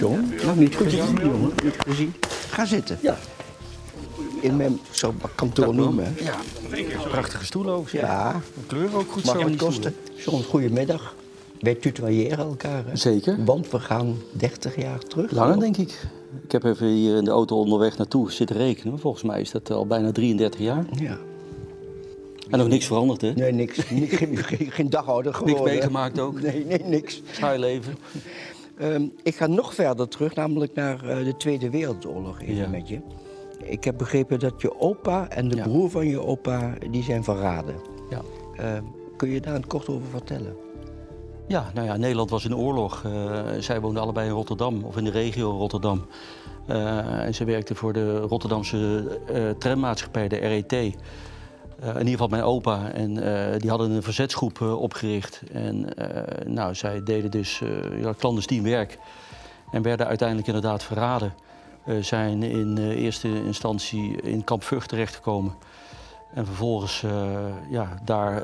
John, 0.00 0.32
nog 0.44 0.56
niet 0.56 0.76
gezien, 0.76 1.16
jongen. 1.22 1.50
Niet 1.64 1.76
gezien. 1.86 2.14
Ga 2.50 2.64
zitten. 2.64 2.98
Ja. 3.02 3.16
In 4.40 4.56
mijn 4.56 4.78
zo 4.90 5.14
kantoor 5.34 5.74
noemen. 5.74 6.04
hè. 6.04 6.24
Ja, 6.24 6.36
prachtige 7.08 7.44
stoelen 7.44 7.74
ook. 7.74 7.88
zeg. 7.88 8.00
Ja. 8.00 8.32
De 8.54 8.60
kleur 8.66 8.96
ook 8.96 9.10
goed 9.12 9.24
Mag 9.24 9.34
zo. 9.34 9.40
in 9.40 9.46
het 9.46 9.58
die 9.58 9.66
kosten? 9.68 9.94
John, 10.16 10.42
goedemiddag. 10.42 11.14
Wij 11.60 11.74
tutoyeren 11.74 12.38
elkaar. 12.38 12.84
Hè? 12.86 12.96
Zeker. 12.96 13.44
Want 13.44 13.70
we 13.70 13.80
gaan 13.80 14.16
30 14.32 14.76
jaar 14.76 14.98
terug. 14.98 15.30
Langer, 15.30 15.58
denk 15.60 15.76
ik. 15.76 16.00
Ik 16.44 16.52
heb 16.52 16.64
even 16.64 16.86
hier 16.86 17.16
in 17.16 17.24
de 17.24 17.30
auto 17.30 17.56
onderweg 17.56 17.96
naartoe 17.98 18.32
zitten 18.32 18.56
rekenen. 18.56 18.98
Volgens 18.98 19.22
mij 19.22 19.40
is 19.40 19.50
dat 19.50 19.70
al 19.70 19.86
bijna 19.86 20.12
33 20.12 20.60
jaar. 20.60 20.84
Ja. 21.00 21.18
En 22.50 22.58
nog 22.58 22.68
niks 22.68 22.86
veranderd, 22.86 23.20
hè? 23.20 23.32
Nee, 23.32 23.52
niks. 23.52 23.90
Ni- 23.90 24.06
geen, 24.06 24.36
geen, 24.36 24.70
geen 24.70 24.90
dag 24.90 25.06
ouder 25.08 25.32
Niks 25.32 25.44
geworden. 25.44 25.74
meegemaakt 25.74 26.18
ook. 26.18 26.40
Nee, 26.40 26.64
nee, 26.64 26.78
niks. 26.84 27.22
Saai 27.30 27.58
leven. 27.58 27.96
Ehm, 28.78 29.06
ik 29.22 29.34
ga 29.36 29.46
nog 29.46 29.74
verder 29.74 30.08
terug, 30.08 30.34
namelijk 30.34 30.74
naar 30.74 31.08
eh, 31.08 31.24
de 31.24 31.36
Tweede 31.36 31.70
Wereldoorlog 31.70 32.40
even 32.42 32.54
Ja. 32.54 32.68
met 32.68 32.88
je. 32.88 33.00
Ik 33.64 33.84
heb 33.84 33.98
begrepen 33.98 34.38
dat 34.38 34.62
je 34.62 34.80
opa 34.80 35.28
en 35.28 35.48
de 35.48 35.56
Ja. 35.56 35.62
broer 35.62 35.90
van 35.90 36.06
je 36.06 36.20
opa, 36.26 36.74
die 36.90 37.02
zijn 37.02 37.24
verraden. 37.24 37.74
Ja. 38.10 38.20
Ehm, 38.56 38.82
kun 39.16 39.28
je 39.28 39.40
daar 39.40 39.54
een 39.54 39.66
kort 39.66 39.88
over 39.88 40.06
vertellen? 40.10 40.56
Ja, 41.48 41.70
nou 41.74 41.86
ja, 41.86 41.96
Nederland 41.96 42.30
was 42.30 42.44
in 42.44 42.56
oorlog. 42.56 43.02
Eh, 43.04 43.42
zij 43.58 43.80
woonden 43.80 44.02
allebei 44.02 44.26
in 44.28 44.34
Rotterdam, 44.34 44.84
of 44.84 44.96
in 44.96 45.04
de 45.04 45.10
regio 45.10 45.50
Rotterdam. 45.50 46.06
Eh, 46.66 47.24
en 47.24 47.34
ze 47.34 47.44
werkten 47.44 47.76
voor 47.76 47.92
de 47.92 48.18
Rotterdamse 48.18 49.04
trammaatschappij, 49.58 50.28
de 50.28 50.36
RET. 50.36 50.94
Eh, 51.80 51.88
in 51.88 51.98
ieder 51.98 52.10
geval 52.10 52.28
mijn 52.28 52.42
opa. 52.42 52.90
En 52.90 53.22
eh, 53.22 53.60
die 53.60 53.70
hadden 53.70 53.90
een 53.90 54.02
verzetsgroep 54.02 54.60
eh, 54.60 54.80
opgericht. 54.80 55.42
En 55.52 55.88
nou, 56.46 56.74
zij 56.74 57.02
deden 57.02 57.30
dus 57.30 57.62
ja, 58.00 58.14
clandestien 58.18 58.62
werk. 58.62 58.98
En 59.70 59.82
werden 59.82 60.06
uiteindelijk 60.06 60.48
inderdaad 60.48 60.82
verraden. 60.82 61.34
Zijn 62.00 62.42
in 62.42 62.78
eerste 62.78 63.44
instantie 63.44 64.22
in 64.22 64.44
kamp 64.44 64.62
Vught 64.62 64.88
terechtgekomen. 64.88 65.54
En 66.34 66.46
vervolgens 66.46 67.04
ja, 67.70 67.98
daar 68.04 68.42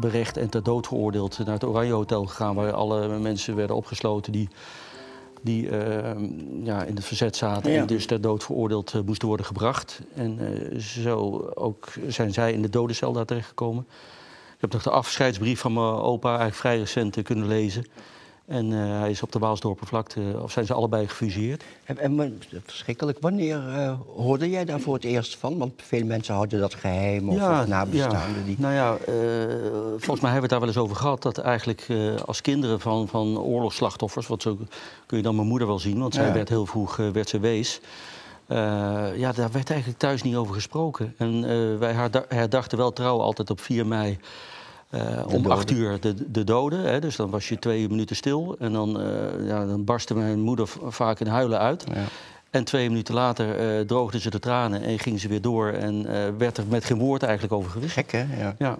berecht 0.00 0.36
en 0.36 0.48
ter 0.48 0.62
dood 0.62 0.86
veroordeeld 0.86 1.38
naar 1.38 1.54
het 1.54 1.64
Oranje 1.64 1.92
Hotel 1.92 2.26
gegaan, 2.26 2.54
waar 2.54 2.72
alle 2.72 3.18
mensen 3.18 3.56
werden 3.56 3.76
opgesloten 3.76 4.32
die, 4.32 4.48
die 5.42 5.68
eh, 5.68 6.16
ja, 6.62 6.82
in 6.84 6.94
het 6.96 7.04
verzet 7.04 7.36
zaten 7.36 7.72
Ja. 7.72 7.80
en 7.80 7.86
dus 7.86 8.06
ter 8.06 8.20
dood 8.20 8.44
veroordeeld 8.44 8.94
eh, 8.94 9.00
moesten 9.06 9.28
worden 9.28 9.46
gebracht. 9.46 10.00
En 10.14 10.38
eh, 10.38 10.78
zo 10.78 11.50
ook 11.54 11.88
zijn 12.08 12.32
zij 12.32 12.52
in 12.52 12.62
de 12.62 12.68
dodencel 12.68 13.12
daar 13.12 13.24
terechtgekomen. 13.24 13.86
Ik 14.54 14.60
heb 14.60 14.72
nog 14.72 14.82
de 14.82 14.90
afscheidsbrief 14.90 15.60
van 15.60 15.72
mijn 15.72 15.86
opa 15.86 16.28
eigenlijk 16.28 16.58
vrij 16.58 16.78
recent 16.78 17.16
eh, 17.16 17.24
kunnen 17.24 17.46
lezen. 17.46 17.84
En 18.52 18.72
eh, 18.72 18.98
hij 19.00 19.10
is 19.10 19.22
op 19.22 19.32
de 19.32 19.38
Waalsdorpenvlakte, 19.38 20.20
of 20.42 20.52
zijn 20.52 20.66
ze 20.66 20.72
allebei 20.74 21.08
gefuseerd. 21.08 21.64
En, 21.84 21.98
en 21.98 22.40
verschrikkelijk, 22.64 23.18
wanneer 23.20 23.68
eh, 23.68 23.94
hoorde 24.16 24.50
jij 24.50 24.64
daar 24.64 24.80
voor 24.80 24.94
het 24.94 25.04
eerst 25.04 25.36
van? 25.36 25.58
Want 25.58 25.72
veel 25.76 26.04
mensen 26.04 26.34
houden 26.34 26.60
dat 26.60 26.74
geheim 26.74 27.28
of, 27.28 27.34
of 27.34 27.66
nabestaanden. 27.66 28.44
Die... 28.44 28.56
Nou 28.58 28.74
ja, 28.74 28.96
eh, 29.06 29.14
volgens 29.88 30.20
mij 30.20 30.30
hebben 30.30 30.34
we 30.34 30.40
het 30.40 30.50
daar 30.50 30.58
wel 30.60 30.68
eens 30.68 30.76
over 30.78 30.96
gehad. 30.96 31.22
Dat 31.22 31.38
eigenlijk 31.38 31.86
als 32.24 32.40
kinderen 32.40 32.80
van, 32.80 33.08
van 33.08 33.38
oorlogsslachtoffers, 33.38 34.26
wat 34.26 34.42
zo 34.42 34.58
kun 35.06 35.16
je 35.16 35.22
dan 35.22 35.34
mijn 35.36 35.48
moeder 35.48 35.66
wel 35.66 35.78
zien, 35.78 35.98
want 35.98 36.14
zij 36.14 36.26
Ja. 36.26 36.32
werd 36.32 36.48
heel 36.48 36.66
vroeg 36.66 36.96
werd 36.96 37.28
ze 37.28 37.38
wees. 37.40 37.80
Ja, 39.16 39.32
daar 39.32 39.50
werd 39.52 39.70
eigenlijk 39.70 39.98
thuis 39.98 40.22
niet 40.22 40.36
over 40.36 40.54
gesproken. 40.54 41.14
En 41.18 41.34
eh, 41.44 41.78
wij 41.78 41.92
herda- 41.92 42.24
herdachten 42.28 42.78
wel 42.78 42.92
trouw 42.92 43.20
altijd 43.20 43.50
op 43.50 43.60
4 43.60 43.86
mei. 43.86 44.18
Eh, 44.92 45.24
om 45.26 45.46
acht 45.46 45.70
uur 45.70 46.00
de, 46.00 46.30
de 46.30 46.44
doden. 46.44 46.80
Hè, 46.80 47.00
dus 47.00 47.16
dan 47.16 47.30
was 47.30 47.48
je 47.48 47.58
twee 47.58 47.88
minuten 47.88 48.16
stil. 48.16 48.56
En 48.58 48.72
dan, 48.72 49.00
eh, 49.00 49.46
ja, 49.46 49.66
dan 49.66 49.84
barstte 49.84 50.14
mijn 50.14 50.40
moeder 50.40 50.68
vaak 50.86 51.20
in 51.20 51.26
huilen 51.26 51.58
uit. 51.58 51.84
Ja. 51.94 52.04
En 52.50 52.64
twee 52.64 52.88
minuten 52.88 53.14
later 53.14 53.56
eh 53.56 53.80
droogden 53.80 54.20
ze 54.20 54.30
de 54.30 54.38
tranen 54.38 54.82
en 54.82 54.98
ging 54.98 55.20
ze 55.20 55.28
weer 55.28 55.40
door. 55.40 55.68
En 55.68 56.06
werd 56.38 56.56
er 56.56 56.64
met 56.68 56.84
geen 56.84 56.98
woord 56.98 57.22
eigenlijk 57.22 57.52
over 57.52 57.70
gewisseld. 57.70 58.10
Gek, 58.10 58.26
hè? 58.26 58.42
Ja. 58.42 58.54
Ja. 58.58 58.78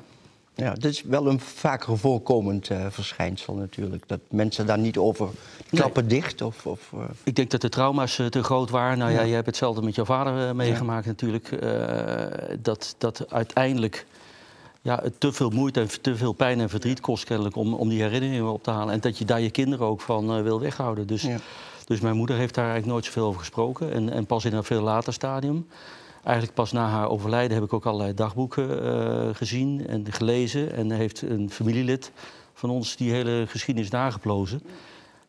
Ja, 0.55 0.73
dit 0.73 0.85
is 0.85 1.03
wel 1.03 1.27
een 1.27 1.41
vaker 1.41 1.99
voorkomend 1.99 2.71
verschijnsel 2.89 3.55
natuurlijk. 3.55 4.05
Dat 4.07 4.21
mensen 4.29 4.67
daar 4.67 4.79
niet 4.79 4.97
over 4.97 5.29
klappen 5.71 6.09
dicht. 6.09 6.43
Of, 6.43 6.67
of, 6.67 6.93
Ik 7.23 7.37
denk 7.37 7.51
dat 7.51 7.61
de 7.61 7.69
trauma's 7.69 8.21
te 8.31 8.43
groot 8.43 8.71
waren. 8.71 8.99
Nou 8.99 9.13
ja, 9.13 9.23
je 9.23 9.35
hebt 9.35 9.47
hetzelfde 9.47 9.83
met 9.83 9.95
jouw 9.95 10.05
vader 10.05 10.57
meegemaakt 10.57 11.07
natuurlijk. 11.07 11.59
Dat, 12.63 12.95
dat 12.99 13.31
uiteindelijk 13.31 14.07
ja, 14.83 15.01
het 15.03 15.21
te 15.21 15.33
veel 15.33 15.51
moeite 15.51 15.81
en 15.81 16.03
te 16.03 16.17
veel 16.17 16.33
pijn 16.33 16.61
en 16.61 16.69
verdriet 16.69 17.01
kost 17.01 17.25
kennelijk 17.25 17.57
om, 17.57 17.75
om 17.75 17.89
die 17.89 18.03
herinneringen 18.03 18.53
op 18.53 18.63
te 18.63 18.71
halen. 18.71 18.95
En 18.95 19.01
dat 19.01 19.19
je 19.19 19.25
daar 19.25 19.41
je 19.41 19.51
kinderen 19.51 19.87
ook 19.87 20.01
van 20.01 20.37
eh, 20.37 20.43
wil 20.43 20.61
weghouden. 20.61 21.07
Dus, 21.07 21.23
Ja. 21.23 21.39
dus 21.85 22.01
mijn 22.01 22.17
moeder 22.17 22.37
heeft 22.37 22.55
daar 22.55 22.65
eigenlijk 22.65 22.93
nooit 22.93 23.05
zoveel 23.05 23.27
over 23.27 23.41
gesproken. 23.41 23.93
En, 23.93 24.11
en 24.11 24.27
pas 24.27 24.45
in 24.45 24.53
een 24.53 24.65
veel 24.65 24.83
later 24.83 25.13
stadium. 25.13 25.67
Eigenlijk 26.25 26.55
pas 26.55 26.73
na 26.73 26.89
haar 26.89 27.09
overlijden 27.09 27.55
heb 27.55 27.65
ik 27.65 27.73
ook 27.73 27.87
allerlei 27.87 28.15
dagboeken 28.15 28.85
eh, 28.85 29.29
gezien 29.33 29.87
en 29.87 30.13
gelezen. 30.13 30.73
En 30.73 30.91
heeft 30.91 31.23
een 31.23 31.51
familielid 31.51 32.13
van 32.55 32.71
ons 32.71 32.97
die 32.97 33.13
hele 33.13 33.45
geschiedenis 33.49 33.91
nageplozen. 33.91 34.63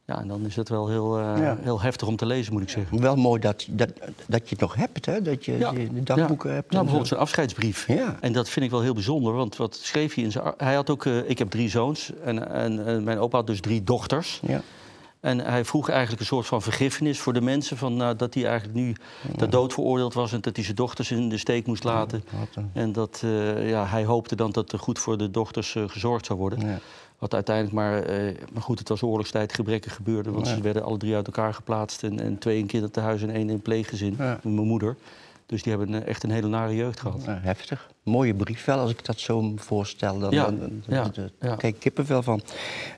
Ja, 0.06 0.20
en 0.20 0.28
dan 0.28 0.46
is 0.46 0.56
het 0.56 0.70
wel 0.70 0.88
heel, 0.88 1.18
eh, 1.20 1.24
Ja. 1.38 1.58
heel 1.62 1.82
heftig 1.82 2.08
om 2.08 2.16
te 2.16 2.26
lezen, 2.26 2.54
moet 2.54 2.62
ik 2.62 2.70
zeggen. 2.70 3.02
wel 3.02 3.16
mooi 3.16 3.40
dat, 3.40 3.66
dat, 3.70 3.90
dat 4.28 4.42
je 4.44 4.50
het 4.50 4.60
nog 4.60 4.76
hebt, 4.76 5.06
hè? 5.06 5.22
Dat 5.22 5.46
je 5.46 5.58
de 5.94 6.04
dagboeken 6.04 6.50
ja. 6.50 6.56
hebt. 6.56 6.68
Nou, 6.72 6.80
en 6.80 6.80
bijvoorbeeld 6.80 7.08
zijn 7.08 7.20
afscheidsbrief. 7.20 7.88
Ja. 7.88 8.18
En 8.22 8.34
dat 8.34 8.50
vind 8.50 8.66
ik 8.66 8.72
wel 8.72 8.82
heel 8.82 8.94
bijzonder, 8.94 9.34
want 9.34 9.56
wat 9.56 9.76
schreef 9.76 10.14
hij 10.14 10.24
in 10.24 10.32
zijn... 10.32 10.54
Hij 10.58 10.74
had 10.76 10.90
ook... 10.90 11.06
eh, 11.06 11.30
ik 11.30 11.38
heb 11.38 11.50
drie 11.50 11.70
zoons 11.70 12.12
en, 12.24 12.50
en, 12.52 12.86
en 12.86 13.04
mijn 13.04 13.18
opa 13.20 13.38
had 13.38 13.48
dus 13.48 13.62
drie 13.62 13.84
dochters. 13.84 14.40
Ja. 14.48 14.62
En 15.20 15.40
hij 15.40 15.66
vroeg 15.66 15.90
eigenlijk 15.90 16.20
een 16.20 16.26
soort 16.28 16.46
van 16.46 16.62
vergiffenis 16.62 17.20
voor 17.20 17.34
de 17.34 17.42
mensen... 17.42 17.78
Van, 17.78 17.96
nou, 17.96 18.16
dat 18.16 18.34
hij 18.34 18.46
eigenlijk 18.46 18.76
nu 18.78 18.96
ter 19.38 19.50
dood 19.50 19.74
veroordeeld 19.74 20.14
was... 20.14 20.34
en 20.34 20.42
dat 20.42 20.56
hij 20.56 20.64
zijn 20.66 20.76
dochters 20.76 21.12
in 21.12 21.30
de 21.30 21.38
steek 21.38 21.66
moest 21.66 21.84
laten. 21.84 22.24
En 22.74 22.92
dat 22.92 23.22
eh, 23.24 23.70
ja, 23.70 23.86
hij 23.86 24.06
hoopte 24.06 24.36
dan 24.36 24.52
dat 24.52 24.72
er 24.72 24.80
goed 24.80 25.00
voor 25.00 25.18
de 25.18 25.32
dochters 25.32 25.76
gezorgd 25.88 26.26
zou 26.26 26.40
worden. 26.40 26.82
Wat 27.24 27.34
uiteindelijk 27.34 27.76
maar... 27.76 28.04
eh, 28.04 28.36
maar 28.54 28.62
goed, 28.62 28.80
het 28.80 28.90
was 28.90 29.02
oorlogstijd 29.02 29.54
gebrekkig 29.54 29.96
gebeurde... 29.96 30.32
want 30.32 30.48
ze 30.48 30.62
werden 30.62 30.84
alle 30.84 30.98
drie 30.98 31.16
uit 31.16 31.26
elkaar 31.26 31.54
geplaatst... 31.54 32.04
en, 32.04 32.20
en 32.20 32.38
twee 32.38 32.58
in 32.58 32.66
kinderthuis 32.66 33.22
en 33.22 33.30
één 33.30 33.50
in 33.50 33.62
pleeggezin. 33.62 34.16
Ja. 34.18 34.40
Mijn 34.44 34.56
moeder. 34.56 34.96
Dus 35.46 35.64
die 35.64 35.74
hebben 35.76 35.94
eh, 36.04 36.08
echt 36.08 36.24
een 36.24 36.32
hele 36.32 36.48
nare 36.48 36.76
jeugd 36.76 37.00
gehad. 37.00 37.24
Ja, 37.26 37.40
heftig. 37.42 37.90
Mooie 38.04 38.34
brief 38.34 38.66
wel, 38.66 38.80
als 38.80 38.92
ik 38.92 39.06
dat 39.06 39.20
zo 39.20 39.54
voorstel. 39.56 40.20
Dan, 40.20 40.32
Ja, 40.32 40.52
dan, 40.52 41.58
ik 41.62 41.76
kippenvel 41.80 42.24
van. 42.24 42.42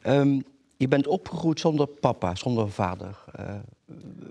Ehm, 0.01 0.39
je 0.77 0.87
bent 0.87 1.07
opgegroeid 1.07 1.59
zonder 1.59 1.87
papa, 1.87 2.35
zonder 2.35 2.71
vader. 2.71 3.17
Eh, 3.35 3.45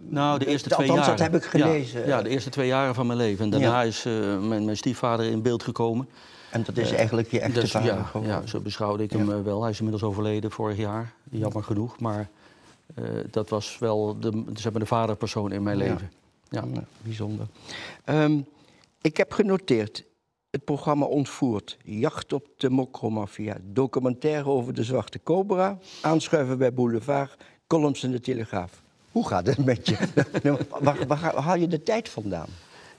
Nou, 0.08 0.38
de 0.38 0.46
eerste 0.46 0.68
Althans, 0.68 0.86
twee 0.90 0.98
dat 0.98 1.18
jaren. 1.18 1.32
heb 1.32 1.42
ik 1.42 1.48
gelezen. 1.48 2.00
Ja, 2.00 2.06
ja, 2.06 2.22
de 2.22 2.28
eerste 2.28 2.50
twee 2.50 2.66
jaren 2.66 2.94
van 2.94 3.06
mijn 3.06 3.18
leven. 3.18 3.44
En 3.44 3.50
daarna 3.50 3.82
is 3.82 4.02
mijn, 4.40 4.64
mijn 4.64 4.76
stiefvader 4.76 5.26
in 5.26 5.42
beeld 5.42 5.62
gekomen. 5.62 6.08
En 6.54 6.62
dat 6.62 6.76
is 6.76 6.92
eigenlijk 6.92 7.30
je 7.30 7.40
echte 7.40 7.60
Dus, 7.60 7.70
vader 7.70 8.06
ja, 8.22 8.46
zo 8.46 8.60
beschouwde 8.60 9.02
ik 9.02 9.10
hem 9.10 9.32
eh, 9.32 9.42
wel. 9.42 9.62
Hij 9.62 9.70
is 9.70 9.78
inmiddels 9.78 10.10
overleden 10.10 10.50
vorig 10.50 10.76
jaar, 10.76 11.12
jammer 11.30 11.62
genoeg. 11.62 12.00
Maar 12.00 12.28
eh, 12.94 13.04
dat 13.30 13.48
was 13.48 13.78
wel 13.78 14.16
de, 14.20 14.44
zeg 14.54 14.72
maar 14.72 14.80
de 14.80 14.86
vaderpersoon 14.86 15.52
in 15.52 15.62
mijn 15.62 15.76
leven. 15.76 16.10
Ja. 16.48 16.64
Ja, 16.72 16.84
bijzonder. 17.02 17.46
Ehm, 18.04 18.38
ik 19.00 19.16
heb 19.16 19.32
genoteerd 19.32 20.04
het 20.50 20.64
programma 20.64 21.04
Ontvoerd, 21.04 21.76
Jacht 21.84 22.32
op 22.32 22.46
de 22.56 22.70
Mokromafia, 22.70 23.56
documentaire 23.62 24.48
over 24.48 24.74
de 24.74 24.82
Zwarte 24.82 25.20
Cobra, 25.22 25.78
aanschuiven 26.00 26.58
bij 26.58 26.72
Boulevard, 26.72 27.36
columns 27.66 28.04
in 28.04 28.10
de 28.10 28.20
Telegraaf. 28.20 28.82
Hoe 29.12 29.26
gaat 29.28 29.46
het 29.46 29.64
met 29.64 29.88
je? 29.88 29.96
Waar, 30.80 31.06
waar 31.06 31.34
haal 31.34 31.56
je 31.56 31.68
de 31.68 31.82
tijd 31.82 32.08
vandaan? 32.08 32.48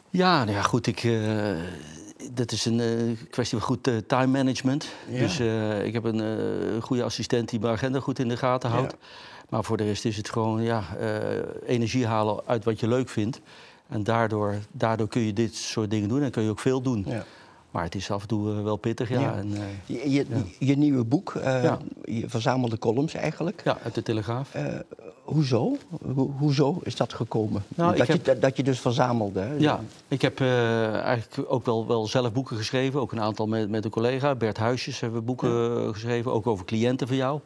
Ja, 0.09 0.43
nou 0.43 0.57
ja, 0.57 0.61
goed. 0.61 0.87
Ik, 0.87 1.03
eh, 1.03 1.51
dat 2.35 2.51
is 2.51 2.65
een 2.65 2.79
eh, 2.79 3.27
kwestie 3.29 3.57
van 3.57 3.67
goed 3.67 3.87
eh, 3.87 3.97
time 4.07 4.27
management. 4.27 4.87
Ja. 5.09 5.19
Dus 5.19 5.39
eh, 5.39 5.85
ik 5.85 5.93
heb 5.93 6.03
een 6.03 6.81
goede 6.81 7.03
assistent 7.03 7.49
die 7.49 7.59
mijn 7.59 7.73
agenda 7.73 7.99
goed 7.99 8.19
in 8.19 8.27
de 8.27 8.37
gaten 8.37 8.69
houdt. 8.69 8.91
Ja. 8.91 9.07
Maar 9.49 9.63
voor 9.63 9.77
de 9.77 9.83
rest 9.83 10.05
is 10.05 10.17
het 10.17 10.29
gewoon 10.29 10.63
ja, 10.63 10.83
energie 11.65 12.05
halen 12.05 12.41
uit 12.45 12.63
wat 12.63 12.79
je 12.79 12.87
leuk 12.87 13.09
vindt. 13.09 13.41
En 13.87 14.03
daardoor, 14.03 14.55
daardoor 14.71 15.07
kun 15.07 15.21
je 15.21 15.33
dit 15.33 15.55
soort 15.55 15.89
dingen 15.89 16.09
doen 16.09 16.21
en 16.21 16.31
kun 16.31 16.43
je 16.43 16.49
ook 16.49 16.59
veel 16.59 16.81
doen. 16.81 17.05
Ja. 17.07 17.25
Maar 17.75 17.83
het 17.83 17.95
is 17.95 18.11
af 18.11 18.21
en 18.21 18.27
toe 18.27 18.51
eh, 18.51 18.63
wel 18.63 18.75
pittig, 18.75 19.09
ja. 19.09 19.19
Ja. 19.19 19.35
En, 19.35 19.53
eh, 19.53 19.61
Je, 20.03 20.11
je, 20.11 20.25
je 20.59 20.77
nieuwe 20.77 21.03
boek, 21.03 21.35
eh, 21.35 21.73
je 22.03 22.29
verzamelde 22.29 22.77
columns 22.77 23.13
eigenlijk. 23.13 23.61
ja, 23.63 23.77
uit 23.83 23.93
de 23.93 24.03
Telegraaf. 24.03 24.55
Hoezo? 25.23 25.77
Ho 26.15 26.33
hoezo 26.37 26.79
is 26.83 26.95
dat 26.95 27.13
gekomen? 27.13 27.63
Nou, 27.75 27.95
dat, 27.95 28.07
heb... 28.07 28.25
je, 28.25 28.39
dat 28.39 28.57
je 28.57 28.63
dus 28.63 28.79
verzamelde? 28.79 29.39
Hè? 29.39 29.53
Ja, 29.53 29.79
ik 30.07 30.21
heb 30.21 30.39
eigenlijk 30.39 31.51
ook 31.51 31.65
wel, 31.65 31.87
wel 31.87 32.07
zelf 32.07 32.31
boeken 32.31 32.57
geschreven. 32.57 32.99
Ook 32.99 33.11
een 33.11 33.21
aantal 33.21 33.47
met, 33.47 33.69
met 33.69 33.85
een 33.85 33.91
collega. 33.91 34.35
Bert 34.35 34.57
Huisjes 34.57 34.99
hebben 34.99 35.19
we 35.19 35.25
boeken 35.25 35.93
geschreven. 35.93 36.33
Ook 36.33 36.47
over 36.47 36.65
cliënten 36.65 37.07
van 37.07 37.15
jou. 37.15 37.39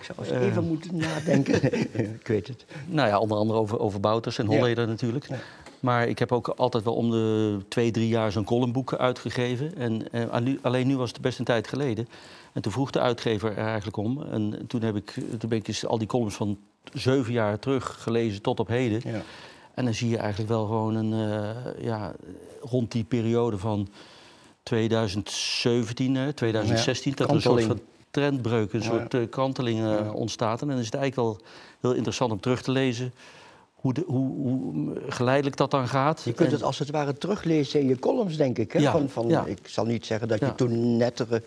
Ik 0.00 0.06
zou 0.06 0.18
eens 0.18 0.30
even 0.30 0.62
uh, 0.62 0.68
moeten 0.68 0.96
nadenken. 0.96 1.62
ik 2.20 2.26
weet 2.26 2.48
het. 2.48 2.64
Nou 2.86 3.08
ja, 3.08 3.18
onder 3.18 3.36
andere 3.36 3.58
over, 3.58 3.78
over 3.78 4.00
Bouters 4.00 4.38
en 4.38 4.46
Holleder 4.46 4.84
ja. 4.84 4.90
natuurlijk. 4.90 5.28
Ja. 5.28 5.36
Maar 5.80 6.08
ik 6.08 6.18
heb 6.18 6.32
ook 6.32 6.48
altijd 6.48 6.84
wel 6.84 6.94
om 6.94 7.10
de 7.10 7.58
twee, 7.68 7.90
drie 7.90 8.08
jaar 8.08 8.32
zo'n 8.32 8.44
columnboek 8.44 8.94
uitgegeven. 8.94 9.76
En 9.76 10.02
uh, 10.12 10.54
alleen 10.62 10.86
nu 10.86 10.96
was 10.96 11.12
het 11.12 11.20
best 11.20 11.38
een 11.38 11.44
tijd 11.44 11.68
geleden. 11.68 12.08
En 12.52 12.62
toen 12.62 12.72
vroeg 12.72 12.90
de 12.90 13.00
uitgever 13.00 13.56
er 13.56 13.66
eigenlijk 13.66 13.96
om. 13.96 14.22
En 14.22 14.66
toen, 14.66 14.82
heb 14.82 14.96
ik, 14.96 15.10
toen 15.38 15.48
ben 15.48 15.58
ik 15.58 15.68
eens 15.68 15.86
al 15.86 15.98
die 15.98 16.06
columns 16.06 16.34
van 16.34 16.58
zeven 16.92 17.32
jaar 17.32 17.58
terug 17.58 17.96
gelezen 18.02 18.42
tot 18.42 18.60
op 18.60 18.68
heden. 18.68 19.00
Ja. 19.04 19.22
En 19.74 19.84
dan 19.84 19.94
zie 19.94 20.08
je 20.08 20.18
eigenlijk 20.18 20.50
wel 20.50 20.66
gewoon 20.66 20.94
een, 20.94 21.12
uh, 21.12 21.84
ja, 21.84 22.12
rond 22.60 22.92
die 22.92 23.04
periode 23.04 23.58
van 23.58 23.88
2017, 24.62 26.14
hè, 26.14 26.32
2016, 26.32 27.10
ja, 27.10 27.16
dat 27.16 27.28
er 27.28 27.34
een 27.34 27.42
soort 27.42 27.64
van 27.64 27.80
trendbreuk, 28.10 28.72
een 28.72 28.82
soort 28.82 29.14
uh, 29.14 29.28
kanteling 29.30 29.80
uh, 29.80 30.14
ontstaat. 30.14 30.62
En 30.62 30.68
dan 30.68 30.78
is 30.78 30.84
het 30.84 30.94
eigenlijk 30.94 31.28
wel 31.28 31.46
heel 31.80 31.92
interessant 31.94 32.32
om 32.32 32.40
terug 32.40 32.62
te 32.62 32.70
lezen 32.70 33.12
hoe, 33.80 33.92
de, 33.92 34.04
hoe, 34.06 34.34
hoe, 34.36 35.00
geleidelijk 35.08 35.56
dat 35.56 35.70
dan 35.70 35.88
gaat. 35.88 36.22
Je 36.24 36.32
kunt 36.32 36.52
het 36.52 36.62
als 36.62 36.78
het 36.78 36.90
ware 36.90 37.18
teruglezen 37.18 37.80
in 37.80 37.88
je 37.88 37.98
columns, 37.98 38.36
denk 38.36 38.58
ik. 38.58 38.72
Hè? 38.72 38.78
Ja, 38.78 38.92
van, 38.92 39.08
van, 39.08 39.28
ja. 39.28 39.44
Ik 39.44 39.58
zal 39.62 39.84
niet 39.84 40.06
zeggen 40.06 40.28
dat 40.28 40.40
je 40.40 40.54
toen 40.54 40.96
nettere 40.96 41.42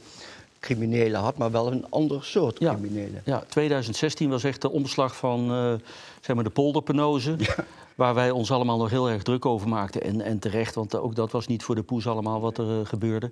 criminelen 0.59 1.19
had, 1.19 1.37
maar 1.37 1.51
wel 1.51 1.71
een 1.71 1.85
ander 1.89 2.23
soort 2.23 2.57
criminelen. 2.57 3.21
Ja, 3.25 3.43
2016 3.49 4.29
was 4.29 4.43
echt 4.43 4.61
de 4.61 4.71
omslag 4.71 5.15
van 5.15 5.51
uh, 5.51 5.73
zeg 6.21 6.35
maar 6.35 6.43
de 6.43 6.49
polderpenose. 6.49 7.35
Ja. 7.37 7.55
Waar 7.95 8.13
wij 8.13 8.31
ons 8.31 8.51
allemaal 8.51 8.77
nog 8.77 8.89
heel 8.89 9.09
erg 9.09 9.23
druk 9.23 9.45
over 9.45 9.67
maakten. 9.67 10.03
En, 10.03 10.21
en 10.21 10.39
terecht, 10.39 10.75
want 10.75 10.95
ook 10.95 11.15
dat 11.15 11.31
was 11.31 11.47
niet 11.47 11.63
voor 11.63 11.75
de 11.75 11.83
poes 11.83 12.07
allemaal 12.07 12.41
wat 12.41 12.57
er 12.57 12.79
uh, 12.79 12.85
gebeurde. 12.85 13.31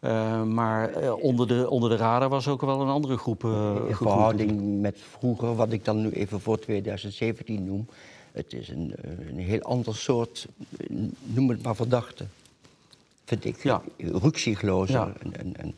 Uh, 0.00 0.42
maar 0.42 1.02
uh, 1.02 1.22
onder, 1.22 1.48
de, 1.48 1.70
onder 1.70 1.90
de 1.90 1.96
radar 1.96 2.28
was 2.28 2.48
ook 2.48 2.60
wel 2.60 2.80
een 2.80 2.88
andere 2.88 3.16
groep. 3.16 3.44
Uh, 3.44 3.74
in 3.88 3.94
verhouding 3.94 4.80
met 4.80 4.98
vroeger, 5.18 5.54
wat 5.54 5.72
ik 5.72 5.84
dan 5.84 6.00
nu 6.00 6.10
even 6.10 6.40
voor 6.40 6.58
2017 6.58 7.64
noem. 7.64 7.86
Het 8.32 8.52
is 8.52 8.68
een, 8.68 8.94
een 9.28 9.38
heel 9.38 9.60
ander 9.60 9.96
soort, 9.96 10.46
noem 11.22 11.48
het 11.48 11.62
maar 11.62 11.76
verdachte. 11.76 12.24
Vind 13.24 13.44
ik. 13.44 13.62
Ja. 13.62 13.82
Ja. 14.86 15.12
En, 15.22 15.36
en, 15.36 15.56
en, 15.56 15.74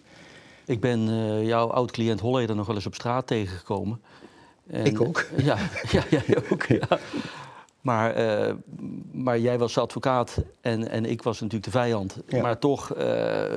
ik 0.65 0.81
ben 0.81 1.09
uh, 1.09 1.47
jouw 1.47 1.71
oud-cliënt 1.71 2.21
Holleder 2.21 2.57
nog 2.57 2.67
wel 2.67 2.77
eens 2.77 2.87
op 2.87 2.95
straat 2.95 3.27
tegengekomen. 3.27 4.01
En, 4.67 4.85
ik 4.85 5.01
ook. 5.01 5.27
Ja, 5.37 5.57
ja 5.93 6.05
jij 6.11 6.37
ook. 6.51 6.63
Ja. 6.63 6.99
Maar, 7.81 8.19
uh, 8.49 8.55
maar 9.13 9.39
jij 9.39 9.59
was 9.59 9.79
advocaat 9.79 10.39
en, 10.61 10.89
en 10.89 11.05
ik 11.05 11.23
was 11.23 11.41
natuurlijk 11.41 11.73
de 11.73 11.79
vijand. 11.79 12.17
Ja. 12.29 12.43
Maar 12.43 12.59
toch 12.59 12.97
uh, 12.97 13.05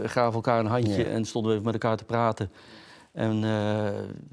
gaven 0.03 0.33
elkaar 0.33 0.59
een 0.59 0.65
handje 0.65 1.03
ja. 1.03 1.09
en 1.09 1.25
stonden 1.25 1.57
we 1.57 1.63
met 1.63 1.73
elkaar 1.73 1.97
te 1.97 2.03
praten. 2.03 2.51
En 3.15 3.39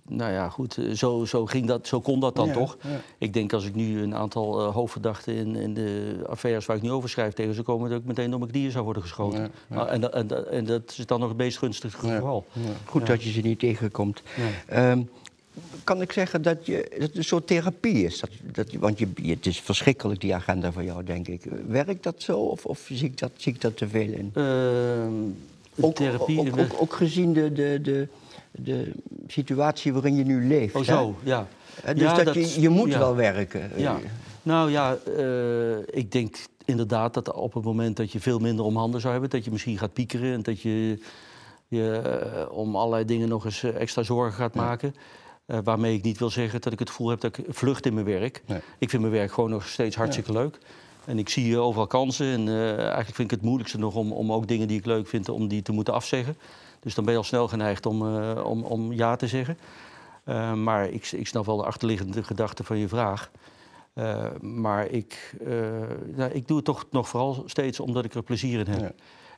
nou 0.09 0.33
ja, 0.33 0.49
goed, 0.49 0.79
zo, 0.95 1.25
zo, 1.25 1.47
ging 1.47 1.67
dat, 1.67 1.87
zo 1.87 2.01
kon 2.01 2.21
dat 2.21 2.37
dan 2.37 2.47
Ja, 2.47 2.53
toch. 2.53 2.77
ja. 2.83 3.01
Ik 3.19 3.33
denk 3.33 3.53
als 3.53 3.65
ik 3.65 3.75
nu 3.75 4.03
een 4.03 4.15
aantal 4.15 4.63
hoofdverdachten 4.63 5.35
in, 5.35 5.57
in 5.57 5.75
de 5.75 6.17
affaires 6.27 6.67
waar 6.67 6.77
ik 6.77 6.83
nu 6.83 6.91
over 6.91 7.09
schrijf 7.09 7.35
tegen 7.35 7.55
zou 7.55 7.67
komen, 7.67 7.91
dat 7.91 8.01
ik 8.01 8.07
meteen 8.07 8.31
door 8.31 8.39
mijn 8.39 8.51
knieën 8.51 8.71
zou 8.71 8.85
worden 8.85 9.03
geschoten. 9.03 9.41
Ja, 9.41 9.49
ja. 9.69 9.75
Nou, 9.77 9.89
en, 9.89 10.01
dat- 10.01 10.13
en, 10.15 10.27
dat- 10.27 10.47
en 10.47 10.65
dat 10.65 10.95
is 10.97 11.07
dan 11.07 11.21
nog 11.21 11.29
het 11.29 11.39
meest 11.39 11.59
gunstige 11.59 11.97
geval. 11.99 12.45
Ja. 12.53 12.61
Goed 12.85 13.01
Ja. 13.01 13.07
dat 13.07 13.23
je 13.23 13.31
ze 13.33 13.41
niet 13.41 13.59
tegenkomt. 13.59 14.23
Ja. 14.37 14.91
Ehm, 14.91 15.03
kan 15.85 16.01
ik 16.01 16.13
zeggen 16.13 16.43
dat, 16.43 16.67
je, 16.67 16.87
dat 16.91 17.01
het 17.09 17.17
een 17.17 17.25
soort 17.25 17.47
therapie 17.47 18.05
is? 18.05 18.21
Dat, 18.21 18.31
dat, 18.53 18.73
want 18.73 18.99
je, 18.99 19.09
je- 19.15 19.35
het 19.35 19.47
is 19.47 19.61
verschrikkelijk, 19.61 20.21
die 20.21 20.35
agenda 20.35 20.73
van 20.73 20.85
jou, 20.85 21.05
denk 21.05 21.29
ik. 21.29 21.45
Werkt 21.69 22.03
dat 22.03 22.23
zo 22.23 22.39
of, 22.39 22.67
of 22.67 22.87
zie, 22.93 23.05
ik 23.07 23.19
dat, 23.19 23.31
zie 23.37 23.53
ik 23.55 23.61
dat 23.61 23.77
te 23.77 23.89
veel 23.89 24.09
in? 24.13 24.31
Ehm, 24.35 25.13
Ook, 25.81 25.95
therapie. 25.95 26.39
ook, 26.41 26.59
ook, 26.59 26.83
ook 26.83 26.93
gezien 26.93 27.33
de, 27.33 27.53
de, 27.53 27.81
de, 27.83 28.09
de 28.51 28.93
situatie 29.27 29.93
waarin 29.93 30.17
je 30.17 30.25
nu 30.25 30.47
leeft. 30.47 30.75
oh, 30.75 30.87
hè? 30.87 30.93
zo, 30.93 31.17
ja. 31.23 31.47
Dus 31.95 32.01
Ja, 32.01 32.23
dat, 32.23 32.35
je, 32.35 32.61
je 32.61 32.69
moet 32.69 32.91
ja. 32.91 32.99
wel 32.99 33.17
werken. 33.17 33.71
Ja. 33.77 33.99
Nou 34.43 34.71
ja, 34.71 34.97
eh, 35.17 35.79
ik 35.79 36.13
denk 36.13 36.37
inderdaad 36.65 37.15
dat 37.15 37.33
op 37.33 37.55
het 37.55 37.65
moment 37.65 37.97
dat 37.97 38.13
je 38.13 38.21
veel 38.21 38.39
minder 38.39 38.65
om 38.65 38.77
handen 38.77 39.01
zou 39.01 39.13
hebben, 39.13 39.31
dat 39.31 39.45
je 39.45 39.51
misschien 39.51 39.79
gaat 39.79 39.93
piekeren 39.93 40.33
en 40.33 40.43
dat 40.43 40.61
je 40.61 40.99
je 41.69 41.97
eh, 41.97 42.57
om 42.57 42.77
allerlei 42.77 43.05
dingen 43.05 43.29
nog 43.29 43.45
eens 43.45 43.63
eh, 43.63 43.81
extra 43.81 44.03
zorgen 44.03 44.33
gaat 44.33 44.55
maken. 44.55 44.95
Waarmee 45.65 45.95
ik 45.97 46.03
niet 46.03 46.19
wil 46.19 46.31
zeggen 46.31 46.61
dat 46.61 46.73
ik 46.73 46.79
het 46.79 46.89
gevoel 46.89 47.09
heb 47.09 47.21
dat 47.21 47.39
ik 47.39 47.45
vlucht 47.49 47.87
in 47.87 47.95
mijn 47.95 48.07
werk. 48.07 48.43
Nee. 48.47 48.61
Ik 48.79 48.91
vind 48.91 49.03
mijn 49.03 49.15
werk 49.15 49.33
gewoon 49.33 49.51
nog 49.51 49.69
steeds 49.69 49.97
hartstikke 49.97 50.33
leuk. 50.33 50.59
En 51.05 51.19
ik 51.19 51.29
zie 51.29 51.59
overal 51.59 51.87
kansen. 51.87 52.27
En 52.27 52.49
eh, 52.49 52.79
eigenlijk 52.79 53.15
vind 53.15 53.31
ik 53.31 53.37
het 53.37 53.43
moeilijkste 53.47 53.79
nog 53.79 53.95
om, 53.95 54.13
om 54.13 54.33
ook 54.33 54.49
dingen 54.49 54.69
die 54.69 54.79
ik 54.79 54.87
leuk 54.87 55.07
vind, 55.07 55.29
om 55.29 55.49
die 55.49 55.63
te 55.63 55.73
moeten 55.73 55.95
afzeggen. 55.95 56.37
Dus 56.81 56.95
dan 56.95 57.05
ben 57.05 57.13
je 57.13 57.19
al 57.19 57.25
snel 57.25 57.49
geneigd 57.49 57.87
om, 57.87 58.17
eh, 58.17 58.45
om, 58.45 58.63
om 58.63 58.93
ja 58.93 59.17
te 59.17 59.27
zeggen. 59.27 59.59
Eh, 60.25 60.53
maar 60.53 60.89
ik, 60.89 61.13
ik 61.13 61.27
snap 61.27 61.47
wel 61.47 61.57
de 61.57 61.65
achterliggende 61.65 62.23
gedachte 62.23 62.65
van 62.65 62.79
je 62.79 62.89
vraag. 62.89 63.31
Maar 64.41 64.87
ik, 64.87 65.35
nou, 66.15 66.33
ik 66.33 66.49
doe 66.49 66.57
het 66.57 66.65
toch 66.65 66.87
nog 66.91 67.09
vooral 67.09 67.43
steeds 67.47 67.81
omdat 67.81 68.05
ik 68.05 68.15
er 68.15 68.23
plezier 68.23 68.59
in 68.59 68.67
heb. 68.67 68.81
Ja. 68.81 68.93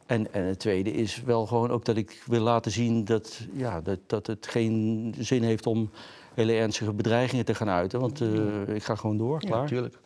En, 0.07 0.33
en 0.33 0.45
het 0.45 0.59
tweede 0.59 0.93
is 0.93 1.23
wel 1.23 1.47
gewoon 1.47 1.71
ook 1.71 1.85
dat 1.85 1.97
ik 1.97 2.23
wil 2.27 2.41
laten 2.41 2.71
zien 2.71 3.05
dat, 3.05 3.41
ja, 3.53 3.81
dat, 3.81 3.99
dat 4.07 4.27
het 4.27 4.47
geen 4.47 5.15
zin 5.19 5.43
heeft 5.43 5.67
om 5.67 5.91
hele 6.35 6.53
ernstige 6.53 6.93
bedreigingen 6.93 7.45
te 7.45 7.55
gaan 7.55 7.69
uiten. 7.69 8.01
Want 8.01 8.21
eh, 8.21 8.75
ik 8.75 8.85
ga 8.85 8.95
gewoon 8.95 9.17
door, 9.17 9.39
Ja, 9.43 9.49
klaar. 9.49 9.61
natuurlijk. 9.63 9.99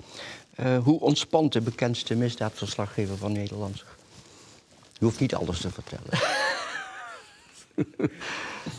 Eh, 0.55 0.79
hoe 0.79 1.01
ontspant 1.01 1.53
de 1.53 1.61
bekendste 1.61 2.15
misdaadverslaggever 2.17 3.17
van 3.17 3.33
Nederland? 3.33 3.85
Je 4.93 5.05
hoeft 5.05 5.21
niet 5.21 5.35
alles 5.35 5.61
te 5.61 5.71
vertellen. 5.71 6.19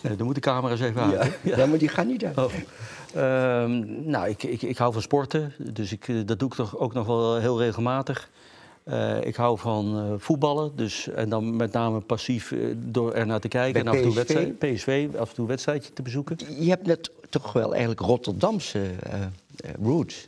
Dan 0.17 0.25
moet 0.25 0.35
de 0.35 0.41
camera 0.41 0.71
eens 0.71 0.81
even. 0.81 1.09
Ja, 1.09 1.27
ja, 1.43 1.65
maar 1.65 1.77
die 1.77 1.87
gaan 1.87 2.07
niet 2.07 2.25
uit. 2.25 2.37
Oh. 2.37 2.53
Ehm, 3.13 4.09
nou, 4.09 4.29
ik, 4.29 4.43
ik, 4.43 4.61
ik 4.61 4.77
hou 4.77 4.93
van 4.93 5.01
sporten, 5.01 5.53
dus 5.57 5.91
ik, 5.91 6.07
eh, 6.07 6.15
dat 6.25 6.39
doe 6.39 6.49
ik 6.49 6.55
toch 6.55 6.77
ook 6.77 6.93
nog 6.93 7.05
wel 7.05 7.35
heel 7.37 7.59
regelmatig. 7.59 8.29
Eh, 8.89 9.25
ik 9.25 9.35
hou 9.35 9.57
van 9.57 9.97
eh, 9.97 10.03
voetballen, 10.17 10.71
dus, 10.75 11.09
en 11.09 11.29
dan 11.29 11.55
met 11.55 11.71
name 11.71 11.99
passief 11.99 12.51
eh, 12.51 12.59
door 12.77 13.13
er 13.13 13.25
naar 13.25 13.39
te 13.39 13.47
kijken. 13.47 13.73
Bij 13.73 13.81
en 13.81 13.87
af 13.87 13.95
en 13.95 14.01
toe 14.01 14.11
PSV? 14.11 14.17
wedstrijd, 14.17 14.59
PSV, 14.59 15.07
af 15.17 15.29
en 15.29 15.35
toe 15.35 15.43
een 15.43 15.49
wedstrijdje 15.49 15.93
te 15.93 16.01
bezoeken. 16.01 16.37
Je 16.59 16.69
hebt 16.69 16.85
net 16.85 17.11
toch 17.29 17.53
wel 17.53 17.71
eigenlijk 17.71 18.01
Rotterdamse 18.01 18.81
roots. 19.83 20.27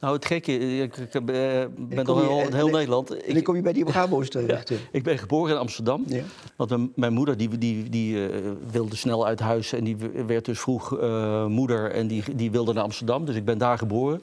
Nou, 0.00 0.14
het 0.14 0.24
gekke, 0.24 0.58
ik, 0.82 0.96
ik 0.96 1.24
ben 1.24 2.04
toch 2.04 2.22
in 2.22 2.54
heel 2.54 2.66
en- 2.66 2.72
Nederland. 2.72 3.24
En 3.24 3.34
dan 3.34 3.42
kom 3.42 3.56
je 3.56 3.62
bij 3.62 3.72
die 3.72 3.84
Brabo's 3.84 4.28
terecht. 4.30 4.68
Ja, 4.68 4.76
ik 4.92 5.02
ben 5.02 5.18
geboren 5.18 5.52
in 5.52 5.58
Amsterdam. 5.60 6.04
Ja. 6.06 6.22
Want 6.56 6.70
mijn, 6.70 6.92
mijn 6.94 7.12
moeder 7.12 7.36
die, 7.36 7.58
die, 7.58 7.88
die, 7.88 8.28
wilde 8.70 8.96
snel 8.96 9.26
uit 9.26 9.40
huis 9.40 9.72
en 9.72 9.84
die 9.84 9.96
werd 10.26 10.44
dus 10.44 10.60
vroeg 10.60 11.00
moeder 11.48 11.90
en 11.90 12.06
die, 12.06 12.22
die 12.34 12.50
wilde 12.50 12.72
naar 12.72 12.82
Amsterdam. 12.82 13.24
Dus 13.24 13.36
ik 13.36 13.44
ben 13.44 13.58
daar 13.58 13.78
geboren. 13.78 14.22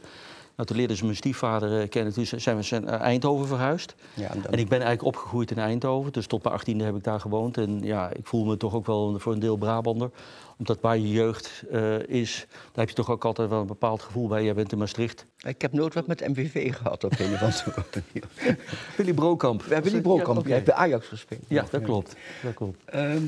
Nou, 0.60 0.72
toen 0.72 0.80
leerde 0.80 0.96
ze 0.96 1.04
mijn 1.04 1.16
stiefvader 1.16 1.82
eh, 1.82 1.90
kennen. 1.90 2.14
Toen 2.14 2.26
zijn 2.26 2.58
we 2.60 2.80
naar 2.80 3.00
Eindhoven 3.00 3.48
verhuisd. 3.48 3.96
Ja, 4.14 4.30
en 4.30 4.42
dan- 4.42 4.52
En 4.52 4.60
ik 4.60 4.68
ben 4.70 4.82
eigenlijk 4.82 5.04
opgegroeid 5.16 5.52
in 5.52 5.58
Eindhoven. 5.58 6.12
Dus 6.12 6.28
tot 6.28 6.44
mijn 6.44 6.56
achttiende 6.56 6.84
heb 6.84 6.96
ik 6.96 7.04
daar 7.04 7.20
gewoond. 7.20 7.58
En 7.58 7.80
ja, 7.84 8.10
ik 8.14 8.26
voel 8.28 8.46
me 8.46 8.58
toch 8.58 8.74
ook 8.74 8.86
wel 8.86 9.20
voor 9.20 9.34
een 9.34 9.40
deel 9.40 9.56
Brabander. 9.58 10.10
Omdat 10.58 10.78
waar 10.82 10.98
je 10.98 11.10
jeugd 11.12 11.64
eh, 11.72 12.00
is, 12.08 12.46
daar 12.50 12.70
heb 12.74 12.90
je 12.90 12.96
toch 12.96 13.10
ook 13.10 13.26
altijd 13.26 13.50
wel 13.50 13.60
een 13.62 13.68
bepaald 13.68 14.02
gevoel 14.02 14.28
bij. 14.28 14.44
Jij 14.44 14.54
bent 14.54 14.72
in 14.72 14.78
Maastricht. 14.78 15.26
Ik 15.38 15.62
heb 15.62 15.74
nooit 15.74 15.94
wat 15.94 16.08
met 16.08 16.28
MVV 16.28 16.76
gehad 16.76 17.04
op 17.04 17.20
een 17.20 17.34
of 17.34 17.42
andere 17.42 17.64
manier. 18.14 18.58
Willy 18.98 19.14
Brokamp. 19.14 19.64
We 19.64 19.74
hebben 19.74 19.92
die 19.92 20.02
Brokamp, 20.02 20.38
Ja, 20.42 20.44
jij 20.48 20.54
hebt 20.54 20.66
bij 20.66 20.76
Ajax 20.76 21.08
gespeeld. 21.08 21.42
Ja, 21.48 21.66
dat 21.72 21.82
klopt. 21.82 22.16
Dat 22.44 22.54
klopt. 22.54 22.78
Ehm, 22.86 23.24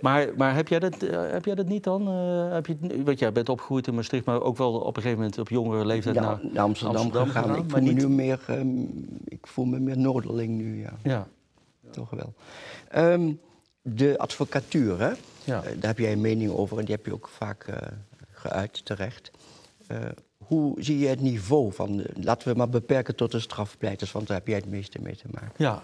Maar, 0.00 0.28
maar 0.36 0.54
heb, 0.54 0.68
jij 0.68 0.78
dat, 0.78 1.02
eh, 1.02 1.30
heb 1.30 1.44
jij 1.44 1.54
dat 1.54 1.66
niet 1.66 1.84
dan? 1.84 2.08
Eh, 2.08 2.52
heb 2.52 2.66
je, 2.66 2.76
want 3.04 3.18
jij 3.18 3.32
bent 3.32 3.48
opgegroeid 3.48 3.86
in 3.86 3.94
Maastricht, 3.94 4.24
maar 4.24 4.40
ook 4.42 4.56
wel 4.56 4.72
op 4.74 4.86
een 4.96 5.02
gegeven 5.02 5.18
moment 5.22 5.38
op 5.38 5.48
jongere 5.48 5.86
leeftijd 5.86 6.14
naar, 6.14 6.40
Amsterdam, 6.56 6.64
Amsterdam 6.96 7.26
gegaan. 7.26 7.42
gegaan, 7.44 7.56
Ik 7.64 7.70
voel 7.70 7.82
me 7.82 7.92
nu 7.92 8.08
meer, 8.08 8.40
ehm, 8.46 8.80
ik 9.24 9.46
voel 9.46 9.64
me 9.64 9.78
meer 9.78 9.98
Noorderling 9.98 10.56
nu, 10.56 10.80
ja. 10.80 10.92
Ja, 11.02 11.26
Toch 11.90 12.10
wel. 12.10 12.34
Ehm, 12.88 13.32
de 13.82 14.18
advocatuur, 14.18 15.00
hè? 15.00 15.08
Ja. 15.44 15.62
Eh, 15.62 15.70
daar 15.78 15.88
heb 15.90 15.98
jij 15.98 16.12
een 16.12 16.20
mening 16.20 16.50
over 16.50 16.78
en 16.78 16.84
die 16.84 16.94
heb 16.94 17.06
je 17.06 17.12
ook 17.12 17.28
vaak 17.28 17.66
geuit, 18.30 18.84
terecht. 18.84 19.30
Hoe 20.38 20.82
zie 20.82 20.98
je 20.98 21.06
het 21.08 21.20
niveau 21.20 21.72
van, 21.72 21.96
de- 21.96 22.10
laten 22.20 22.48
we 22.48 22.58
maar 22.58 22.68
beperken 22.68 23.16
tot 23.16 23.30
de 23.32 23.40
strafpleiters, 23.40 24.12
want 24.12 24.26
daar 24.26 24.36
heb 24.36 24.46
jij 24.46 24.56
het 24.56 24.66
meeste 24.70 24.98
mee 25.02 25.16
te 25.16 25.26
maken. 25.30 25.52
ja 25.56 25.82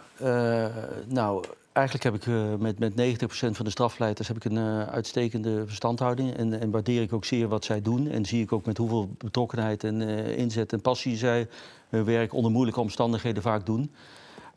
nou, 1.06 1.44
eigenlijk 1.72 2.04
heb 2.04 2.14
ik 2.14 2.26
eh, 2.26 2.54
met, 2.58 2.78
met 2.78 2.92
90% 2.92 3.50
van 3.50 3.64
de 3.64 3.70
strafleiders 3.70 4.28
heb 4.28 4.36
ik 4.36 4.44
een 4.44 4.56
eh, 4.56 4.82
uitstekende 4.82 5.66
verstandhouding. 5.66 6.36
En, 6.36 6.60
en 6.60 6.70
waardeer 6.70 7.02
ik 7.02 7.12
ook 7.12 7.24
zeer 7.24 7.48
wat 7.48 7.64
zij 7.64 7.82
doen. 7.82 8.08
En 8.08 8.24
zie 8.24 8.42
ik 8.42 8.52
ook 8.52 8.64
met 8.64 8.76
hoeveel 8.76 9.10
betrokkenheid 9.18 9.84
en 9.84 10.02
eh, 10.02 10.38
inzet 10.38 10.72
en 10.72 10.80
passie 10.80 11.16
zij 11.16 11.48
hun 11.88 12.04
werk 12.04 12.32
onder 12.32 12.50
moeilijke 12.50 12.80
omstandigheden 12.80 13.42
vaak 13.42 13.66
doen. 13.66 13.92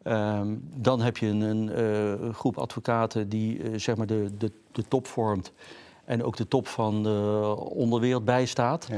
Ehm, 0.03 0.55
dan 0.75 1.01
heb 1.01 1.17
je 1.17 1.27
een, 1.27 1.79
een 1.79 2.33
groep 2.33 2.57
advocaten 2.57 3.29
die 3.29 3.79
zeg 3.79 3.95
maar 3.95 4.07
de, 4.07 4.29
de, 4.37 4.51
de 4.71 4.83
top 4.87 5.07
vormt 5.07 5.51
en 6.05 6.23
ook 6.23 6.37
de 6.37 6.47
top 6.47 6.67
van 6.67 7.03
de 7.03 7.55
onderwereld 7.57 8.25
bijstaat. 8.25 8.89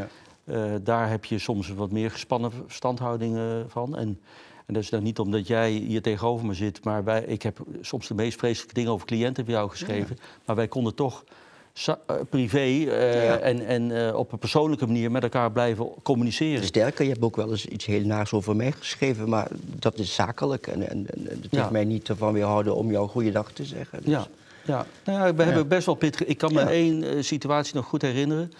Ja. 0.45 0.79
daar 0.79 1.09
heb 1.09 1.25
je 1.25 1.39
soms 1.39 1.69
wat 1.69 1.91
meer 1.91 2.11
gespannen 2.11 2.51
verstandhoudingen 2.51 3.69
van. 3.69 3.97
En, 3.97 4.19
en 4.65 4.73
dat 4.73 4.83
is 4.83 4.89
dan 4.89 5.03
niet 5.03 5.19
omdat 5.19 5.47
jij 5.47 5.71
hier 5.71 6.01
tegenover 6.01 6.45
me 6.45 6.53
zit, 6.53 6.83
maar 6.83 7.03
wij, 7.03 7.23
ik 7.23 7.41
heb 7.41 7.57
soms 7.81 8.07
de 8.07 8.13
meest 8.13 8.37
vreselijke 8.37 8.73
dingen 8.73 8.91
over 8.91 9.07
cliënten 9.07 9.45
bij 9.45 9.53
jou 9.53 9.69
geschreven. 9.69 10.17
Maar 10.45 10.55
wij 10.55 10.67
konden 10.67 10.95
toch 10.95 11.23
privé 12.29 12.89
en, 13.41 13.65
en 13.65 14.15
op 14.15 14.31
een 14.31 14.39
persoonlijke 14.39 14.85
manier 14.85 15.11
met 15.11 15.23
elkaar 15.23 15.51
blijven 15.51 15.89
communiceren. 16.03 16.63
Sterker, 16.63 17.03
je 17.03 17.11
hebt 17.11 17.23
ook 17.23 17.35
wel 17.35 17.51
eens 17.51 17.65
iets 17.65 17.85
heel 17.85 18.05
naars 18.05 18.33
over 18.33 18.55
mij 18.55 18.71
geschreven, 18.71 19.29
maar 19.29 19.47
dat 19.79 19.97
is 19.99 20.15
zakelijk. 20.15 20.67
En, 20.67 20.89
en, 20.89 21.07
en 21.13 21.27
het 21.41 21.47
heeft 21.49 21.69
mij 21.69 21.85
niet 21.85 22.09
ervan 22.09 22.33
weerhouden 22.33 22.75
om 22.75 22.91
jou 22.91 23.09
goeiedag 23.09 23.51
te 23.51 23.65
zeggen. 23.65 23.99
Dus. 24.03 24.11
Ja. 24.11 24.27
Ja, 24.65 24.85
nou 25.03 25.27
ja, 25.27 25.35
we 25.35 25.43
hebben 25.43 25.67
best 25.67 25.85
wel 25.85 25.95
pittig. 25.95 26.25
Ik 26.25 26.37
kan 26.37 26.53
me 26.53 26.61
één 26.61 27.23
situatie 27.23 27.75
nog 27.75 27.85
goed 27.85 28.01
herinneren. 28.01 28.51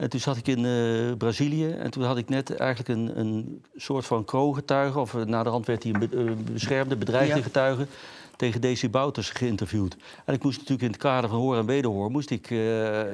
En 0.00 0.08
toen 0.08 0.20
zat 0.20 0.36
ik 0.36 0.48
in 0.48 0.64
uh, 0.64 1.12
Brazilië 1.18 1.70
en 1.70 1.90
toen 1.90 2.02
had 2.02 2.16
ik 2.16 2.28
net 2.28 2.56
eigenlijk 2.56 2.88
een, 2.88 3.18
een 3.18 3.62
soort 3.76 4.06
van 4.06 4.24
kroongetuige... 4.24 4.98
of 4.98 5.12
uh, 5.12 5.24
na 5.24 5.42
de 5.42 5.48
hand 5.48 5.66
werd 5.66 5.82
hij 5.82 5.92
een 5.92 5.98
be 5.98 6.34
beschermde, 6.52 6.96
bedreigde 6.96 7.36
ja. 7.36 7.42
getuige... 7.42 7.86
tegen 8.36 8.60
DC 8.60 8.90
Bouters 8.90 9.30
geïnterviewd. 9.30 9.96
En 10.24 10.34
ik 10.34 10.42
moest 10.42 10.56
natuurlijk 10.56 10.82
in 10.82 10.90
het 10.92 11.00
kader 11.00 11.30
van 11.30 11.38
hoor 11.38 11.56
en 11.56 11.66
wederhoor... 11.66 12.10
moest 12.10 12.30
ik 12.30 12.48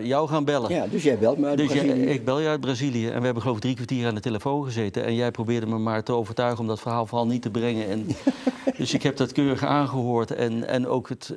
jou 0.03 0.29
gaan 0.29 0.45
bellen. 0.45 0.71
Ja, 0.71 0.87
dus 0.87 1.03
jij 1.03 1.19
belt 1.19 1.39
me 1.39 1.47
uit 1.47 1.59
dus 1.59 1.67
Brazilië? 1.67 2.01
Jij, 2.01 2.15
ik 2.15 2.25
bel 2.25 2.41
je 2.41 2.49
uit 2.49 2.61
Brazilië. 2.61 3.09
En 3.09 3.19
we 3.19 3.25
hebben 3.25 3.43
geloof 3.43 3.57
ik 3.57 3.63
drie 3.63 3.75
kwartier 3.75 4.07
aan 4.07 4.15
de 4.15 4.21
telefoon 4.21 4.65
gezeten. 4.65 5.05
En 5.05 5.15
jij 5.15 5.31
probeerde 5.31 5.67
me 5.67 5.79
maar 5.79 6.03
te 6.03 6.13
overtuigen 6.13 6.61
om 6.61 6.67
dat 6.67 6.81
verhaal 6.81 7.07
vooral 7.07 7.27
niet 7.27 7.43
te 7.43 7.51
brengen. 7.51 7.89
En, 7.89 8.07
dus 8.79 8.95
ik 8.95 9.03
heb 9.03 9.17
dat 9.17 9.33
keurig 9.33 9.65
aangehoord 9.65 10.31
en, 10.31 10.69
en 10.69 10.87
ook 10.87 11.09
het, 11.09 11.35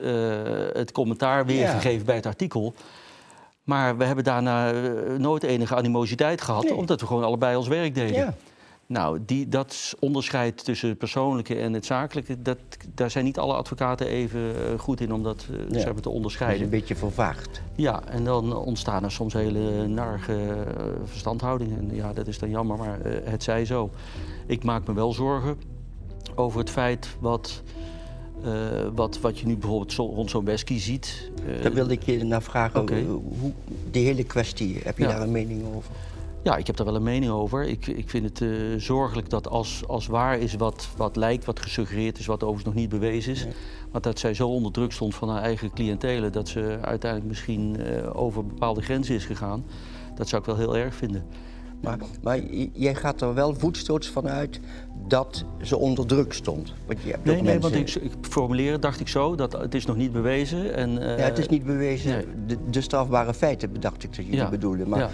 het 0.73 0.91
commentaar 0.91 1.45
weergegeven 1.45 1.99
ja. 1.99 2.05
bij 2.05 2.15
het 2.15 2.25
artikel... 2.25 2.73
Maar 3.69 3.97
we 3.97 4.03
hebben 4.03 4.23
daarna 4.23 4.71
nooit 5.17 5.43
enige 5.43 5.75
animositeit 5.75 6.41
gehad, 6.41 6.63
nee. 6.63 6.75
omdat 6.75 7.01
we 7.01 7.07
gewoon 7.07 7.23
allebei 7.23 7.55
ons 7.55 7.67
werk 7.67 7.95
deden. 7.95 8.15
Ja. 8.15 8.33
Nou, 8.85 9.19
die, 9.25 9.47
dat 9.47 9.95
onderscheid 9.99 10.63
tussen 10.63 10.89
het 10.89 10.97
persoonlijke 10.97 11.55
en 11.55 11.73
het 11.73 11.85
zakelijke, 11.85 12.41
dat, 12.41 12.57
daar 12.93 13.11
zijn 13.11 13.25
niet 13.25 13.37
alle 13.37 13.53
advocaten 13.53 14.07
even 14.07 14.41
goed 14.79 15.01
in 15.01 15.13
om 15.13 15.23
dat 15.23 15.45
ja. 15.69 15.79
zeg 15.79 15.93
maar, 15.93 16.01
te 16.01 16.09
onderscheiden. 16.09 16.59
Dat 16.59 16.67
is 16.67 16.73
een 16.73 16.79
beetje 16.79 16.95
vervaagd. 16.95 17.61
Ja, 17.75 18.01
en 18.05 18.23
dan 18.23 18.55
ontstaan 18.55 19.03
er 19.03 19.11
soms 19.11 19.33
hele 19.33 19.87
narige 19.87 20.65
verstandhoudingen. 21.03 21.77
En 21.77 21.95
ja, 21.95 22.13
dat 22.13 22.27
is 22.27 22.39
dan 22.39 22.49
jammer, 22.49 22.77
maar 22.77 22.99
het 23.23 23.43
zij 23.43 23.65
zo. 23.65 23.89
Ik 24.47 24.63
maak 24.63 24.87
me 24.87 24.93
wel 24.93 25.13
zorgen 25.13 25.57
over 26.35 26.59
het 26.59 26.69
feit 26.69 27.07
wat 27.19 27.63
uh, 28.45 28.51
wat, 28.95 29.19
wat 29.19 29.39
je 29.39 29.45
nu 29.45 29.57
bijvoorbeeld 29.57 29.93
zo, 29.93 30.05
rond 30.05 30.29
zo'n 30.29 30.45
whisky 30.45 30.79
ziet. 30.79 31.31
Uh, 31.47 31.61
daar 31.61 31.73
wilde 31.73 31.93
ik 31.93 32.03
je 32.03 32.23
naar 32.23 32.41
vragen. 32.41 32.81
Okay. 32.81 33.03
Hoe, 33.03 33.51
die 33.91 34.05
hele 34.05 34.23
kwestie, 34.23 34.79
heb 34.83 34.97
je 34.97 35.03
ja. 35.03 35.09
daar 35.09 35.21
een 35.21 35.31
mening 35.31 35.75
over? 35.75 35.91
Ja, 36.43 36.57
ik 36.57 36.67
heb 36.67 36.75
daar 36.75 36.85
wel 36.85 36.95
een 36.95 37.03
mening 37.03 37.31
over. 37.31 37.63
Ik, 37.63 37.87
ik 37.87 38.09
vind 38.09 38.25
het 38.25 38.39
uh, 38.39 38.79
zorgelijk 38.79 39.29
dat 39.29 39.47
als, 39.47 39.83
als 39.87 40.07
waar 40.07 40.39
is 40.39 40.55
wat, 40.55 40.89
wat 40.97 41.15
lijkt, 41.15 41.45
wat 41.45 41.59
gesuggereerd 41.59 42.19
is, 42.19 42.25
wat 42.25 42.43
overigens 42.43 42.65
nog 42.65 42.75
niet 42.75 42.89
bewezen 42.89 43.31
is, 43.31 43.47
maar 43.91 44.01
dat 44.01 44.19
zij 44.19 44.33
zo 44.33 44.47
onder 44.47 44.71
druk 44.71 44.91
stond 44.91 45.15
van 45.15 45.29
haar 45.29 45.41
eigen 45.41 45.71
cliëntelen 45.73 46.31
dat 46.31 46.47
ze 46.47 46.77
uiteindelijk 46.81 47.29
misschien 47.29 47.77
over 48.13 48.45
bepaalde 48.45 48.81
grenzen 48.81 49.15
is 49.15 49.25
gegaan. 49.25 49.63
Dat 50.15 50.27
zou 50.27 50.41
ik 50.41 50.47
wel 50.47 50.57
heel 50.57 50.77
erg 50.77 50.95
vinden. 50.95 51.25
Maar, 51.81 51.97
maar 52.21 52.39
jij 52.73 52.95
gaat 52.95 53.21
er 53.21 53.33
wel 53.33 53.55
voetstoots 53.55 54.09
van 54.09 54.29
uit 54.29 54.59
dat 55.07 55.45
ze 55.61 55.77
onder 55.77 56.05
druk 56.05 56.33
stond. 56.33 56.73
Want 56.85 57.01
je 57.01 57.09
hebt 57.11 57.25
nee, 57.25 57.35
nee, 57.35 57.43
mensen... 57.43 57.61
want 57.61 57.95
ik, 57.95 58.03
ik 58.03 58.11
formuleerde, 58.21 58.79
dacht 58.79 58.99
ik 58.99 59.07
zo, 59.07 59.35
dat 59.35 59.51
het 59.51 59.75
is 59.75 59.85
nog 59.85 59.95
niet 59.95 60.11
bewezen. 60.11 60.73
En, 60.73 60.89
uh... 60.89 61.17
Ja, 61.17 61.23
het 61.23 61.37
is 61.37 61.47
niet 61.47 61.65
bewezen. 61.65 62.11
Nee. 62.11 62.25
De, 62.47 62.57
de, 62.69 62.81
strafbare 62.81 63.33
feiten 63.33 63.71
bedacht 63.71 64.03
ik 64.03 64.15
dat 64.15 64.25
jullie 64.25 64.39
ja. 64.39 64.49
bedoelen. 64.49 64.89
Maar... 64.89 64.99
Ja. 64.99 65.09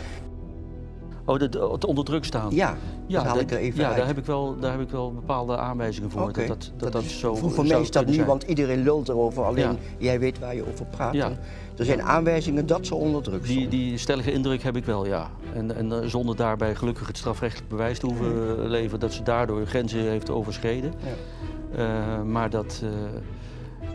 Oh, 1.25 1.39
het 1.71 1.85
onder 1.85 2.05
druk 2.05 2.25
staan. 2.25 2.55
Ja, 2.55 2.77
ja 3.07 3.17
dat 3.17 3.27
haal 3.27 3.39
ik 3.39 3.51
er 3.51 3.57
even 3.57 3.79
ja, 3.79 3.87
uit. 3.87 3.97
Daar 3.97 4.07
heb, 4.07 4.17
ik 4.17 4.25
wel, 4.25 4.59
daar 4.59 4.71
heb 4.71 4.81
ik 4.81 4.89
wel 4.89 5.13
bepaalde 5.13 5.57
aanwijzingen 5.57 6.11
voor. 6.11 6.21
Okay. 6.21 6.47
Dat, 6.47 6.59
dat, 6.59 6.79
dat, 6.79 6.91
dat 6.91 7.03
is, 7.03 7.19
zo, 7.19 7.35
voor 7.35 7.65
mij 7.65 7.81
is 7.81 7.91
dat 7.91 8.05
niet, 8.05 8.25
want 8.25 8.43
iedereen 8.43 8.83
lult 8.83 9.09
erover. 9.09 9.43
Alleen 9.43 9.63
ja. 9.63 9.75
jij 9.97 10.19
weet 10.19 10.39
waar 10.39 10.55
je 10.55 10.67
over 10.71 10.85
praat. 10.85 11.13
Ja. 11.13 11.31
Er 11.77 11.85
zijn 11.85 12.01
aanwijzingen 12.01 12.65
dat 12.65 12.85
ze 12.85 12.95
onder 12.95 13.21
druk 13.21 13.47
die, 13.47 13.67
die 13.67 13.97
stellige 13.97 14.31
indruk 14.31 14.63
heb 14.63 14.75
ik 14.75 14.85
wel, 14.85 15.05
ja. 15.05 15.29
En, 15.53 15.75
en 15.75 16.09
zonder 16.09 16.35
daarbij 16.35 16.75
gelukkig 16.75 17.07
het 17.07 17.17
strafrechtelijk 17.17 17.69
bewijs 17.69 17.99
te 17.99 18.05
hoeven 18.05 18.35
ja. 18.61 18.67
leveren... 18.67 18.99
dat 18.99 19.13
ze 19.13 19.23
daardoor 19.23 19.65
grenzen 19.65 19.99
heeft 19.99 20.29
overschreden. 20.29 20.93
Ja. 21.03 22.17
Uh, 22.17 22.23
maar 22.23 22.49
dat... 22.49 22.81
Uh, 22.83 22.89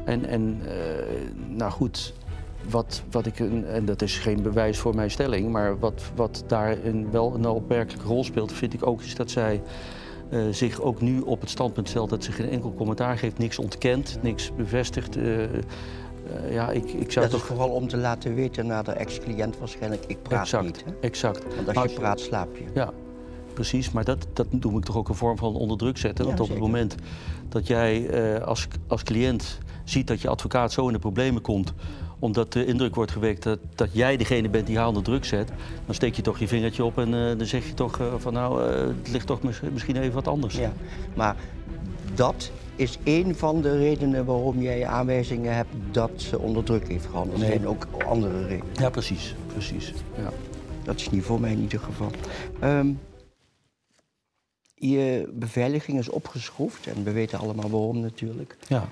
en, 0.04 0.24
en 0.24 0.60
uh, 0.64 0.70
nou 1.48 1.70
goed, 1.70 2.14
wat, 2.68 3.02
wat 3.10 3.26
ik, 3.26 3.38
en 3.66 3.84
dat 3.84 4.02
is 4.02 4.18
geen 4.18 4.42
bewijs 4.42 4.78
voor 4.78 4.94
mijn 4.94 5.10
stelling, 5.10 5.50
maar 5.50 5.78
wat, 5.78 6.02
wat 6.14 6.44
daarin 6.46 7.10
wel 7.10 7.34
een 7.34 7.46
opmerkelijke 7.46 8.08
rol 8.08 8.24
speelt, 8.24 8.52
vind 8.52 8.74
ik 8.74 8.86
ook, 8.86 9.02
is 9.02 9.14
dat 9.14 9.30
zij 9.30 9.62
uh, 10.30 10.42
zich 10.50 10.80
ook 10.80 11.00
nu 11.00 11.20
op 11.20 11.40
het 11.40 11.50
standpunt 11.50 11.88
stelt 11.88 12.10
dat 12.10 12.24
ze 12.24 12.32
geen 12.32 12.48
enkel 12.48 12.74
commentaar 12.74 13.18
geeft, 13.18 13.38
niks 13.38 13.58
ontkent, 13.58 14.18
niks 14.22 14.52
bevestigt. 14.56 15.16
Uh, 15.16 15.42
uh, 15.42 15.52
ja, 16.50 16.70
ik, 16.70 16.92
ik 16.92 17.12
zou 17.12 17.24
dat 17.26 17.34
toch... 17.34 17.40
is 17.40 17.46
vooral 17.46 17.68
om 17.68 17.88
te 17.88 17.96
laten 17.96 18.34
weten 18.34 18.66
naar 18.66 18.84
de 18.84 18.92
ex-cliënt 18.92 19.58
waarschijnlijk, 19.58 20.04
ik 20.06 20.22
praat 20.22 20.40
exact, 20.40 20.64
niet. 20.64 20.84
Hè? 20.84 20.90
Exact. 21.00 21.54
Want 21.54 21.76
als 21.76 21.92
je 21.92 21.98
praat, 21.98 22.20
slaap 22.20 22.56
je. 22.56 22.64
Ja, 22.74 22.92
precies. 23.54 23.90
Maar 23.90 24.04
dat, 24.04 24.26
dat 24.32 24.46
noem 24.50 24.76
ik 24.76 24.84
toch 24.84 24.96
ook 24.96 25.08
een 25.08 25.14
vorm 25.14 25.38
van 25.38 25.54
onder 25.54 25.76
druk 25.76 25.98
zetten. 25.98 26.24
Want 26.24 26.40
op 26.40 26.48
het 26.48 26.58
moment 26.58 26.94
dat 27.48 27.66
jij 27.66 28.42
als, 28.42 28.68
als 28.86 29.02
cliënt 29.02 29.58
ziet 29.84 30.06
dat 30.06 30.20
je 30.20 30.28
advocaat 30.28 30.72
zo 30.72 30.86
in 30.86 30.92
de 30.92 30.98
problemen 30.98 31.42
komt 31.42 31.72
omdat 32.20 32.52
de 32.52 32.66
indruk 32.66 32.94
wordt 32.94 33.12
gewekt 33.12 33.42
dat, 33.42 33.58
dat 33.74 33.88
jij 33.92 34.16
degene 34.16 34.48
bent 34.48 34.66
die 34.66 34.76
haar 34.76 34.88
onder 34.88 35.02
druk 35.02 35.24
zet, 35.24 35.50
dan 35.86 35.94
steek 35.94 36.14
je 36.14 36.22
toch 36.22 36.38
je 36.38 36.48
vingertje 36.48 36.84
op 36.84 36.98
en 36.98 37.12
uh, 37.12 37.38
dan 37.38 37.46
zeg 37.46 37.66
je 37.66 37.74
toch 37.74 37.98
uh, 38.00 38.14
van 38.18 38.32
nou, 38.32 38.62
uh, 38.62 38.86
het 38.96 39.10
ligt 39.10 39.26
toch 39.26 39.42
misschien 39.72 39.96
even 39.96 40.14
wat 40.14 40.28
anders. 40.28 40.56
Ja, 40.56 40.72
maar 41.16 41.36
dat 42.14 42.50
is 42.76 42.98
één 43.02 43.36
van 43.36 43.60
de 43.60 43.76
redenen 43.76 44.24
waarom 44.24 44.62
jij 44.62 44.86
aanwijzingen 44.86 45.54
hebt 45.54 45.74
dat 45.90 46.10
ze 46.16 46.38
onder 46.38 46.64
druk 46.64 46.88
heeft 46.88 47.06
gehad. 47.06 47.26
Er 47.32 47.38
nee. 47.38 47.48
zijn 47.48 47.68
ook 47.68 47.86
andere 48.06 48.46
redenen. 48.46 48.72
Ja, 48.74 48.90
precies. 48.90 49.34
precies. 49.46 49.92
Ja. 50.16 50.32
Dat 50.84 51.00
is 51.00 51.10
niet 51.10 51.22
voor 51.22 51.40
mij 51.40 51.52
in 51.52 51.60
ieder 51.60 51.80
geval. 51.80 52.10
Um, 52.62 53.00
je 54.74 55.28
beveiliging 55.32 55.98
is 55.98 56.08
opgeschroefd 56.08 56.86
en 56.86 57.04
we 57.04 57.12
weten 57.12 57.38
allemaal 57.38 57.70
waarom 57.70 58.00
natuurlijk. 58.00 58.56
Ja. 58.68 58.88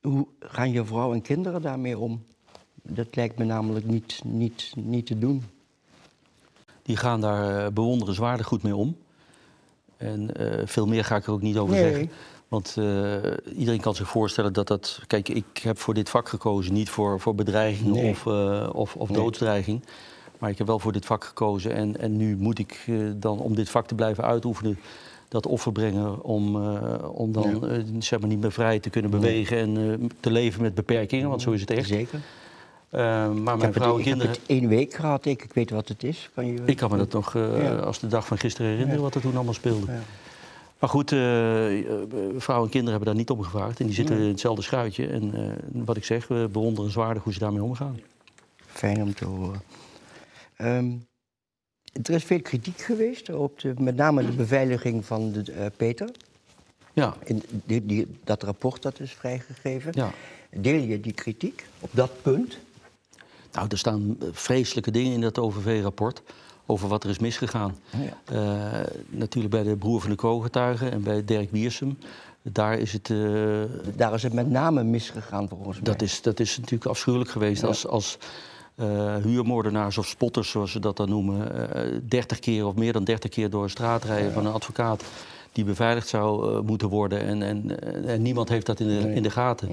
Hoe 0.00 0.26
gaan 0.40 0.70
je 0.70 0.84
vrouw 0.84 1.12
en 1.12 1.22
kinderen 1.22 1.62
daarmee 1.62 1.98
om? 1.98 2.24
Dat 2.82 3.16
lijkt 3.16 3.38
me 3.38 3.44
namelijk 3.44 3.86
niet, 3.86 4.20
niet, 4.24 4.72
niet 4.76 5.06
te 5.06 5.18
doen. 5.18 5.44
Die 6.82 6.96
gaan 6.96 7.20
daar 7.20 7.64
uh, 7.64 7.70
bewonderenswaardig 7.72 8.46
goed 8.46 8.62
mee 8.62 8.76
om. 8.76 8.96
En 9.96 10.30
uh, 10.40 10.66
veel 10.66 10.86
meer 10.86 11.04
ga 11.04 11.16
ik 11.16 11.26
er 11.26 11.32
ook 11.32 11.42
niet 11.42 11.56
over 11.58 11.74
nee. 11.74 11.82
zeggen. 11.82 12.10
Want 12.48 12.76
uh, 12.78 13.16
iedereen 13.56 13.80
kan 13.80 13.94
zich 13.94 14.08
voorstellen 14.08 14.52
dat 14.52 14.66
dat... 14.66 15.00
Kijk, 15.06 15.28
ik 15.28 15.58
heb 15.58 15.78
voor 15.78 15.94
dit 15.94 16.08
vak 16.08 16.28
gekozen, 16.28 16.72
niet 16.72 16.90
voor, 16.90 17.20
voor 17.20 17.34
bedreiging 17.34 17.92
nee. 17.92 18.10
of, 18.10 18.26
of, 18.72 18.96
of 18.96 19.08
nee. 19.08 19.18
doodsdreiging. 19.18 19.84
Maar 20.38 20.50
ik 20.50 20.58
heb 20.58 20.66
wel 20.66 20.78
voor 20.78 20.92
dit 20.92 21.06
vak 21.06 21.24
gekozen. 21.24 21.74
En, 21.74 22.00
en 22.00 22.16
nu 22.16 22.36
moet 22.36 22.58
ik 22.58 22.84
dan, 23.16 23.38
om 23.38 23.54
dit 23.54 23.70
vak 23.70 23.86
te 23.86 23.94
blijven 23.94 24.24
uitoefenen 24.24 24.78
dat 25.28 25.46
offer 25.46 25.72
brengen 25.72 26.22
om, 26.22 26.56
uh, 26.56 26.82
om 27.12 27.32
dan 27.32 27.58
ja. 27.60 27.76
uh, 27.76 27.84
zeg 27.98 28.20
maar 28.20 28.28
niet 28.28 28.40
meer 28.40 28.52
vrij 28.52 28.78
te 28.78 28.90
kunnen 28.90 29.10
bewegen 29.10 29.56
ja. 29.56 29.62
en 29.62 30.00
uh, 30.00 30.08
te 30.20 30.30
leven 30.30 30.62
met 30.62 30.74
beperkingen, 30.74 31.28
want 31.28 31.42
zo 31.42 31.50
is 31.50 31.60
het 31.60 31.70
echt. 31.70 31.88
Zeker. 31.88 32.20
maar 33.42 33.56
mijn 33.58 33.72
vrouw 33.72 33.96
en 33.96 34.02
kinderen. 34.02 34.32
Ik 34.32 34.38
heb 34.38 34.48
het 34.48 34.56
één 34.56 34.68
week 34.68 34.94
gehad, 34.94 35.24
ik, 35.24 35.42
ik 35.42 35.52
weet 35.52 35.70
wat 35.70 35.88
het 35.88 36.02
is. 36.02 36.30
Kan 36.34 36.46
je... 36.46 36.58
Ik 36.64 36.76
kan 36.76 36.90
me 36.90 36.96
dat 36.96 37.12
nog 37.12 37.34
ja. 37.34 37.74
als 37.74 37.98
de 37.98 38.06
dag 38.06 38.26
van 38.26 38.38
gisteren 38.38 38.70
herinneren, 38.70 39.02
wat 39.02 39.14
er 39.14 39.20
toen 39.20 39.34
allemaal 39.34 39.54
speelde. 39.54 39.86
Maar 40.78 40.90
goed, 40.90 41.08
vrouwen 41.08 42.66
en 42.66 42.70
kinderen 42.70 42.90
hebben 42.90 43.04
daar 43.04 43.14
niet 43.14 43.30
om 43.30 43.42
gevraagd 43.42 43.80
en 43.80 43.86
die 43.86 43.94
zitten 43.94 44.18
in 44.18 44.28
hetzelfde 44.28 44.62
schuitje. 44.62 45.06
En 45.06 45.32
wat 45.72 45.96
ik 45.96 46.04
zeg, 46.04 46.28
we 46.28 46.48
bewonderen 46.52 46.90
zwaardig 46.90 47.22
hoe 47.22 47.32
ze 47.32 47.38
daarmee 47.38 47.62
omgaan. 47.62 48.00
Fijn 48.66 49.02
om 49.02 49.14
te 49.14 49.24
horen. 49.24 49.62
Um, 50.58 51.07
er 51.92 52.14
is 52.14 52.24
veel 52.24 52.40
kritiek 52.40 52.80
geweest 52.80 53.30
op 53.30 53.60
de, 53.60 53.74
met 53.78 53.96
name 53.96 54.26
de 54.26 54.32
beveiliging 54.32 55.04
van 55.04 55.32
de, 55.32 55.44
uh, 55.52 55.66
Peter. 55.76 56.10
Ja. 56.92 57.16
In 57.24 57.42
die, 57.66 57.86
die, 57.86 58.06
dat 58.24 58.42
rapport 58.42 58.82
dat 58.82 59.00
is 59.00 59.12
vrijgegeven. 59.12 59.92
Ja. 59.94 60.10
Deel 60.50 60.82
je 60.82 61.00
die 61.00 61.12
kritiek 61.12 61.66
op 61.80 61.90
dat 61.92 62.10
punt? 62.22 62.58
Nou, 63.52 63.66
er 63.68 63.78
staan 63.78 64.16
vreselijke 64.32 64.90
dingen 64.90 65.12
in 65.12 65.20
dat 65.20 65.38
OVV-rapport 65.38 66.22
over 66.66 66.88
wat 66.88 67.04
er 67.04 67.10
is 67.10 67.18
misgegaan. 67.18 67.78
Oh 67.94 68.00
ja. 68.00 68.80
uh, 68.80 68.86
natuurlijk 69.08 69.54
bij 69.54 69.62
de 69.62 69.76
broer 69.76 70.00
van 70.00 70.10
de 70.10 70.16
kroongetuigen 70.16 70.92
en 70.92 71.02
bij 71.02 71.24
Dirk 71.24 71.50
Wiersum. 71.50 71.98
Daar 72.42 72.78
is 72.78 72.92
het... 72.92 73.08
Uh, 73.08 73.62
Daar 73.96 74.14
is 74.14 74.22
het 74.22 74.32
met 74.32 74.50
name 74.50 74.82
misgegaan 74.84 75.48
volgens 75.48 75.76
mij. 75.80 75.92
Dat 75.92 76.02
is, 76.02 76.22
dat 76.22 76.40
is 76.40 76.56
natuurlijk 76.56 76.90
afschuwelijk 76.90 77.30
geweest. 77.30 77.62
Ja. 77.62 77.68
Als, 77.68 77.86
als 77.86 78.18
uh, 78.80 79.16
huurmoordenaars 79.16 79.98
of 79.98 80.06
spotters, 80.06 80.50
zoals 80.50 80.70
ze 80.72 80.80
dat 80.80 80.96
dan 80.96 81.08
noemen, 81.08 81.52
uh, 81.76 81.98
30 82.08 82.38
keer 82.38 82.66
of 82.66 82.74
meer 82.74 82.92
dan 82.92 83.04
30 83.04 83.30
keer 83.30 83.50
door 83.50 83.62
een 83.62 83.70
straat 83.70 84.04
rijden 84.04 84.26
ja. 84.26 84.32
van 84.32 84.46
een 84.46 84.52
advocaat 84.52 85.02
die 85.52 85.64
beveiligd 85.64 86.08
zou 86.08 86.52
uh, 86.54 86.60
moeten 86.60 86.88
worden. 86.88 87.20
En, 87.20 87.42
en, 87.42 87.80
en, 88.06 88.22
niemand 88.22 88.48
heeft 88.48 88.66
dat 88.66 88.80
in 88.80 88.88
de, 88.88 88.94
nee. 88.94 89.14
in 89.14 89.22
de 89.22 89.30
gaten. 89.30 89.68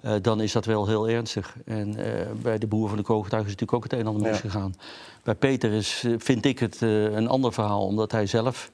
Eh, 0.00 0.12
dan 0.22 0.40
is 0.40 0.52
dat 0.52 0.64
wel 0.64 0.86
heel 0.86 1.08
ernstig. 1.08 1.56
En 1.64 1.96
eh, 1.96 2.26
bij 2.42 2.58
de 2.58 2.66
boer 2.66 2.88
van 2.88 2.96
de 2.96 3.02
kogeltuig 3.02 3.42
is 3.44 3.50
natuurlijk 3.50 3.72
ook 3.72 3.82
het 3.82 3.92
een 3.92 3.98
en 3.98 4.06
ander 4.06 4.22
Ja. 4.22 4.28
misgegaan. 4.30 4.74
Bij 5.22 5.34
Peter 5.34 5.72
is, 5.72 6.02
eh, 6.06 6.12
vind 6.18 6.44
ik 6.44 6.58
het 6.58 6.82
eh, 6.82 7.02
een 7.04 7.28
ander 7.28 7.52
verhaal, 7.52 7.86
omdat 7.86 8.12
hij 8.12 8.26
zelf 8.26 8.70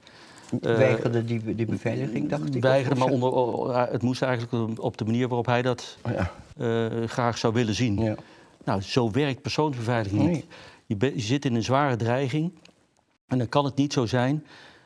eh, 0.61 0.75
Weigerde 0.75 1.25
die, 1.25 1.55
die 1.55 1.65
beveiliging, 1.65 2.29
dacht 2.29 2.55
ik? 2.55 2.61
weigerde, 2.61 2.99
maar 2.99 3.07
onder, 3.07 3.91
het 3.91 4.01
moest 4.01 4.21
eigenlijk 4.21 4.79
op 4.81 4.97
de 4.97 5.05
manier 5.05 5.27
waarop 5.27 5.45
hij 5.45 5.61
dat 5.61 5.97
Oh, 6.05 6.11
ja. 6.11 6.31
eh, 6.57 7.07
graag 7.07 7.37
zou 7.37 7.53
willen 7.53 7.73
zien. 7.75 7.99
Ja. 8.01 8.15
Nou, 8.63 8.81
zo 8.81 9.11
werkt 9.11 9.41
persoonsbeveiliging 9.41 10.21
niet. 10.21 10.31
Nee. 10.31 10.45
Je, 10.85 10.95
be- 10.95 11.15
je 11.15 11.21
zit 11.21 11.45
in 11.45 11.55
een 11.55 11.63
zware 11.63 11.95
dreiging. 11.95 12.51
En 13.27 13.37
dan 13.37 13.49
kan 13.49 13.65
het 13.65 13.75
niet 13.75 13.93
zo 13.93 14.05
zijn 14.05 14.45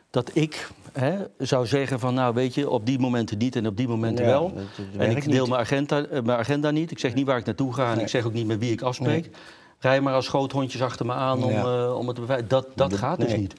dat 0.10 0.32
ik 0.34 0.70
hè, 0.92 1.18
zou 1.38 1.66
zeggen 1.66 2.00
van... 2.00 2.14
nou, 2.14 2.34
weet 2.34 2.54
je, 2.54 2.70
op 2.70 2.86
die 2.86 3.00
momenten 3.00 3.38
niet 3.38 3.56
en 3.56 3.68
op 3.68 3.78
die 3.78 3.88
momenten 3.88 4.26
Ja, 4.26 4.32
wel. 4.32 4.54
dat- 4.54 4.64
dat 4.94 5.02
en 5.08 5.16
ik 5.18 5.24
deel 5.30 5.40
niet. 5.40 5.50
mijn 5.50 5.62
agenda, 5.62 6.06
eh, 6.06 6.22
mijn 6.24 6.40
agenda 6.40 6.72
niet. 6.72 6.92
Ik 6.92 7.00
zeg 7.00 7.14
niet 7.14 7.26
waar 7.26 7.38
ik 7.38 7.46
naartoe 7.46 7.74
ga 7.74 7.88
en 7.90 7.94
Nee. 7.96 8.04
ik 8.04 8.10
zeg 8.10 8.26
ook 8.26 8.34
niet 8.34 8.48
met 8.48 8.60
wie 8.60 8.72
ik 8.72 8.82
afspreek. 8.82 9.30
Rij 9.80 10.02
maar 10.02 10.14
als 10.14 10.26
schoothondjes 10.26 10.82
achter 10.82 11.06
me 11.06 11.14
aan 11.14 11.44
om, 11.44 11.52
Ja. 11.52 11.84
eh, 11.86 11.96
om 11.98 12.06
het 12.06 12.16
te 12.16 12.22
beveiligen. 12.22 12.50
Dat, 12.50 12.68
dat 12.76 12.94
gaat 12.98 13.20
dus 13.20 13.36
niet. 13.36 13.54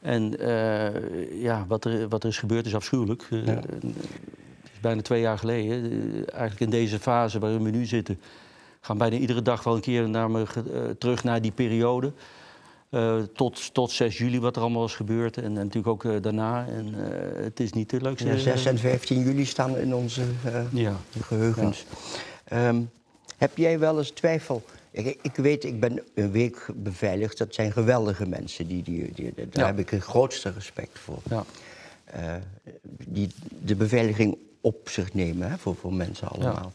En 0.00 0.38
eh, 0.38 1.42
ja, 1.42 1.64
wat 1.68 1.84
er, 1.84 2.08
wat 2.08 2.22
er 2.22 2.28
is 2.28 2.38
gebeurd 2.38 2.66
is 2.66 2.74
afschuwelijk. 2.74 3.26
Ja. 3.30 3.38
Het 3.40 3.82
is 4.72 4.80
bijna 4.80 5.02
twee 5.02 5.20
jaar 5.20 5.38
geleden. 5.38 5.90
Eigenlijk 6.30 6.60
in 6.60 6.70
deze 6.70 6.98
fase 6.98 7.38
waarin 7.38 7.62
we 7.62 7.70
nu 7.70 7.84
zitten... 7.84 8.20
gaan 8.84 8.98
bijna 8.98 9.16
iedere 9.16 9.42
dag 9.42 9.64
wel 9.64 9.74
een 9.74 9.80
keer 9.80 10.08
naar 10.08 10.30
me, 10.30 10.42
eh, 10.42 10.80
terug 10.98 11.24
naar 11.24 11.42
die 11.42 11.52
periode. 11.52 12.12
Eh, 12.90 13.16
tot, 13.34 13.74
tot 13.74 13.90
6 13.90 14.18
juli 14.18 14.40
wat 14.40 14.56
er 14.56 14.62
allemaal 14.62 14.84
is 14.84 14.94
gebeurd. 14.94 15.36
En, 15.36 15.52
natuurlijk 15.52 15.86
ook 15.86 16.04
eh, 16.04 16.22
daarna. 16.22 16.66
En 16.66 16.94
het 17.42 17.60
is 17.60 17.72
niet 17.72 17.90
de 17.90 18.00
leukste... 18.00 18.28
Ja, 18.28 18.36
6 18.36 18.64
en 18.66 18.78
15 18.78 19.22
juli 19.22 19.44
staan 19.44 19.76
in 19.78 19.94
onze 19.94 20.22
Ja. 20.72 20.96
geheugens. 21.20 21.84
Ehm, 22.44 22.80
heb 23.36 23.56
jij 23.56 23.78
wel 23.78 23.98
eens 23.98 24.10
twijfel? 24.10 24.64
Ik, 24.90 25.18
ik 25.22 25.34
weet, 25.36 25.64
ik 25.64 25.80
ben 25.80 26.02
een 26.14 26.30
week 26.30 26.66
beveiligd. 26.74 27.38
Dat 27.38 27.54
zijn 27.54 27.72
geweldige 27.72 28.26
mensen. 28.26 28.66
Die, 28.66 28.82
die, 28.82 29.12
die, 29.14 29.32
daar 29.34 29.46
Ja. 29.50 29.66
heb 29.66 29.78
ik 29.78 29.90
het 29.90 30.02
grootste 30.02 30.50
respect 30.50 30.98
voor. 30.98 31.18
Ja. 31.30 31.44
Die 33.06 33.30
de 33.48 33.74
beveiliging 33.74 34.36
op 34.60 34.88
zich 34.88 35.14
nemen 35.14 35.50
hè, 35.50 35.58
voor, 35.58 35.76
voor 35.76 35.92
mensen 35.94 36.28
allemaal. 36.28 36.72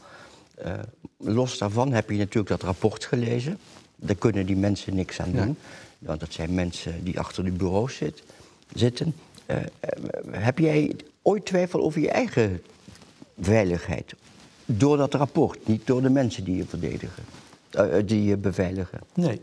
Eh, 0.63 0.73
los 1.17 1.57
daarvan 1.57 1.93
heb 1.93 2.09
je 2.09 2.17
natuurlijk 2.17 2.47
dat 2.47 2.61
rapport 2.63 3.05
gelezen. 3.05 3.57
Daar 3.95 4.15
kunnen 4.15 4.45
die 4.45 4.55
mensen 4.57 4.95
niks 4.95 5.21
aan 5.21 5.31
Ja. 5.31 5.43
doen. 5.45 5.57
Want 5.99 6.19
dat 6.19 6.33
zijn 6.33 6.53
mensen 6.53 7.03
die 7.03 7.19
achter 7.19 7.43
de 7.43 7.51
bureaus 7.51 7.95
zit, 7.95 8.23
zitten. 8.73 9.15
Eh, 9.45 9.57
heb 10.31 10.59
jij 10.59 10.95
ooit 11.21 11.45
twijfel 11.45 11.81
over 11.81 12.01
je 12.01 12.09
eigen 12.11 12.61
veiligheid? 13.39 14.13
Door 14.65 14.97
dat 14.97 15.13
rapport, 15.13 15.67
niet 15.67 15.87
door 15.87 16.01
de 16.01 16.09
mensen 16.09 16.43
die 16.43 16.55
je 16.55 16.65
verdedigen, 16.65 17.23
eh, 17.69 17.85
die 18.05 18.23
je 18.23 18.37
beveiligen. 18.37 18.99
Nee. 19.13 19.41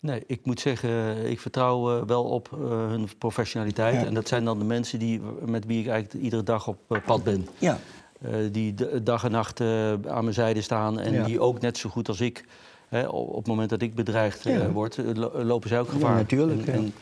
Nee, 0.00 0.22
ik 0.26 0.40
moet 0.44 0.60
zeggen, 0.60 1.16
ik 1.30 1.40
vertrouw 1.40 2.06
wel 2.06 2.24
op 2.24 2.50
hun 2.50 3.08
professionaliteit. 3.18 3.94
Ja. 4.00 4.06
En 4.06 4.14
dat 4.14 4.28
zijn 4.28 4.44
dan 4.44 4.58
de 4.58 4.64
mensen 4.64 4.98
die, 4.98 5.20
met 5.44 5.66
wie 5.66 5.80
ik 5.80 5.86
eigenlijk 5.88 6.24
iedere 6.24 6.42
dag 6.42 6.68
op 6.68 7.00
pad 7.06 7.24
ben. 7.24 7.48
Ja. 7.58 7.78
Eh, 8.22 8.32
die 8.52 8.74
dag 9.02 9.24
en 9.24 9.30
nacht 9.30 9.60
eh, 9.60 9.90
aan 9.92 10.22
mijn 10.22 10.32
zijde 10.34 10.60
staan. 10.60 11.00
En 11.00 11.12
Ja. 11.12 11.24
die 11.24 11.40
ook 11.40 11.60
net 11.60 11.78
zo 11.78 11.90
goed 11.90 12.08
als 12.08 12.20
ik, 12.20 12.44
hè, 12.88 13.06
op, 13.06 13.36
het 13.36 13.46
moment 13.46 13.70
dat 13.70 13.82
ik 13.82 13.94
bedreigd 13.94 14.46
eh, 14.46 14.56
Ja. 14.58 14.70
word, 14.70 14.98
lo- 15.14 15.42
lopen 15.44 15.68
zij 15.68 15.80
ook 15.80 15.88
gevaar. 15.88 16.14
natuurlijk, 16.16 16.66
En, 16.66 16.94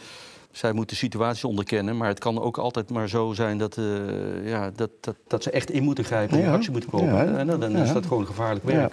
zij 0.51 0.73
moeten 0.73 0.97
situaties 0.97 1.45
onderkennen. 1.45 1.97
Maar 1.97 2.09
het 2.09 2.19
kan 2.19 2.41
ook 2.41 2.59
altijd 2.59 2.91
maar 2.91 3.09
zo 3.09 3.33
zijn 3.33 3.59
dat, 3.59 3.79
ja, 4.45 4.71
dat, 4.77 4.91
dat, 5.01 5.15
dat 5.27 5.43
ze 5.43 5.51
echt 5.51 5.71
in 5.71 5.83
moeten 5.83 6.05
grijpen 6.05 6.39
en 6.39 6.45
Ja. 6.45 6.53
actie 6.53 6.71
moeten 6.71 6.91
komen. 6.91 7.15
Ja. 7.15 7.37
En 7.39 7.47
dan, 7.47 7.61
dan 7.61 7.77
is 7.77 7.93
dat 7.93 8.07
gewoon 8.07 8.27
gevaarlijk 8.27 8.65
werk. 8.65 8.93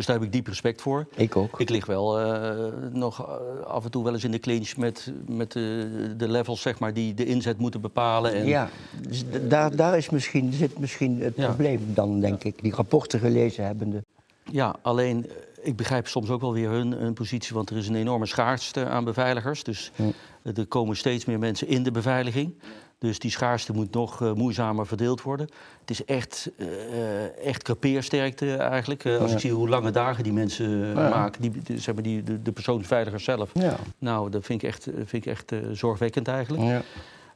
Dus 0.00 0.08
daar 0.08 0.18
heb 0.18 0.26
ik 0.26 0.32
diep 0.32 0.46
respect 0.46 0.80
voor. 0.82 1.06
Ik 1.16 1.36
ook. 1.36 1.60
Ik 1.60 1.68
lig 1.70 1.86
wel 1.86 2.20
eh, 2.20 2.66
nog 2.92 3.26
eh, 3.26 3.66
af 3.66 3.84
en 3.84 3.90
toe 3.90 4.04
wel 4.04 4.12
eens 4.12 4.24
in 4.24 4.30
de 4.30 4.38
clinch 4.38 4.76
met, 4.76 5.12
met 5.26 5.52
de, 5.52 6.14
de 6.16 6.28
levels 6.28 6.60
zeg 6.60 6.78
maar, 6.78 6.92
die 6.94 7.14
de 7.14 7.24
inzet 7.24 7.58
moeten 7.58 7.80
bepalen. 7.80 8.34
En, 8.34 8.46
Ja, 8.46 8.68
dus 9.08 9.24
daar, 9.48 9.76
daar 9.76 9.96
is 9.96 10.10
misschien, 10.10 10.52
zit 10.52 10.78
misschien 10.78 11.20
het 11.20 11.36
Ja. 11.36 11.46
probleem 11.46 11.80
dan, 11.94 12.20
denk 12.20 12.44
ik. 12.44 12.62
Die 12.62 12.74
rapporten 12.74 13.20
gelezen 13.20 13.64
hebbende. 13.64 14.04
Ja, 14.44 14.74
alleen 14.82 15.26
eh, 15.28 15.32
ik 15.62 15.76
begrijp 15.76 16.06
soms 16.06 16.30
ook 16.30 16.40
wel 16.40 16.52
weer 16.52 16.68
hun, 16.70 16.92
hun 16.92 17.12
positie, 17.14 17.54
want 17.54 17.70
er 17.70 17.76
is 17.76 17.88
een 17.88 17.94
enorme 17.96 18.26
schaarste 18.26 18.86
aan 18.86 19.04
beveiligers. 19.04 19.62
Dus 19.64 19.90
Hm. 19.96 20.02
eh, 20.42 20.58
er 20.58 20.66
komen 20.66 20.96
steeds 20.96 21.24
meer 21.24 21.38
mensen 21.38 21.68
in 21.68 21.82
de 21.82 21.90
beveiliging. 21.90 22.54
Dus 23.00 23.18
die 23.18 23.30
schaarste 23.30 23.72
moet 23.72 23.92
nog 23.94 24.22
eh, 24.22 24.32
moeizamer 24.32 24.86
verdeeld 24.86 25.22
worden. 25.22 25.48
Het 25.80 25.90
is 25.90 26.04
echt, 26.04 26.50
eh 26.58 27.46
echt 27.46 27.62
kapeersterkte 27.62 28.54
eigenlijk. 28.56 29.06
Als 29.06 29.28
Ja. 29.30 29.34
ik 29.34 29.40
zie 29.40 29.52
hoe 29.52 29.68
lange 29.68 29.90
dagen 29.90 30.24
die 30.24 30.32
mensen 30.32 30.70
Ja. 30.86 31.08
maken, 31.08 31.42
die, 31.42 31.50
die, 31.62 31.78
zeg 31.78 31.94
maar 31.94 32.02
die, 32.02 32.22
de, 32.22 32.42
de 32.42 32.52
persoonsbeveiligers 32.52 33.24
zelf. 33.24 33.50
Ja. 33.54 33.76
Nou, 33.98 34.30
dat 34.30 34.44
vind 34.44 34.62
ik 34.62 34.68
echt, 34.68 34.82
vind 35.04 35.12
ik 35.12 35.26
echt 35.26 35.52
zorgwekkend 35.72 36.28
eigenlijk. 36.28 36.62
ja. 36.62 36.82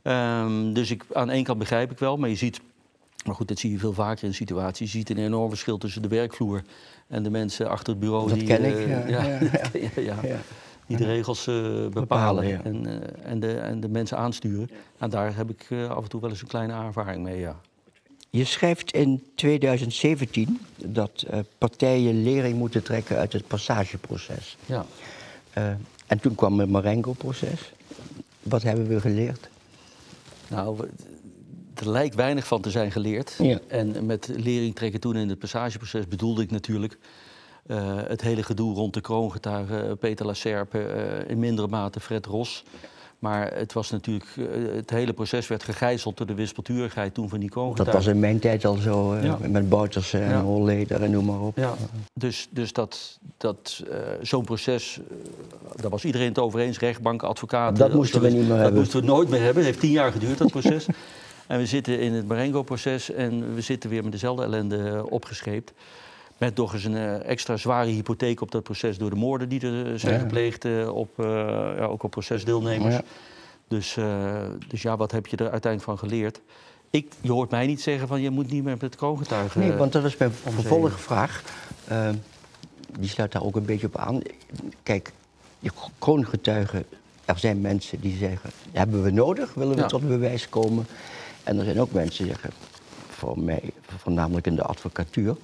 Ehm, 0.02 0.72
dus 0.72 0.90
ik, 0.90 1.04
aan 1.12 1.30
één 1.30 1.44
kant 1.44 1.58
begrijp 1.58 1.90
ik 1.90 1.98
wel, 1.98 2.16
maar 2.16 2.28
je 2.28 2.34
ziet, 2.36 2.60
maar 3.26 3.34
goed, 3.34 3.48
dat 3.48 3.58
zie 3.58 3.70
je 3.70 3.78
veel 3.78 3.92
vaker 3.92 4.24
in 4.24 4.34
situaties. 4.34 4.92
Je 4.92 4.98
ziet 4.98 5.10
een 5.10 5.18
enorm 5.24 5.48
verschil 5.48 5.78
tussen 5.78 6.02
de 6.02 6.08
werkvloer 6.08 6.62
en 7.08 7.22
de 7.22 7.30
mensen 7.30 7.68
achter 7.70 7.88
het 7.92 8.00
bureau. 8.00 8.28
Dat 8.28 8.38
die, 8.38 8.46
ken 8.48 8.64
ik, 8.64 9.08
ja, 9.08 10.18
Die 10.86 10.96
de 10.96 11.04
regels 11.04 11.46
eh, 11.46 11.54
bepalen, 11.54 11.90
Bepalen, 11.92 12.46
ja. 12.48 12.62
en, 12.62 12.86
eh, 12.86 13.30
en, 13.30 13.40
de, 13.40 13.52
en 13.54 13.80
de 13.80 13.88
mensen 13.88 14.16
aansturen. 14.18 14.70
En 14.98 15.10
daar 15.10 15.36
heb 15.36 15.50
ik 15.50 15.66
eh, 15.70 15.90
af 15.90 16.02
en 16.02 16.08
toe 16.08 16.20
wel 16.20 16.30
eens 16.30 16.40
een 16.42 16.46
kleine 16.48 16.72
ervaring 16.72 17.22
mee, 17.22 17.38
ja. 17.38 17.56
Je 18.30 18.44
schrijft 18.44 18.92
in 18.92 19.22
2017 19.34 20.60
dat 20.76 21.26
partijen 21.58 22.22
lering 22.22 22.58
moeten 22.58 22.82
trekken 22.82 23.16
uit 23.16 23.32
het 23.32 23.46
passageproces. 23.46 24.56
ja. 24.66 24.86
En 26.06 26.20
toen 26.20 26.34
kwam 26.34 26.58
het 26.58 26.70
Marengo-proces. 26.70 27.72
Wat 28.42 28.62
hebben 28.62 28.88
we 28.88 29.00
geleerd? 29.00 29.48
Nou, 30.48 30.76
we- 30.76 30.88
er 31.74 31.90
lijkt 31.90 32.14
weinig 32.14 32.46
van 32.46 32.60
te 32.60 32.70
zijn 32.70 32.90
geleerd. 32.92 33.34
Ja. 33.38 33.58
En 33.68 34.06
met 34.06 34.30
lering 34.36 34.74
trekken 34.74 35.00
toen 35.00 35.16
in 35.16 35.28
het 35.28 35.38
passageproces 35.38 36.08
bedoelde 36.08 36.42
ik 36.42 36.50
natuurlijk 36.50 36.98
het 38.08 38.20
hele 38.20 38.42
gedoe 38.42 38.74
rond 38.74 38.94
de 38.94 39.00
kroongetuigen, 39.00 39.86
eh, 39.88 39.92
Peter 40.00 40.26
Lacerpe, 40.26 40.78
eh, 40.78 41.30
in 41.30 41.38
mindere 41.38 41.68
mate 41.68 42.00
Fred 42.00 42.26
Ros. 42.26 42.64
Maar 43.18 43.52
het 43.54 43.72
was 43.72 43.90
natuurlijk, 43.90 44.26
eh, 44.36 44.44
het 44.76 44.90
hele 44.90 45.12
proces 45.12 45.46
werd 45.48 45.62
gegijzeld 45.62 46.16
door 46.16 46.26
de 46.26 46.34
wispelturigheid 46.34 47.14
toen 47.14 47.28
van 47.28 47.38
die 47.38 47.48
Dat 47.48 47.56
kroongetuigen. 47.58 47.96
was 47.96 48.06
in 48.06 48.20
mijn 48.20 48.38
tijd 48.38 48.64
al 48.64 48.74
zo, 48.74 49.12
eh, 49.12 49.24
Ja. 49.24 49.38
met 49.48 49.68
Boutersen 49.68 50.22
en 50.22 50.30
Ja. 50.30 50.42
Holleder 50.42 51.02
en 51.02 51.10
noem 51.10 51.24
maar 51.24 51.40
op. 51.40 51.56
Ja, 51.56 51.74
dus, 52.14 52.48
dus 52.50 52.72
dat, 52.72 53.18
dat, 53.36 53.82
eh, 53.90 53.98
zo'n 54.22 54.44
proces, 54.44 54.98
eh, 54.98 55.80
daar 55.80 55.90
was 55.90 56.04
iedereen 56.04 56.28
het 56.28 56.38
over 56.38 56.60
eens, 56.60 56.78
rechtbanken, 56.78 57.28
advocaten. 57.28 57.78
Dat 57.78 57.94
moesten 57.94 58.20
we 58.20 58.28
niet 58.28 58.38
meer 58.38 58.48
dat 58.48 58.58
hebben. 58.58 58.74
moesten 58.74 59.00
we 59.00 59.06
nooit 59.06 59.28
meer 59.28 59.40
hebben. 59.42 59.56
Het 59.56 59.64
heeft 59.66 59.80
tien 59.80 59.90
jaar 59.90 60.12
geduurd, 60.12 60.38
dat 60.38 60.50
proces. 60.50 60.86
en 61.46 61.58
we 61.58 61.66
zitten 61.66 62.00
in 62.00 62.12
het 62.12 62.26
Marengo-proces 62.28 63.10
en 63.12 63.54
we 63.54 63.60
zitten 63.60 63.90
weer 63.90 64.02
met 64.02 64.12
dezelfde 64.12 64.42
ellende 64.44 64.88
eh, 64.88 65.02
opgescheept. 65.12 65.72
Met 66.38 66.56
nog 66.56 66.72
eens 66.74 66.84
een 66.84 66.96
eh, 66.96 67.28
extra 67.28 67.56
zware 67.56 67.90
hypotheek 67.90 68.40
op 68.40 68.50
dat 68.50 68.62
proces 68.62 68.98
door 68.98 69.10
de 69.10 69.16
moorden 69.16 69.48
die 69.48 69.60
er 69.66 69.98
zijn 69.98 70.14
Ja. 70.14 70.18
gepleegd 70.20 70.64
eh, 70.64 70.94
op, 70.94 71.18
eh, 71.20 71.26
ja, 71.76 71.84
ook 71.84 72.02
op 72.02 72.10
procesdeelnemers. 72.10 72.94
Ja. 72.94 73.02
Dus, 73.68 73.96
eh, 73.96 74.42
dus 74.68 74.82
ja, 74.82 74.96
wat 74.96 75.10
heb 75.12 75.26
je 75.26 75.36
er 75.36 75.50
uiteindelijk 75.50 75.82
van 75.98 76.08
geleerd? 76.08 76.40
Ik, 76.90 77.12
je 77.20 77.32
hoort 77.32 77.50
mij 77.50 77.66
niet 77.66 77.80
zeggen 77.82 78.08
van 78.08 78.20
je 78.20 78.30
moet 78.30 78.50
niet 78.50 78.64
meer 78.64 78.76
met 78.80 78.96
kroongetuigen. 78.96 79.60
Nee, 79.60 79.72
want 79.72 79.92
dat 79.92 80.04
is 80.04 80.16
mijn 80.16 80.30
om 80.44 80.52
vervolgvraag. 80.52 81.42
Eh, 81.88 82.08
die 82.98 83.08
sluit 83.08 83.32
daar 83.32 83.42
ook 83.42 83.56
een 83.56 83.64
beetje 83.64 83.86
op 83.86 83.96
aan. 83.96 84.20
Kijk, 84.82 85.12
die 85.60 85.70
kroongetuigen, 85.98 86.84
er 87.24 87.38
zijn 87.38 87.60
mensen 87.60 88.00
die 88.00 88.16
zeggen... 88.16 88.50
hebben 88.72 89.02
we 89.02 89.10
nodig, 89.10 89.54
willen 89.54 89.74
we 89.74 89.80
Ja. 89.80 89.86
tot 89.86 90.08
bewijs 90.08 90.48
komen? 90.48 90.86
En 91.44 91.58
er 91.58 91.64
zijn 91.64 91.80
ook 91.80 91.92
mensen 91.92 92.24
die 92.24 92.32
zeggen, 92.32 92.50
voor 93.08 93.38
mij, 93.38 93.62
voornamelijk 93.98 94.46
in 94.46 94.54
de 94.54 94.62
advocatuur... 94.62 95.36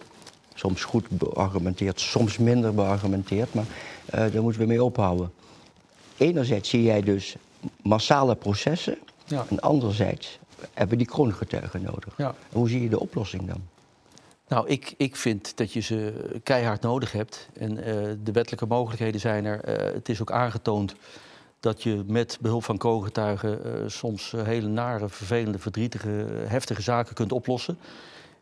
soms 0.60 0.84
goed 0.84 1.08
beargumenteerd, 1.08 2.00
soms 2.00 2.38
minder 2.38 2.74
beargumenteerd... 2.74 3.54
maar 3.54 3.66
eh, 4.04 4.32
daar 4.32 4.42
moeten 4.42 4.60
we 4.60 4.66
mee 4.66 4.84
ophouden. 4.84 5.32
Enerzijds 6.16 6.68
zie 6.68 6.82
jij 6.82 7.02
dus 7.02 7.36
massale 7.82 8.34
processen... 8.34 8.98
Ja. 9.24 9.44
en 9.48 9.60
anderzijds 9.60 10.38
hebben 10.72 10.98
we 10.98 11.04
die 11.04 11.12
kroongetuigen 11.12 11.82
nodig. 11.82 12.14
Ja. 12.16 12.28
En 12.28 12.58
hoe 12.58 12.68
zie 12.68 12.82
je 12.82 12.88
de 12.88 13.00
oplossing 13.00 13.46
dan? 13.46 13.62
Nou, 14.48 14.68
ik, 14.68 14.94
ik 14.96 15.16
vind 15.16 15.56
dat 15.56 15.72
je 15.72 15.80
ze 15.80 16.12
keihard 16.42 16.82
nodig 16.82 17.12
hebt. 17.12 17.48
En 17.52 17.84
eh, 17.84 17.94
de 18.22 18.32
wettelijke 18.32 18.66
mogelijkheden 18.66 19.20
zijn 19.20 19.44
er. 19.44 19.60
Eh, 19.64 19.94
het 19.94 20.08
is 20.08 20.20
ook 20.20 20.32
aangetoond 20.32 20.94
dat 21.60 21.82
je 21.82 22.04
met 22.06 22.38
behulp 22.40 22.64
van 22.64 22.78
kroongetuigen 22.78 23.64
eh, 23.64 23.72
soms 23.86 24.34
hele 24.36 24.68
nare, 24.68 25.08
vervelende, 25.08 25.58
verdrietige, 25.58 26.26
heftige 26.46 26.82
zaken 26.82 27.14
kunt 27.14 27.32
oplossen. 27.32 27.78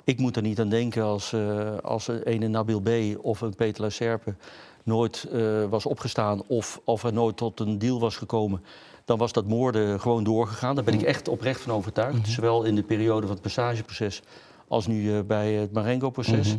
Ik 0.08 0.18
moet 0.18 0.36
er 0.36 0.42
niet 0.42 0.60
aan 0.60 0.68
denken 0.68 1.02
als, 1.02 1.32
eh, 1.32 1.76
als 1.82 2.08
een 2.24 2.50
Nabil 2.50 2.80
B. 2.80 2.88
of 3.24 3.40
een 3.40 3.54
Peter 3.54 3.82
Lacerpe 3.82 4.34
nooit 4.82 5.26
eh, 5.32 5.64
was 5.64 5.86
opgestaan 5.86 6.42
of, 6.46 6.80
of 6.84 7.04
er 7.04 7.12
nooit 7.12 7.36
tot 7.36 7.60
een 7.60 7.78
deal 7.78 8.00
was 8.00 8.16
gekomen. 8.16 8.64
Dan 9.04 9.18
was 9.18 9.32
dat 9.32 9.46
moorden 9.46 10.00
gewoon 10.00 10.24
doorgegaan. 10.24 10.74
Daar 10.74 10.84
ben 10.84 10.94
ik 10.94 11.02
echt 11.02 11.28
oprecht 11.28 11.60
van 11.60 11.72
overtuigd. 11.72 12.28
Zowel 12.28 12.62
in 12.64 12.74
de 12.74 12.82
periode 12.82 13.26
van 13.26 13.30
het 13.34 13.42
passageproces 13.42 14.22
als 14.68 14.86
nu 14.86 15.22
bij 15.22 15.52
het 15.52 15.72
Marengo-proces. 15.72 16.48
Mhm. 16.48 16.58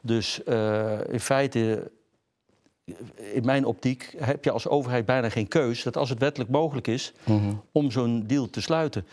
Dus 0.00 0.40
in 1.10 1.20
feite 1.20 1.90
in 3.32 3.44
mijn 3.44 3.64
optiek 3.64 4.14
heb 4.18 4.44
je 4.44 4.50
als 4.50 4.68
overheid 4.68 5.06
bijna 5.06 5.28
geen 5.28 5.48
keus 5.48 5.82
dat 5.82 5.96
als 5.96 6.08
het 6.08 6.18
wettelijk 6.18 6.50
mogelijk 6.50 6.86
is 6.86 7.12
Mhm. 7.24 7.52
om 7.72 7.90
zo'n 7.90 8.24
deal 8.26 8.50
te 8.50 8.60
sluiten. 8.60 9.06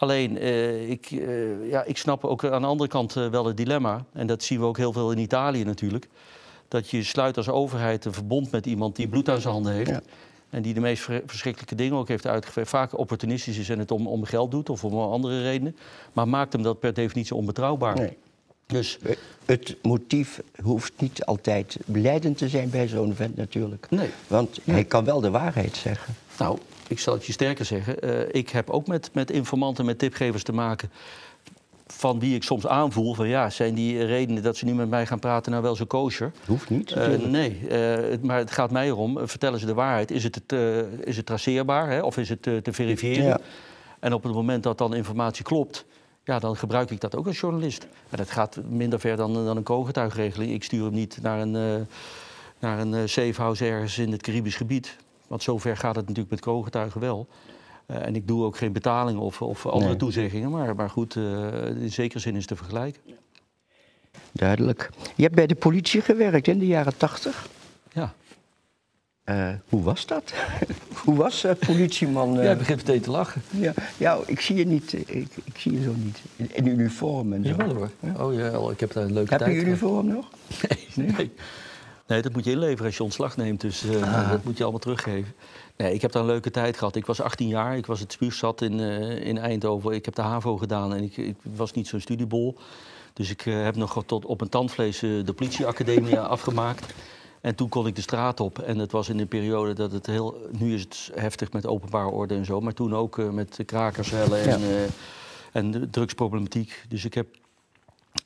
Alleen, 0.00 0.38
eh, 0.38 0.90
ik, 0.90 1.10
eh, 1.10 1.70
ja, 1.70 1.84
ik 1.84 1.96
snap 1.96 2.24
ook 2.24 2.44
aan 2.44 2.60
de 2.60 2.66
andere 2.66 2.88
kant 2.88 3.16
eh, 3.16 3.28
wel 3.28 3.46
het 3.46 3.56
dilemma. 3.56 4.04
En 4.12 4.26
dat 4.26 4.42
zien 4.42 4.60
we 4.60 4.64
ook 4.64 4.76
heel 4.76 4.92
veel 4.92 5.12
in 5.12 5.18
Italië 5.18 5.64
natuurlijk. 5.64 6.08
Dat 6.68 6.90
je 6.90 7.02
sluit 7.02 7.36
als 7.36 7.48
overheid 7.48 8.04
een 8.04 8.12
verbond 8.12 8.50
met 8.50 8.66
iemand 8.66 8.96
die 8.96 9.08
bloed 9.08 9.28
aan 9.28 9.40
zijn 9.40 9.52
handen 9.52 9.72
heeft. 9.72 9.90
Ja. 9.90 10.00
En 10.50 10.62
die 10.62 10.74
de 10.74 10.80
meest 10.80 11.02
verschrikkelijke 11.26 11.74
dingen 11.74 11.96
ook 11.96 12.08
heeft 12.08 12.26
uitgevoerd. 12.26 12.68
Vaak 12.68 12.98
opportunistisch 12.98 13.58
is 13.58 13.68
en 13.68 13.78
het 13.78 13.90
om, 13.90 14.06
om 14.06 14.24
geld 14.24 14.50
doet 14.50 14.70
of 14.70 14.84
om 14.84 14.98
andere 14.98 15.42
redenen. 15.42 15.76
Maar 16.12 16.28
maakt 16.28 16.52
hem 16.52 16.62
dat 16.62 16.78
per 16.78 16.94
definitie 16.94 17.34
onbetrouwbaar. 17.34 17.94
Nee. 17.94 18.16
Dus 18.66 18.98
Het 19.44 19.76
motief 19.82 20.40
hoeft 20.62 20.92
niet 20.96 21.24
altijd 21.24 21.76
beleidend 21.86 22.38
te 22.38 22.48
zijn 22.48 22.70
bij 22.70 22.88
zo'n 22.88 23.14
vent 23.14 23.36
natuurlijk. 23.36 23.86
nee. 23.90 24.10
Want 24.26 24.58
hij 24.64 24.84
kan 24.84 25.04
wel 25.04 25.20
de 25.20 25.30
waarheid 25.30 25.76
zeggen. 25.76 26.14
Nou, 26.40 26.58
ik 26.88 26.98
zal 26.98 27.14
het 27.14 27.26
je 27.26 27.32
sterker 27.32 27.64
zeggen. 27.64 28.00
Eh, 28.00 28.40
ik 28.40 28.50
heb 28.50 28.70
ook 28.70 28.86
met, 28.86 29.10
met 29.12 29.30
informanten, 29.30 29.84
met 29.84 29.98
tipgevers 29.98 30.42
te 30.42 30.52
maken. 30.52 30.90
Van 31.86 32.18
wie 32.18 32.34
ik 32.34 32.42
soms 32.42 32.66
aanvoel 32.66 33.14
van 33.14 33.28
ja, 33.28 33.50
zijn 33.50 33.74
die 33.74 34.04
redenen 34.04 34.42
dat 34.42 34.56
ze 34.56 34.64
nu 34.64 34.74
met 34.74 34.88
mij 34.88 35.06
gaan 35.06 35.18
praten 35.18 35.50
nou 35.50 35.62
wel 35.62 35.76
zo 35.76 35.84
kosher? 35.84 36.32
Hoeft 36.46 36.70
niet. 36.70 36.92
Eh, 36.92 37.08
nee, 37.08 37.68
eh, 37.68 38.18
maar 38.22 38.38
het 38.38 38.50
gaat 38.50 38.70
mij 38.70 38.86
erom, 38.86 39.18
vertellen 39.28 39.60
ze 39.60 39.66
de 39.66 39.74
waarheid. 39.74 40.10
Is 40.10 40.24
het, 40.24 40.34
het, 40.34 40.52
is 41.04 41.16
het 41.16 41.26
traceerbaar 41.26 41.90
hè? 41.90 42.00
of 42.00 42.16
is 42.16 42.28
het 42.28 42.42
te 42.42 42.62
verifiëren? 42.70 43.24
Ja. 43.24 43.40
En 43.98 44.12
op 44.12 44.22
het 44.22 44.32
moment 44.32 44.62
dat 44.62 44.78
dan 44.78 44.94
informatie 44.94 45.44
klopt, 45.44 45.84
ja, 46.24 46.38
dan 46.38 46.56
gebruik 46.56 46.90
ik 46.90 47.00
dat 47.00 47.16
ook 47.16 47.26
als 47.26 47.40
journalist. 47.40 47.86
En 48.10 48.16
dat 48.16 48.30
gaat 48.30 48.58
minder 48.68 49.00
ver 49.00 49.16
dan, 49.16 49.32
dan 49.32 49.56
een 49.56 49.62
kogeltuigregeling. 49.62 50.52
Ik 50.52 50.64
stuur 50.64 50.84
hem 50.84 50.94
niet 50.94 51.18
naar 51.22 51.40
een, 51.40 51.86
naar 52.58 52.78
een 52.78 52.94
eh, 52.94 53.00
safehouse 53.04 53.64
ergens 53.64 53.98
in 53.98 54.12
het 54.12 54.22
Caribisch 54.22 54.56
gebied. 54.56 54.96
Want 55.30 55.42
zover 55.42 55.76
gaat 55.76 55.94
het 55.96 56.04
natuurlijk 56.04 56.30
met 56.30 56.40
kogeltuigen 56.40 57.00
wel. 57.00 57.28
Eh, 57.86 58.06
en 58.06 58.14
ik 58.16 58.26
doe 58.26 58.44
ook 58.44 58.56
geen 58.56 58.72
betalingen 58.72 59.20
of, 59.20 59.42
of 59.42 59.66
andere 59.66 59.86
Nee. 59.88 59.96
toezeggingen. 59.96 60.50
Maar, 60.50 60.74
maar 60.74 60.90
goed, 60.90 61.16
eh, 61.16 61.66
in 61.66 61.92
zekere 61.92 62.18
zin 62.20 62.36
is 62.36 62.46
te 62.46 62.56
vergelijken. 62.56 63.00
Duidelijk. 64.32 64.90
Je 65.16 65.22
hebt 65.22 65.34
bij 65.34 65.46
de 65.46 65.54
politie 65.54 66.00
gewerkt 66.00 66.48
in 66.48 66.58
de 66.58 66.66
jaren 66.66 66.96
tachtig. 66.96 67.48
Ja. 67.92 68.12
Eh, 69.24 69.52
hoe 69.68 69.82
was 69.82 70.06
dat? 70.06 70.32
hoe 71.04 71.16
was 71.16 71.46
politieman? 71.66 72.32
Jij 72.32 72.56
begint 72.56 72.78
meteen 72.78 73.00
te 73.00 73.10
lachen. 73.10 73.42
ja, 73.50 73.72
ja, 73.96 74.18
ik 74.26 74.40
zie 74.40 74.56
je 74.56 74.66
niet. 74.66 74.92
Ik, 74.92 75.08
ik 75.44 75.56
zie 75.58 75.72
je 75.72 75.82
zo 75.82 75.92
niet. 75.96 76.18
In, 76.36 76.50
in 76.54 76.66
uniform 76.66 77.32
en 77.32 77.42
zo. 77.44 77.48
Jawel 77.48 77.74
hoor. 77.74 77.90
Oh 78.18 78.34
ja, 78.34 78.70
ik 78.70 78.80
heb 78.80 78.92
daar 78.92 79.04
een 79.04 79.12
leuke 79.12 79.30
Heb 79.30 79.38
je 79.40 79.44
tijd 79.46 79.58
gehad. 79.58 79.66
uniform 79.68 80.06
nog? 80.06 80.28
Nee, 80.68 81.06
nee. 81.06 81.16
Nee, 81.16 81.30
dat 82.18 82.32
moet 82.32 82.44
je 82.44 82.50
inleveren 82.50 82.86
als 82.86 82.96
je 82.96 83.02
ontslag 83.02 83.36
neemt. 83.36 83.60
Dus 83.60 83.84
eh, 83.84 84.30
dat 84.30 84.44
moet 84.44 84.56
je 84.56 84.62
allemaal 84.62 84.80
teruggeven. 84.80 85.34
Nee, 85.76 85.94
ik 85.94 86.02
heb 86.02 86.12
daar 86.12 86.22
een 86.22 86.28
leuke 86.28 86.50
tijd 86.50 86.76
gehad. 86.76 86.96
Ik 86.96 87.06
was 87.06 87.20
18 87.20 87.48
jaar, 87.48 87.76
ik 87.76 87.86
was 87.86 88.00
het 88.00 88.12
spuurzat 88.12 88.62
in, 88.62 88.80
eh, 88.80 89.26
in 89.26 89.38
Eindhoven. 89.38 89.92
Ik 89.92 90.04
heb 90.04 90.14
de 90.14 90.22
HAVO 90.22 90.56
gedaan 90.56 90.94
en 90.94 91.02
ik, 91.02 91.16
ik 91.16 91.36
was 91.42 91.72
niet 91.72 91.88
zo'n 91.88 92.00
studiebol. 92.00 92.58
Dus 93.12 93.30
ik 93.30 93.46
eh, 93.46 93.62
heb 93.62 93.76
nog 93.76 94.04
tot 94.06 94.24
op 94.24 94.38
mijn 94.38 94.50
tandvlees 94.50 94.98
de 94.98 95.32
politieacademie 95.34 96.20
afgemaakt. 96.36 96.94
En 97.40 97.54
toen 97.54 97.68
kon 97.68 97.86
ik 97.86 97.94
de 97.94 98.02
straat 98.02 98.40
op. 98.40 98.58
En 98.58 98.78
het 98.78 98.92
was 98.92 99.08
in 99.08 99.18
een 99.18 99.28
periode 99.28 99.72
dat 99.72 99.92
het 99.92 100.06
heel... 100.06 100.48
Nu 100.50 100.74
is 100.74 100.80
het 100.80 101.10
heftig 101.14 101.52
met 101.52 101.66
openbare 101.66 102.10
orde 102.10 102.34
en 102.34 102.44
zo. 102.44 102.60
Maar 102.60 102.74
toen 102.74 102.94
ook 102.94 103.32
met 103.32 103.58
krakersrellen 103.66 104.42
en, 104.42 104.60
Ja. 104.60 104.86
en 105.52 105.70
de 105.70 105.90
drugsproblematiek. 105.90 106.84
Dus 106.88 107.04
ik 107.04 107.14
heb 107.14 107.26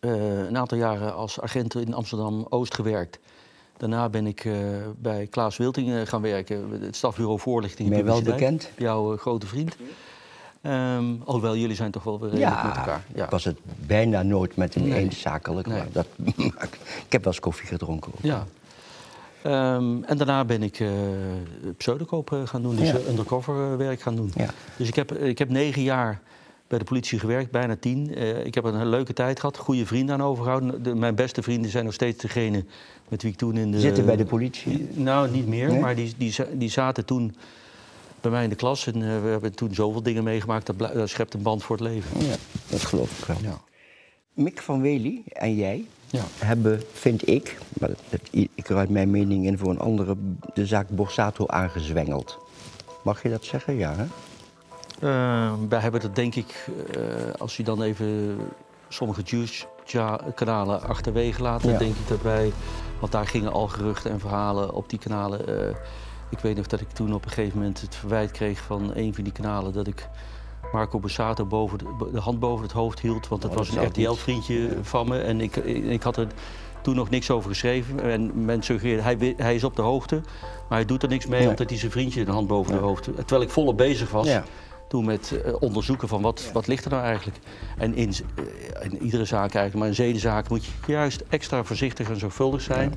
een 0.00 0.58
aantal 0.58 0.78
jaren 0.78 1.14
als 1.14 1.40
agent 1.40 1.74
in 1.74 1.94
Amsterdam-Oost 1.94 2.74
gewerkt. 2.74 3.18
Daarna 3.90 4.08
ben 4.08 4.26
ik 4.26 4.44
eh, 4.44 4.52
bij 4.98 5.26
Klaas 5.26 5.56
Wilting 5.56 5.92
eh, 5.94 6.00
gaan 6.04 6.22
werken, 6.22 6.70
het 6.80 6.96
stafbureau 6.96 7.38
voorlichting. 7.38 7.88
en 7.88 7.94
Ben 7.94 8.04
je 8.04 8.10
wel 8.10 8.22
bekend? 8.22 8.70
Jouw 8.78 9.12
eh, 9.12 9.18
grote 9.18 9.46
vriend. 9.46 9.76
Ehm 10.62 11.04
alhoewel, 11.24 11.56
jullie 11.56 11.76
zijn 11.76 11.90
toch 11.90 12.02
wel 12.02 12.20
weer 12.20 12.30
redelijk 12.30 12.62
met 12.62 12.76
elkaar. 12.76 13.04
ik 13.14 13.24
was 13.30 13.44
het 13.44 13.58
bijna 13.86 14.22
nooit 14.22 14.56
met 14.56 14.76
Nee. 14.76 14.92
eens 14.94 15.20
zakelijk. 15.20 15.66
Nee. 15.66 15.76
Maar 15.78 15.86
dat, 15.92 16.06
ik 17.06 17.12
heb 17.12 17.24
wel 17.24 17.32
eens 17.32 17.40
koffie 17.40 17.66
gedronken. 17.68 18.12
ook. 18.14 18.22
Ja. 18.22 18.44
Ehm, 19.42 20.02
en 20.02 20.16
daarna 20.16 20.44
ben 20.44 20.62
ik 20.62 20.80
eh 20.80 20.88
pseudokoop 21.76 22.40
gaan 22.44 22.62
doen, 22.62 22.76
dus 22.76 22.90
Ja. 22.90 22.98
undercover 23.08 23.76
werk 23.76 24.00
gaan 24.00 24.16
doen. 24.16 24.32
Ja. 24.34 24.48
Dus 24.76 24.88
ik 24.88 24.94
heb, 24.94 25.12
ik 25.12 25.38
heb 25.38 25.48
negen 25.48 25.82
jaar 25.82 26.20
bij 26.68 26.78
de 26.78 26.84
politie 26.84 27.18
gewerkt, 27.18 27.50
bijna 27.50 27.76
tien. 27.80 28.14
Eh, 28.14 28.46
ik 28.46 28.54
heb 28.54 28.64
een 28.64 28.86
leuke 28.88 29.12
tijd 29.12 29.40
gehad, 29.40 29.56
goede 29.56 29.86
vrienden 29.86 30.14
aan 30.14 30.22
overgehouden. 30.22 30.82
De, 30.82 30.94
mijn 30.94 31.14
beste 31.14 31.42
vrienden 31.42 31.70
zijn 31.70 31.84
nog 31.84 31.94
steeds 31.94 32.22
degene 32.22 32.64
met 33.08 33.22
wie 33.22 33.30
ik 33.32 33.38
toen 33.38 33.56
in 33.56 33.70
de... 33.70 33.80
Zitten 33.80 34.06
bij 34.06 34.16
de 34.16 34.24
politie? 34.24 34.76
Die- 34.76 34.88
nou, 35.02 35.30
niet 35.30 35.46
meer, 35.48 35.68
Nee? 35.68 35.80
maar 35.80 35.94
die, 35.94 36.14
die, 36.16 36.34
die 36.52 36.70
zaten 36.70 37.04
toen 37.04 37.34
bij 38.20 38.30
mij 38.30 38.42
in 38.42 38.48
de 38.48 38.54
klas. 38.56 38.86
En 38.86 38.94
eh, 38.94 39.22
we 39.22 39.28
hebben 39.28 39.54
toen 39.54 39.74
zoveel 39.74 40.02
dingen 40.02 40.24
meegemaakt, 40.24 40.70
dat, 40.78 41.08
schept 41.08 41.34
een 41.34 41.42
band 41.42 41.62
voor 41.64 41.76
het 41.76 41.84
leven. 41.84 42.26
Ja, 42.26 42.34
dat 42.68 42.80
geloof 42.80 43.18
ik 43.18 43.24
wel. 43.24 43.36
Ja. 43.42 43.60
Mick 44.32 44.60
van 44.62 44.80
Wely 44.80 45.22
en 45.32 45.54
jij 45.54 45.84
Ja. 46.10 46.24
hebben, 46.38 46.82
vind 46.92 47.28
ik, 47.28 47.58
maar 47.78 47.88
dat- 47.88 48.20
ik 48.54 48.68
ruim 48.68 48.92
mijn 48.92 49.10
mening 49.10 49.46
in 49.46 49.58
voor 49.58 49.70
een 49.70 49.78
andere, 49.78 50.16
de 50.54 50.66
zaak 50.66 50.88
Borsato 50.88 51.46
aangezwengeld. 51.46 52.38
Mag 53.04 53.22
je 53.22 53.28
dat 53.30 53.44
zeggen? 53.44 53.76
Ja, 53.76 53.94
hè? 53.96 54.04
Eh, 55.04 55.52
wij 55.68 55.80
hebben 55.80 56.00
dat 56.00 56.14
denk 56.14 56.34
ik, 56.34 56.66
eh, 56.92 57.02
als 57.38 57.56
je 57.56 57.62
dan 57.62 57.82
even 57.82 58.38
sommige 58.88 59.22
juice-kanalen 59.24 60.82
achterwege 60.82 61.42
Ja. 61.42 61.58
denk 61.58 61.80
ik 61.96 62.08
dat 62.08 62.22
wij, 62.22 62.52
want 63.00 63.12
daar 63.12 63.26
gingen 63.26 63.52
al 63.52 63.68
geruchten 63.68 64.10
en 64.10 64.20
verhalen 64.20 64.72
op 64.72 64.88
die 64.88 64.98
kanalen. 64.98 65.46
eh, 65.68 65.76
ik 66.30 66.38
weet 66.38 66.56
nog 66.56 66.66
dat 66.66 66.80
ik 66.80 66.90
toen 66.90 67.14
op 67.14 67.24
een 67.24 67.30
gegeven 67.30 67.58
moment 67.58 67.80
het 67.80 67.94
verwijt 67.94 68.30
kreeg 68.30 68.60
van 68.60 68.90
een 68.94 69.14
van 69.14 69.24
die 69.24 69.32
kanalen 69.32 69.72
dat 69.72 69.86
ik 69.86 70.08
Marco 70.72 70.98
Borsato 70.98 71.44
boven 71.44 71.78
de, 71.78 72.08
de 72.12 72.20
hand 72.20 72.38
boven 72.38 72.62
het 72.62 72.72
hoofd 72.72 73.00
hield, 73.00 73.28
want 73.28 73.42
dat 73.42 73.50
Oh, 73.50 73.56
was 73.56 73.68
dat 73.70 73.76
een. 73.84 73.88
RTL-vriendje 73.88 74.68
van 74.82 75.08
me 75.08 75.18
en 75.18 75.40
ik, 75.40 75.56
ik, 75.56 76.02
had 76.02 76.16
er 76.16 76.26
toen 76.82 76.94
nog 76.94 77.10
niks 77.10 77.30
over 77.30 77.50
geschreven. 77.50 78.00
En 78.00 78.44
men 78.44 78.62
suggereerde, 78.62 79.02
hij, 79.02 79.34
hij 79.36 79.54
is 79.54 79.64
op 79.64 79.76
de 79.76 79.82
hoogte, 79.82 80.14
maar 80.68 80.78
hij 80.78 80.84
doet 80.84 81.02
er 81.02 81.08
niks 81.08 81.26
mee 81.26 81.40
Nee. 81.40 81.48
omdat 81.48 81.68
hij 81.68 81.78
zijn 81.78 81.90
vriendje 81.90 82.24
de 82.24 82.30
hand 82.30 82.46
boven 82.46 82.72
Ja. 82.74 82.78
de 82.78 82.84
hoofd. 82.84 83.04
Terwijl 83.16 83.42
ik 83.42 83.50
volop 83.50 83.76
bezig 83.76 84.10
was 84.10 84.26
Ja. 84.26 84.44
Toen 84.88 85.04
met 85.04 85.40
eh, 85.44 85.52
onderzoeken 85.58 86.08
van 86.08 86.22
wat, 86.22 86.50
wat 86.52 86.66
ligt 86.66 86.84
er 86.84 86.90
nou 86.90 87.02
eigenlijk. 87.02 87.38
En 87.78 87.94
in, 87.94 88.12
eh, 88.34 88.84
in 88.84 89.02
iedere 89.02 89.24
zaak 89.24 89.54
eigenlijk, 89.54 89.74
maar 89.74 89.88
in 89.88 89.94
zedenzaken 89.94 90.52
moet 90.52 90.64
je 90.64 90.72
juist 90.86 91.24
extra 91.28 91.64
voorzichtig 91.64 92.08
en 92.08 92.18
zorgvuldig 92.18 92.60
zijn. 92.60 92.94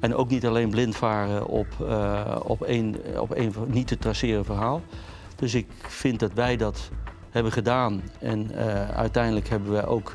En 0.00 0.14
ook 0.14 0.28
niet 0.30 0.46
alleen 0.46 0.70
blind 0.70 0.96
varen 0.96 1.46
op, 1.46 1.66
eh, 1.80 2.36
op 2.42 2.62
één 2.62 2.96
op 3.20 3.32
één 3.32 3.52
niet 3.66 3.86
te 3.86 3.98
traceren 3.98 4.44
verhaal. 4.44 4.82
Dus 5.36 5.54
ik 5.54 5.66
vind 5.78 6.20
dat 6.20 6.32
wij 6.32 6.56
dat 6.56 6.90
hebben 7.30 7.52
gedaan. 7.52 8.02
En 8.18 8.54
uiteindelijk 8.94 9.48
hebben 9.48 9.72
wij 9.72 9.86
ook, 9.86 10.14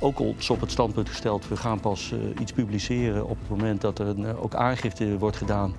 ook 0.00 0.20
ons 0.20 0.50
op 0.50 0.60
het 0.60 0.70
standpunt 0.70 1.08
gesteld... 1.08 1.48
we 1.48 1.56
gaan 1.56 1.80
pas 1.80 2.14
iets 2.40 2.52
publiceren 2.52 3.26
op 3.26 3.38
het 3.38 3.48
moment 3.48 3.80
dat 3.80 3.98
er 3.98 4.06
een, 4.06 4.36
ook 4.36 4.54
aangifte 4.54 5.18
wordt 5.18 5.36
gedaan. 5.36 5.74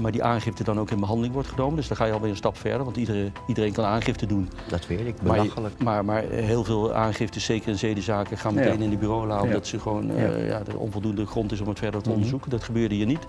Maar 0.00 0.12
die 0.12 0.22
aangifte 0.22 0.64
dan 0.64 0.78
ook 0.80 0.90
in 0.90 1.00
behandeling 1.00 1.32
wordt 1.34 1.48
genomen. 1.48 1.76
Dus 1.76 1.88
dan 1.88 1.96
ga 1.96 2.04
je 2.04 2.12
alweer 2.12 2.30
een 2.30 2.36
stap 2.36 2.56
verder, 2.56 2.84
want 2.84 2.96
iedereen, 2.96 3.32
iedereen 3.46 3.72
kan 3.72 3.84
aangifte 3.84 4.26
doen. 4.26 4.48
Dat 4.68 4.86
weet 4.86 5.06
ik, 5.06 5.22
Maar, 5.22 5.36
belachelijk. 5.36 5.82
maar, 5.82 6.04
maar 6.04 6.22
heel 6.22 6.64
veel 6.64 6.94
aangiftes, 6.94 7.44
zeker 7.44 7.68
in 7.68 7.78
zedenzaken, 7.78 8.38
gaan 8.38 8.54
Ja. 8.54 8.60
meteen 8.60 8.82
in 8.82 8.90
de 8.90 8.96
bureaula... 8.96 9.34
Ja. 9.36 9.42
omdat 9.42 9.66
ze 9.66 9.78
gewoon 9.80 10.10
eh, 10.10 10.22
Ja. 10.22 10.28
Mhm. 10.28 10.44
ja, 10.46 10.62
er 10.68 10.78
onvoldoende 10.78 11.26
grond 11.26 11.52
is 11.52 11.60
om 11.60 11.68
het 11.68 11.78
verder 11.78 12.02
te 12.02 12.10
onderzoeken. 12.10 12.50
Dat 12.50 12.64
gebeurde 12.64 12.94
hier 12.94 13.06
niet. 13.06 13.26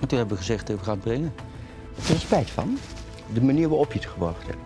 En 0.00 0.08
toen 0.08 0.18
hebben 0.18 0.36
we 0.36 0.42
gezegd, 0.42 0.70
eh, 0.70 0.76
we 0.76 0.82
gaan 0.84 0.94
het 0.94 1.04
brengen. 1.04 1.32
Heb 1.94 2.04
je 2.06 2.14
er 2.14 2.20
spijt 2.20 2.50
van? 2.50 2.78
De 3.32 3.42
manier 3.42 3.68
waarop 3.68 3.92
je 3.92 3.98
het 3.98 4.08
gebracht 4.08 4.46
hebt. 4.46 4.58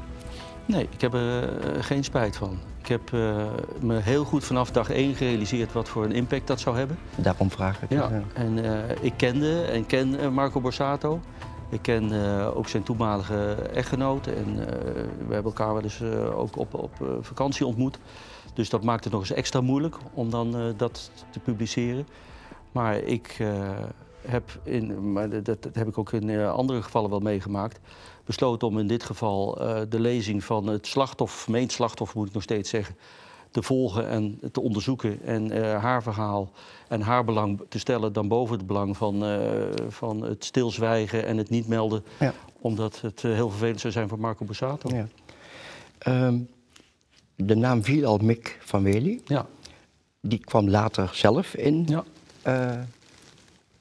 Nee, 0.66 0.88
ik 0.90 1.01
heb 1.01 1.14
er 1.14 1.42
eh, 1.42 1.83
geen 1.83 2.05
spijt 2.05 2.37
van. 2.37 2.59
Ik 2.83 2.88
heb 2.88 3.12
eh, 3.12 3.47
me 3.81 3.99
heel 3.99 4.25
goed 4.25 4.45
vanaf 4.45 4.71
dag 4.71 4.90
één 4.90 5.14
gerealiseerd 5.14 5.73
wat 5.73 5.88
voor 5.88 6.05
een 6.05 6.12
impact 6.12 6.47
dat 6.47 6.61
zou 6.61 6.77
hebben. 6.77 6.99
Daarom 7.16 7.51
vraag 7.51 7.83
ik. 7.83 7.90
Ja. 7.90 8.09
Ja. 8.11 8.23
En 8.35 8.64
eh, 8.64 8.97
ik 9.01 9.12
kende 9.16 9.62
en 9.62 9.87
ken 9.87 10.18
eh, 10.18 10.29
Marco 10.29 10.61
Borsato. 10.61 11.21
Ik 11.71 11.83
ken 11.83 12.12
ook 12.55 12.68
zijn 12.68 12.83
toenmalige 12.83 13.55
echtgenoot. 13.55 14.27
En 14.27 14.57
we 15.27 15.35
hebben 15.35 15.53
elkaar 15.53 15.73
wel 15.73 15.83
eens 15.83 16.03
ook 16.35 16.57
op, 16.57 16.75
op 16.75 17.18
vakantie 17.21 17.66
ontmoet. 17.66 17.99
Dus 18.55 18.71
dat 18.71 18.83
maakt 18.85 19.05
het 19.05 19.12
nog 19.12 19.23
eens 19.23 19.33
extra 19.33 19.61
moeilijk 19.61 19.97
om 20.14 20.31
dan 20.31 20.75
dat 20.77 21.11
te 21.31 21.40
publiceren. 21.40 22.07
Maar 22.73 22.97
ik 22.97 23.37
heb, 24.27 24.61
in, 24.63 25.13
maar 25.13 25.31
dat, 25.31 25.45
dat 25.63 25.75
heb 25.75 25.89
ik 25.89 25.99
ook 25.99 26.13
in 26.13 26.31
eh, 26.31 26.53
andere 26.53 26.83
gevallen 26.83 27.11
wel 27.11 27.21
meegemaakt, 27.21 27.81
besloten 28.25 28.69
om 28.69 28.79
in 28.79 28.87
dit 28.87 29.03
geval 29.03 29.61
eh, 29.61 29.81
de 29.89 30.01
lezing 30.01 30.45
van 30.45 30.67
het 30.67 30.87
slachtoffer, 30.87 31.39
vermeend 31.41 31.73
slachtoffer 31.73 32.19
moet 32.19 32.29
ik 32.29 32.35
nog 32.35 32.43
steeds 32.43 32.71
zeggen, 32.71 32.97
te 33.51 33.63
volgen 33.63 34.09
en 34.09 34.41
te 34.53 34.61
onderzoeken 34.61 35.23
en 35.23 35.51
eh, 35.51 35.83
haar 35.83 36.03
verhaal 36.03 36.51
en 36.89 37.01
haar 37.01 37.25
belang 37.25 37.61
te 37.69 37.79
stellen 37.79 38.13
dan 38.13 38.29
boven 38.29 38.57
het 38.57 38.67
belang 38.67 38.97
van, 38.97 39.25
van 39.89 40.23
het 40.23 40.45
stilzwijgen 40.45 41.27
en 41.27 41.37
het 41.37 41.51
niet 41.51 41.69
melden, 41.69 42.05
Ja. 42.19 42.35
omdat 42.61 43.01
het 43.01 43.23
heel 43.23 43.51
vervelend 43.51 43.81
zou 43.81 43.93
zijn 43.93 44.09
voor 44.09 44.19
Marco 44.21 44.45
Borsato. 44.45 44.97
Ja. 44.97 45.07
Ehm, 45.99 46.39
de 47.37 47.55
naam 47.55 47.85
viel 47.85 48.07
al 48.07 48.19
Mick 48.19 48.59
van 48.61 48.83
Wely. 48.83 49.21
Ja. 49.25 49.47
die 50.21 50.39
kwam 50.39 50.69
later 50.69 51.11
zelf 51.13 51.55
in. 51.55 51.87
Ja. 51.89 52.05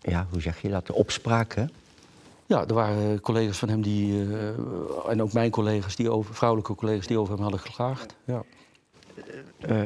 Ja, 0.01 0.27
hoe 0.29 0.41
zeg 0.41 0.61
je 0.61 0.69
dat? 0.69 0.87
De 0.87 0.93
opspraak, 0.93 1.53
hè? 1.53 1.65
Ja, 2.45 2.65
er 2.67 2.73
waren 2.73 3.21
collega's 3.21 3.57
van 3.57 3.69
hem 3.69 3.81
die, 3.81 4.21
eh, 4.21 5.09
en 5.09 5.21
ook 5.21 5.33
mijn 5.33 5.51
collega's, 5.51 5.95
die 5.95 6.09
over, 6.09 6.35
vrouwelijke 6.35 6.75
collega's, 6.75 7.07
die 7.07 7.19
over 7.19 7.33
hem 7.33 7.41
hadden 7.41 7.59
geklaagd. 7.59 8.15
Ja. 8.25 8.43
Eh, 9.59 9.81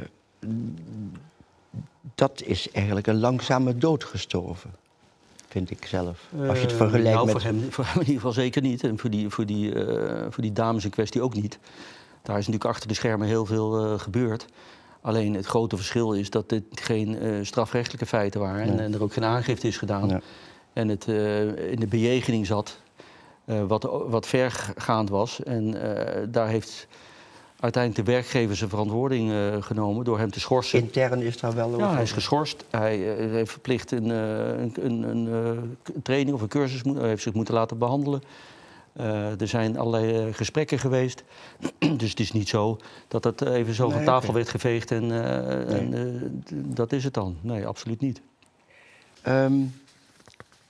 dat 2.15 2.41
is 2.41 2.71
eigenlijk 2.71 3.07
een 3.07 3.19
langzame 3.19 3.77
dood 3.77 4.03
gestorven. 4.03 4.71
Vind 5.47 5.71
ik 5.71 5.85
zelf. 5.85 6.29
Als 6.47 6.57
je 6.57 6.63
het 6.63 6.71
Eh, 6.71 6.77
vergelijkt 6.77 7.13
nou, 7.13 7.25
met. 7.25 7.31
voor, 7.31 7.41
hem, 7.41 7.71
voor 7.71 7.83
hem 7.85 7.93
in 7.93 7.99
ieder 7.99 8.15
geval 8.15 8.31
zeker 8.31 8.61
niet. 8.61 8.83
En 8.83 8.99
voor 8.99 9.09
die, 9.09 9.29
voor, 9.29 9.45
die, 9.45 9.73
voor 10.29 10.43
die 10.43 10.53
dames 10.53 10.83
in 10.83 10.89
kwestie 10.89 11.21
ook 11.21 11.33
niet. 11.33 11.59
Daar 12.21 12.37
is 12.37 12.45
natuurlijk 12.47 12.73
achter 12.73 12.87
de 12.87 12.93
schermen 12.93 13.27
heel 13.27 13.45
veel 13.45 13.97
gebeurd. 13.99 14.45
Alleen 15.05 15.33
het 15.33 15.45
grote 15.45 15.75
verschil 15.75 16.13
is 16.13 16.29
dat 16.29 16.49
dit 16.49 16.63
geen 16.71 17.19
eh, 17.19 17.31
strafrechtelijke 17.41 18.05
feiten 18.05 18.39
waren. 18.39 18.61
En, 18.61 18.79
en 18.79 18.93
er 18.93 19.03
ook 19.03 19.13
geen 19.13 19.23
aangifte 19.23 19.67
is 19.67 19.77
gedaan. 19.77 20.21
En 20.73 20.87
het 20.87 21.07
eh, 21.07 21.71
in 21.71 21.79
de 21.79 21.87
bejegening 21.87 22.45
zat, 22.45 22.79
eh, 23.45 23.63
wat, 23.67 23.83
wat 24.07 24.27
vergaand 24.27 25.09
was. 25.09 25.43
En 25.43 25.81
eh, 25.81 26.23
daar 26.29 26.47
heeft 26.47 26.87
uiteindelijk 27.59 28.05
de 28.05 28.11
werkgever 28.11 28.55
zijn 28.55 28.69
verantwoording 28.69 29.31
eh, 29.31 29.37
genomen 29.59 30.05
door 30.05 30.19
hem 30.19 30.31
te 30.31 30.39
schorsen. 30.39 30.79
Intern 30.79 31.21
is 31.21 31.39
daar 31.39 31.55
wel 31.55 31.67
over. 31.67 31.79
Ja, 31.79 31.93
hij 31.93 32.03
is 32.03 32.11
geschorst. 32.11 32.65
Hij 32.69 33.17
eh, 33.17 33.31
heeft 33.31 33.51
verplicht 33.51 33.91
een, 33.91 34.11
eh, 34.11 34.83
een, 34.83 35.03
een, 35.09 35.27
eh, 35.27 35.93
training 36.03 36.35
of 36.35 36.41
een 36.41 36.47
cursus 36.47 36.83
moet, 36.83 36.97
heeft 36.97 37.21
zich 37.23 37.33
moeten 37.33 37.53
laten 37.53 37.77
behandelen. 37.77 38.21
Eh, 38.95 39.41
er 39.41 39.47
zijn 39.47 39.77
allerlei 39.77 40.27
eh, 40.27 40.33
gesprekken 40.33 40.79
geweest. 40.79 41.23
dus 41.97 42.09
het 42.09 42.19
is 42.19 42.31
niet 42.31 42.49
zo 42.49 42.77
dat 43.07 43.23
het 43.23 43.41
even 43.41 43.73
zo 43.73 43.87
Nee, 43.87 43.95
van 43.95 44.05
tafel 44.05 44.33
werd 44.33 44.49
geveegd 44.49 44.91
en, 44.91 45.11
eh, 45.11 45.77
en 45.77 46.43
dat 46.49 46.91
is 46.91 47.03
het 47.03 47.13
dan. 47.13 47.37
Nee, 47.41 47.67
absoluut 47.67 48.01
niet. 48.01 48.21
Ehm, 49.21 49.53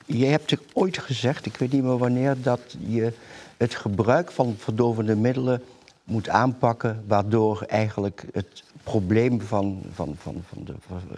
je 0.05 0.25
hebt 0.25 0.51
er 0.51 0.59
ooit 0.73 0.97
gezegd, 0.97 1.45
ik 1.45 1.57
weet 1.57 1.71
niet 1.71 1.83
meer 1.83 1.97
wanneer, 1.97 2.41
dat 2.41 2.75
je 2.87 3.13
het 3.57 3.75
gebruik 3.75 4.31
van 4.31 4.55
verdovende 4.57 5.15
middelen 5.15 5.63
moet 6.03 6.29
aanpakken, 6.29 7.03
waardoor 7.07 7.61
eigenlijk 7.61 8.25
het 8.33 8.63
probleem 8.83 9.41
van, 9.41 9.81
van, 9.93 10.15
van, 10.17 10.43
van 10.47 10.65
de, 10.65 10.73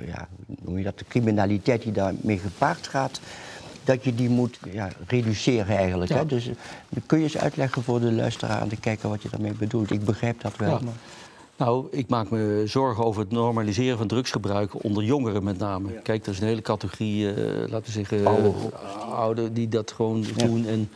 ja, 0.05 0.27
hoe 0.45 0.55
noem 0.61 0.77
je 0.77 0.83
dat, 0.83 0.99
de 0.99 1.05
criminaliteit 1.07 1.81
die 1.81 1.91
daarmee 1.91 2.37
gepaard 2.37 2.87
gaat, 2.87 3.19
dat 3.87 4.03
je 4.03 4.15
die 4.15 4.29
moet 4.29 4.59
ja, 4.71 4.89
reduceren 5.07 5.77
eigenlijk. 5.77 6.11
Ja. 6.11 6.17
Hè? 6.17 6.25
Dus 6.25 6.47
eh, 6.47 6.53
kun 7.05 7.17
je 7.17 7.23
eens 7.23 7.37
uitleggen 7.37 7.83
voor 7.83 7.99
de 7.99 8.11
luisteraar 8.11 8.61
en 8.61 8.67
de 8.67 8.79
kijker 8.79 9.09
wat 9.09 9.21
je 9.21 9.29
daarmee 9.29 9.53
bedoelt? 9.53 9.91
Ik 9.91 10.05
begrijp 10.05 10.41
dat 10.41 10.57
wel. 10.57 10.69
Ja. 10.69 10.79
Maar... 10.83 10.93
Nou, 11.57 11.87
ik 11.91 12.09
maak 12.09 12.29
me 12.29 12.63
zorgen 12.65 13.03
over 13.03 13.21
het 13.21 13.31
normaliseren 13.31 13.97
van 13.97 14.07
drugsgebruik 14.07 14.83
onder 14.83 15.03
jongeren 15.03 15.43
met 15.43 15.57
name. 15.57 15.91
Kijk, 15.91 16.25
er 16.25 16.31
is 16.31 16.39
een 16.39 16.47
hele 16.47 16.61
categorie, 16.61 17.33
eh, 17.33 17.69
laten 17.69 17.85
we 17.85 17.91
zeggen, 17.91 18.25
Oude 18.25 18.53
eh, 18.73 19.11
ouderen 19.11 19.53
die 19.53 19.67
dat 19.67 19.91
gewoon 19.91 20.25
doen. 20.35 20.67
En 20.67 20.89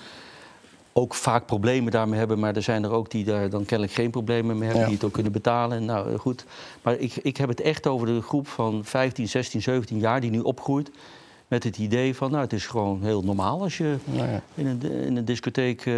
ook 0.94 1.14
vaak 1.14 1.46
problemen 1.46 1.92
daarmee 1.92 2.20
hebben, 2.20 2.40
maar 2.40 2.56
er 2.56 2.62
zijn 2.62 2.84
er 2.84 2.92
ook 2.92 3.12
die 3.12 3.24
daar 3.24 3.50
dan 3.50 3.66
kennelijk 3.66 3.96
geen 3.96 4.12
problemen 4.12 4.58
mee 4.58 4.64
hebben, 4.64 4.80
Ja. 4.80 4.86
die 4.86 4.96
het 4.96 5.06
ook 5.06 5.14
kunnen 5.14 5.32
betalen. 5.32 5.86
Nou, 5.86 6.18
goed. 6.18 6.46
Maar 6.82 6.98
ik, 6.98 7.16
ik 7.16 7.38
heb 7.38 7.50
het 7.50 7.62
echt 7.62 7.88
over 7.88 8.08
de 8.08 8.22
groep 8.22 8.48
van 8.48 8.82
15, 8.86 9.28
16, 9.28 9.62
17 9.62 10.00
jaar 10.00 10.22
die 10.22 10.32
nu 10.32 10.40
opgroeit. 10.40 10.92
Met 11.52 11.64
het 11.64 11.78
idee 11.78 12.16
van, 12.16 12.32
nou, 12.32 12.44
het 12.44 12.54
is 12.54 12.68
gewoon 12.68 13.04
heel 13.04 13.22
normaal 13.22 13.62
als 13.62 13.78
je 13.78 13.96
Nou 14.06 14.30
ja. 14.30 14.42
in 14.56 14.68
een, 14.68 14.82
in 14.82 15.18
een 15.18 15.26
discotheek 15.26 15.80
eh, 15.80 15.94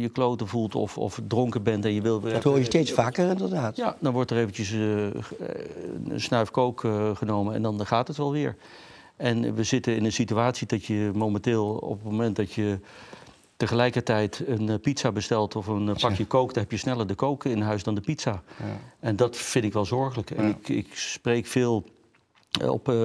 je 0.00 0.08
kloten 0.12 0.48
voelt 0.48 0.74
of, 0.74 0.98
of 0.98 1.20
dronken 1.28 1.62
bent 1.62 1.84
en 1.84 1.92
je 1.92 2.02
wil 2.02 2.20
weer 2.20 2.32
Dat 2.32 2.42
hoor 2.42 2.58
je 2.58 2.64
steeds 2.64 2.92
vaker 2.92 3.30
inderdaad. 3.30 3.76
ja, 3.76 3.96
dan 4.00 4.12
wordt 4.12 4.30
er 4.30 4.36
eventjes 4.36 4.72
eh, 4.72 5.06
eh, 5.06 5.12
een 6.08 6.20
snuif 6.20 6.50
kook 6.50 6.80
genomen 7.14 7.54
en 7.54 7.62
dan 7.62 7.86
gaat 7.86 8.08
het 8.08 8.16
wel 8.16 8.32
weer. 8.32 8.56
En 9.16 9.54
we 9.54 9.62
zitten 9.62 9.96
in 9.96 10.04
een 10.04 10.12
situatie 10.12 10.66
dat 10.66 10.84
je 10.84 11.10
momenteel 11.14 11.66
op 11.68 12.02
het 12.02 12.10
moment 12.10 12.36
dat 12.36 12.52
je 12.52 12.78
tegelijkertijd 13.56 14.42
een 14.46 14.80
pizza 14.80 15.12
bestelt 15.12 15.56
of 15.56 15.66
een 15.66 15.96
pakje 16.00 16.26
kook, 16.26 16.54
dan 16.54 16.62
heb 16.62 16.72
je 16.72 16.78
sneller 16.78 17.06
de 17.06 17.14
koken 17.14 17.50
in 17.50 17.60
huis 17.60 17.82
dan 17.82 17.94
de 17.94 18.00
pizza. 18.00 18.42
En 19.00 19.16
dat 19.16 19.36
vind 19.36 19.64
ik 19.64 19.72
wel 19.72 19.84
zorgelijk. 19.84 20.30
En 20.30 20.48
ik, 20.48 20.68
ik 20.68 20.88
spreek 20.92 21.46
veel 21.46 21.84
op 22.66 22.88
eh 22.88 22.96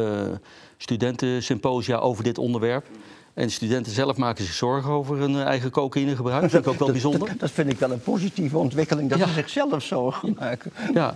studentensymposia 0.77 1.97
over 1.97 2.23
dit 2.23 2.38
onderwerp. 2.38 2.86
En 3.34 3.51
studenten 3.51 3.91
zelf 3.91 4.17
maken 4.17 4.45
zich 4.45 4.53
zorgen 4.53 4.91
over 4.91 5.17
hun 5.17 5.36
eh, 5.36 5.43
eigen 5.43 5.71
cocaïnegebruik. 5.71 6.41
Dat 6.41 6.51
vind 6.51 6.65
ik 6.65 6.71
ook 6.71 6.79
wel 6.79 6.91
bijzonder. 6.91 7.27
Dat, 7.27 7.39
dat 7.39 7.51
vind 7.51 7.71
ik 7.71 7.79
wel 7.79 7.91
een 7.91 8.01
positieve 8.01 8.58
ontwikkeling, 8.58 9.10
dat 9.10 9.19
Ja. 9.19 9.27
ze 9.27 9.34
zichzelf 9.34 9.84
zorgen 9.84 10.36
maken. 10.39 10.71
Ja. 10.93 11.15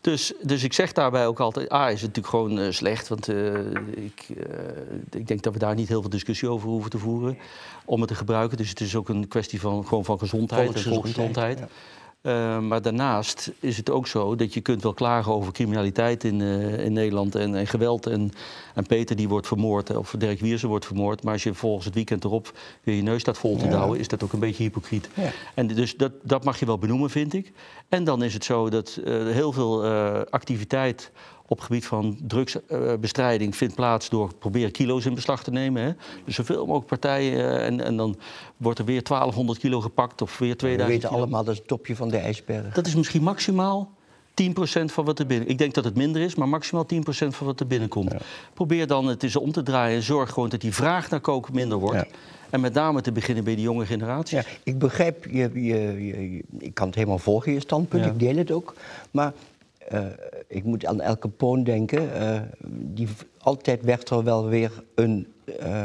Dus, 0.00 0.32
dus 0.42 0.62
ik 0.62 0.72
zeg 0.72 0.92
daarbij 0.92 1.26
ook 1.26 1.40
altijd, 1.40 1.72
A, 1.72 1.86
is 1.90 2.02
het 2.02 2.14
natuurlijk 2.16 2.26
gewoon 2.34 2.58
eh, 2.58 2.72
slecht. 2.72 3.08
Want 3.08 3.28
eh, 3.28 3.54
ik, 3.90 4.26
eh, 4.28 5.20
ik 5.20 5.26
denk 5.28 5.42
dat 5.42 5.52
we 5.52 5.58
daar 5.58 5.74
niet 5.74 5.88
heel 5.88 6.00
veel 6.00 6.10
discussie 6.10 6.48
over 6.48 6.68
hoeven 6.68 6.90
te 6.90 6.98
voeren. 6.98 7.38
Om 7.84 8.00
het 8.00 8.08
te 8.08 8.14
gebruiken. 8.14 8.56
Dus 8.56 8.68
het 8.68 8.80
is 8.80 8.96
ook 8.96 9.08
een 9.08 9.28
kwestie 9.28 9.60
van, 9.60 9.86
gewoon 9.86 10.04
van 10.04 10.18
gezondheid 10.18 10.66
en 10.66 10.72
Volksgezondheid, 10.72 11.14
volksgezondheid. 11.14 11.70
Eh, 12.20 12.58
maar 12.58 12.82
daarnaast 12.82 13.52
is 13.60 13.76
het 13.76 13.90
ook 13.90 14.06
zo 14.06 14.34
dat 14.36 14.54
je 14.54 14.60
kunt 14.60 14.82
wel 14.82 14.94
klagen 14.94 15.32
over 15.32 15.52
criminaliteit 15.52 16.24
in, 16.24 16.40
eh, 16.40 16.84
in 16.84 16.92
Nederland 16.92 17.34
en, 17.34 17.54
en 17.54 17.66
geweld. 17.66 18.06
En, 18.06 18.32
en 18.74 18.86
Peter 18.86 19.16
die 19.16 19.28
wordt 19.28 19.46
vermoord, 19.46 19.96
of 19.96 20.14
Dirk 20.18 20.40
Wiersen 20.40 20.68
wordt 20.68 20.86
vermoord. 20.86 21.22
Maar 21.22 21.32
als 21.32 21.42
je 21.42 21.54
volgens 21.54 21.84
het 21.84 21.94
weekend 21.94 22.24
erop 22.24 22.52
weer 22.82 22.94
je 22.96 23.02
neus 23.02 23.20
staat 23.20 23.38
vol 23.38 23.56
te 23.56 23.64
Ja. 23.64 23.70
douwen, 23.70 23.98
is 23.98 24.08
dat 24.08 24.22
ook 24.22 24.32
een 24.32 24.38
beetje 24.38 24.62
hypocriet. 24.62 25.08
Ja. 25.14 25.30
En 25.54 25.66
dus 25.66 25.96
dat, 25.96 26.12
dat 26.22 26.44
mag 26.44 26.58
je 26.58 26.66
wel 26.66 26.78
benoemen, 26.78 27.10
vind 27.10 27.34
ik. 27.34 27.52
En 27.88 28.04
dan 28.04 28.22
is 28.22 28.34
het 28.34 28.44
zo 28.44 28.68
dat 28.70 29.00
eh, 29.04 29.12
heel 29.14 29.52
veel 29.52 29.84
eh, 29.84 30.20
activiteit 30.30 31.10
op 31.50 31.60
gebied 31.60 31.86
van 31.86 32.18
drugsbestrijding 32.22 33.56
vindt 33.56 33.74
plaats 33.74 34.08
door 34.08 34.34
proberen 34.34 34.70
kilo's 34.70 35.04
in 35.04 35.14
beslag 35.14 35.42
te 35.42 35.50
nemen. 35.50 35.82
Hè. 35.82 35.92
Dus 36.24 36.34
zoveel 36.34 36.60
mogelijk 36.60 36.86
partijen 36.86 37.38
eh, 37.38 37.66
en, 37.66 37.80
en 37.80 37.96
dan 37.96 38.16
wordt 38.56 38.78
er 38.78 38.84
weer 38.84 39.02
1200 39.02 39.58
kilo 39.58 39.80
gepakt 39.80 40.22
of 40.22 40.38
weer 40.38 40.50
We 40.50 40.56
2000 40.56 40.94
weten 40.94 41.08
kilo. 41.08 41.22
allemaal, 41.22 41.44
dat 41.44 41.52
is 41.52 41.58
het 41.58 41.68
topje 41.68 41.96
van 41.96 42.08
de 42.08 42.16
ijsberg. 42.16 42.74
Dat 42.74 42.86
is 42.86 42.94
misschien 42.94 43.22
maximaal 43.22 43.90
10% 44.42 44.52
van 44.84 45.04
wat 45.04 45.18
er 45.18 45.26
binnen. 45.26 45.48
Ik 45.48 45.58
denk 45.58 45.74
dat 45.74 45.84
het 45.84 45.96
minder 45.96 46.22
is, 46.22 46.34
maar 46.34 46.48
maximaal 46.48 46.86
10% 46.94 46.98
van 47.08 47.46
wat 47.46 47.60
er 47.60 47.66
binnenkomt. 47.66 48.14
Probeer 48.54 48.86
dan 48.86 49.06
het 49.06 49.22
eens 49.22 49.36
om 49.36 49.52
te 49.52 49.62
draaien 49.62 49.96
en 49.96 50.02
zorg 50.02 50.30
gewoon 50.32 50.48
dat 50.48 50.60
die 50.60 50.74
vraag 50.74 51.10
naar 51.10 51.20
koken 51.20 51.54
minder 51.54 51.78
wordt. 51.78 51.96
Ja. 51.96 52.06
En 52.50 52.60
met 52.60 52.74
name 52.74 53.00
te 53.00 53.12
beginnen 53.12 53.44
bij 53.44 53.54
de 53.54 53.60
jonge 53.60 53.86
generatie. 53.86 54.36
Ja, 54.36 54.44
ik 54.62 54.78
begrijp, 54.78 55.24
je, 55.24 55.50
je, 55.64 56.42
ik 56.58 56.74
kan 56.74 56.86
het 56.86 56.94
helemaal 56.94 57.18
volgen, 57.18 57.52
je 57.52 57.60
standpunt, 57.60 58.06
ik 58.06 58.18
deel 58.18 58.36
het 58.36 58.50
ook. 58.50 58.74
Maar 59.10 59.32
eh, 59.90 60.04
ik 60.46 60.64
moet 60.64 60.86
aan 60.86 61.00
El 61.00 61.18
Capone 61.18 61.62
denken. 61.62 62.14
eh, 62.14 62.40
die, 62.68 63.08
altijd 63.38 63.82
werd 63.82 64.10
er 64.10 64.24
wel 64.24 64.46
weer 64.48 64.82
een, 64.94 65.26
eh, 65.58 65.84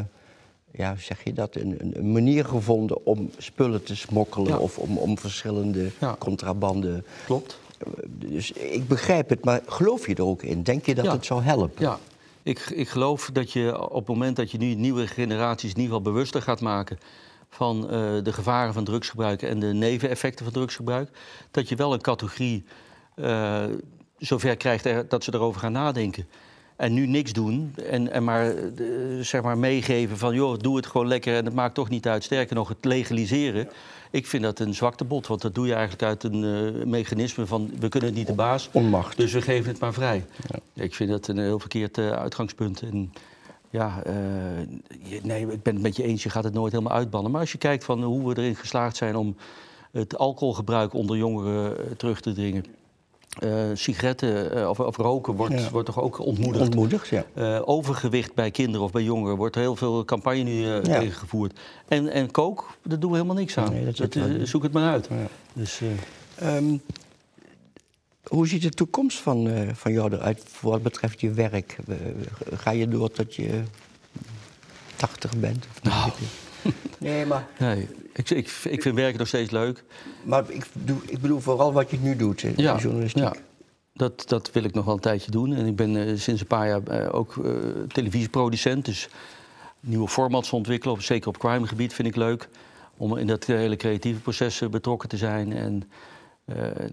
ja, 0.71 0.95
zeg 0.97 1.23
je 1.23 1.33
dat, 1.33 1.55
een, 1.55 1.77
een- 1.97 2.11
manier 2.11 2.45
gevonden 2.45 3.05
om 3.05 3.29
spullen 3.37 3.83
te 3.83 3.95
smokkelen 3.95 4.47
Ja. 4.51 4.57
of 4.57 4.77
om, 4.77 4.97
om 4.97 5.17
verschillende 5.17 5.89
Ja. 5.99 6.15
contrabanden. 6.19 7.05
Klopt. 7.25 7.59
Dus 8.07 8.51
ik 8.51 8.87
begrijp 8.87 9.29
het, 9.29 9.45
maar 9.45 9.61
geloof 9.65 10.07
je 10.07 10.15
er 10.15 10.23
ook 10.25 10.43
in? 10.43 10.63
Denk 10.63 10.85
je 10.85 10.95
dat 10.95 11.05
Ja. 11.05 11.11
het 11.11 11.25
zou 11.25 11.41
helpen? 11.43 11.81
Ja, 11.83 11.99
ik, 12.43 12.59
ik 12.59 12.89
geloof 12.89 13.29
dat 13.33 13.51
je 13.51 13.89
op 13.89 13.95
het 13.95 14.07
moment 14.07 14.35
dat 14.35 14.51
je 14.51 14.57
nu 14.57 14.73
nieuwe 14.75 15.07
generaties 15.07 15.69
in 15.73 15.79
ieder 15.79 15.95
geval 15.95 16.11
bewuster 16.13 16.41
gaat 16.41 16.61
maken 16.61 16.97
van 17.49 17.81
de 18.23 18.33
gevaren 18.33 18.73
van 18.73 18.83
drugsgebruik 18.83 19.41
en 19.41 19.59
de 19.59 19.73
neveneffecten 19.73 20.45
van 20.45 20.53
drugsgebruik, 20.53 21.09
dat 21.51 21.69
je 21.69 21.75
wel 21.75 21.93
een 21.93 22.01
categorie 22.01 22.65
zover 24.17 24.55
krijgt 24.57 24.85
er- 24.85 25.07
dat 25.07 25.23
ze 25.23 25.33
erover 25.33 25.59
gaan 25.61 25.71
nadenken. 25.71 26.27
En 26.75 26.93
nu 26.93 27.07
niks 27.07 27.33
doen 27.33 27.73
en, 27.89 28.11
en 28.11 28.23
maar, 28.23 28.47
eh, 28.55 28.63
zeg 29.21 29.41
maar 29.41 29.57
meegeven 29.57 30.17
van 30.17 30.35
joh, 30.35 30.57
doe 30.59 30.75
het 30.75 30.85
gewoon 30.85 31.07
lekker 31.07 31.35
en 31.35 31.45
het 31.45 31.53
maakt 31.53 31.73
toch 31.75 31.89
niet 31.89 32.07
uit. 32.07 32.23
Sterker 32.23 32.55
nog, 32.55 32.69
het 32.69 32.85
legaliseren. 32.85 33.69
Ik 34.11 34.27
vind 34.27 34.43
dat 34.43 34.59
een 34.59 34.73
zwaktebod, 34.73 35.27
want 35.27 35.41
dat 35.41 35.55
doe 35.55 35.67
je 35.67 35.73
eigenlijk 35.73 36.03
uit 36.03 36.23
een 36.23 36.43
eh, 36.79 36.85
mechanisme 36.85 37.45
van 37.45 37.71
we 37.79 37.89
kunnen 37.89 38.09
het 38.09 38.17
niet 38.17 38.27
de 38.27 38.33
baas. 38.33 38.69
Onmacht. 38.71 39.17
Dus 39.17 39.33
we 39.33 39.41
geven 39.41 39.71
het 39.71 39.79
maar 39.79 39.93
vrij. 39.93 40.25
Ik 40.73 40.95
vind 40.95 41.09
dat 41.09 41.27
een 41.27 41.37
heel 41.37 41.59
verkeerd 41.59 41.97
eh, 41.97 42.09
uitgangspunt. 42.09 42.81
En 42.81 43.13
ja, 43.69 44.01
eh, 44.03 44.13
je- 45.03 45.19
nee, 45.23 45.41
ik 45.51 45.63
ben 45.63 45.73
het 45.73 45.83
met 45.83 45.95
je 45.95 46.03
eens, 46.03 46.23
je 46.23 46.29
gaat 46.29 46.43
het 46.43 46.53
nooit 46.53 46.71
helemaal 46.71 46.97
uitbannen. 46.97 47.31
Maar 47.31 47.41
als 47.41 47.51
je 47.51 47.57
kijkt 47.57 47.83
van 47.83 48.03
hoe 48.03 48.33
we 48.33 48.41
erin 48.41 48.55
geslaagd 48.55 48.95
zijn 48.97 49.15
om 49.15 49.35
het 49.91 50.17
alcoholgebruik 50.17 50.93
onder 50.93 51.17
jongeren 51.17 51.77
eh, 51.77 51.91
terug 51.97 52.21
te 52.21 52.33
dringen. 52.33 52.65
Eh, 53.39 53.49
sigaretten 53.73 54.51
eh, 54.55 54.69
of, 54.69 54.79
of 54.79 54.97
roken 54.97 55.33
wordt, 55.33 55.59
Ja. 55.59 55.69
wordt 55.69 55.85
toch 55.85 56.01
ook 56.01 56.19
ontmoedigd. 56.19 56.63
Ontmoedigd, 56.65 57.07
ja. 57.07 57.25
Eh, 57.33 57.61
overgewicht 57.65 58.33
bij 58.33 58.51
kinderen 58.51 58.85
of 58.85 58.91
bij 58.91 59.03
jongeren 59.03 59.37
wordt 59.37 59.55
heel 59.55 59.75
veel 59.75 60.05
campagne 60.05 60.43
nu 60.43 60.59
eh, 60.65 60.83
Ja. 60.83 60.99
tegen 60.99 61.11
gevoerd. 61.13 61.59
En, 61.87 62.07
en 62.07 62.31
kook, 62.31 62.77
daar 62.83 62.99
doen 62.99 63.09
we 63.11 63.15
helemaal 63.17 63.37
niks 63.37 63.57
aan. 63.57 63.71
Nee, 63.73 63.85
dat 63.85 63.97
dat, 63.97 64.17
zoek 64.47 64.63
het 64.63 64.71
maar 64.73 64.89
uit. 64.91 65.07
Ja. 65.09 65.27
Dus, 65.53 65.81
eh, 65.81 65.87
Ehm, 66.55 66.77
hoe 68.23 68.47
ziet 68.47 68.61
de 68.61 68.69
toekomst 68.69 69.17
van, 69.17 69.47
eh, 69.49 69.69
van 69.73 69.91
jou 69.93 70.13
eruit 70.13 70.41
voor 70.47 70.71
wat 70.71 70.83
betreft 70.83 71.21
je 71.21 71.31
werk? 71.31 71.77
Ga 72.53 72.71
je 72.71 72.87
door 72.87 73.11
tot 73.11 73.35
je 73.35 73.61
80 74.95 75.37
bent? 75.37 75.65
Of 75.71 75.83
Nou. 75.83 76.11
Nee, 76.97 77.25
maar, 77.25 77.47
nee, 77.59 77.87
ik, 78.13 78.29
ik, 78.29 78.49
ik 78.63 78.81
vind 78.81 78.95
werken 78.95 79.17
nog 79.19 79.27
steeds 79.27 79.51
leuk. 79.51 79.83
maar 80.23 80.43
ik, 80.51 80.65
doe, 80.73 80.97
ik 81.05 81.19
bedoel 81.19 81.39
vooral 81.39 81.73
wat 81.73 81.89
je 81.91 81.97
nu 81.99 82.15
doet 82.15 82.43
in 82.43 82.53
Ja, 82.55 82.75
de 82.75 82.81
journalistiek. 82.81 83.23
ja. 83.23 83.33
Dat, 83.93 84.23
dat 84.27 84.51
wil 84.51 84.63
ik 84.63 84.73
nog 84.73 84.85
wel 84.85 84.93
een 84.93 84.99
tijdje 84.99 85.31
doen. 85.31 85.53
En 85.53 85.65
ik 85.65 85.75
ben 85.75 85.95
eh, 85.95 86.17
sinds 86.17 86.41
een 86.41 86.47
paar 86.47 86.67
jaar 86.67 86.83
eh, 86.83 87.15
ook 87.15 87.35
eh, 87.37 87.51
televisieproducent. 87.87 88.85
Dus 88.85 89.09
nieuwe 89.79 90.07
formats 90.07 90.51
ontwikkelen, 90.51 91.03
zeker 91.03 91.27
op 91.27 91.37
crime-gebied, 91.37 91.93
vind 91.93 92.07
ik 92.07 92.15
leuk. 92.15 92.49
Om 92.97 93.17
in 93.17 93.27
dat 93.27 93.43
hele 93.45 93.75
creatieve 93.75 94.19
proces 94.19 94.61
betrokken 94.69 95.09
te 95.09 95.17
zijn. 95.17 95.53
En 95.53 95.83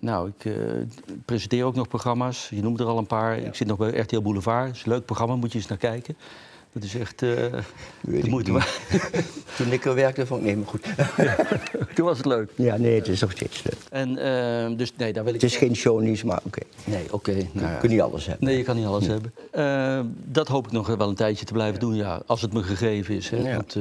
nou, 0.01 0.33
ik 0.39 0.53
presenteer 1.25 1.65
ook 1.65 1.75
nog 1.75 1.89
programma's. 1.89 2.49
Je 2.49 2.63
noemt 2.63 2.81
er 2.81 2.87
al 2.87 2.99
een 2.99 3.07
paar. 3.07 3.39
Ik 3.39 3.55
zit 3.55 3.67
nog 3.67 3.79
bij 3.79 3.99
RTL 3.99 4.21
Boulevard. 4.21 4.67
Dat 4.67 4.77
is 4.77 4.85
een 4.85 4.93
leuk 4.93 5.05
programma, 5.05 5.37
moet 5.37 5.53
je 5.53 5.59
eens 5.59 5.67
naar 5.67 5.79
kijken. 5.79 6.17
Dat 6.73 6.83
is 6.83 6.95
echt 6.95 7.21
Weet 8.01 8.25
de 8.25 8.31
moeite. 8.31 8.53
Toen 9.57 9.73
ik 9.73 9.85
er 9.85 9.95
werkte, 9.95 10.27
vond 10.27 10.41
ik... 10.41 10.47
Nee, 10.47 10.57
maar 10.57 10.67
goed. 10.67 10.85
Toen 11.95 12.07
was 12.07 12.17
het 12.17 12.27
leuk. 12.27 12.51
Ja, 12.57 12.77
nee, 12.77 12.95
het 12.95 13.09
is 13.09 13.21
nog 13.21 13.31
steeds 13.31 13.63
leuk. 13.63 13.79
En 13.91 14.19
eh, 14.19 14.77
dus 14.77 14.93
nee, 14.97 15.13
daar 15.13 15.25
wil 15.25 15.35
ik... 15.35 15.41
Het 15.41 15.51
is 15.51 15.57
geen 15.57 15.77
shownieuws, 15.77 16.23
maar 16.23 16.41
oké. 16.45 16.61
Nee, 16.85 17.13
oké. 17.13 17.33
nou. 17.53 17.73
Je 17.73 17.79
kunt 17.79 17.93
niet 17.93 18.01
alles 18.01 18.27
hebben. 18.27 18.47
Nee, 18.47 18.57
je 18.57 18.63
kan 18.63 18.77
niet 18.77 18.87
alles 18.87 19.07
hebben. 19.07 19.33
Eh, 19.51 20.01
dat 20.25 20.49
hoop 20.49 20.67
ik 20.67 20.73
nog 20.73 20.87
wel 20.87 21.09
een 21.09 21.15
tijdje 21.15 21.45
te 21.45 21.53
blijven 21.53 21.81
doen, 21.81 21.95
ja, 21.95 22.23
als 22.27 22.43
het 22.43 22.53
me 22.53 22.63
gegeven 22.63 23.15
is. 23.15 23.31
Hè. 23.31 23.37
Ja. 23.37 23.57
Want 23.57 23.73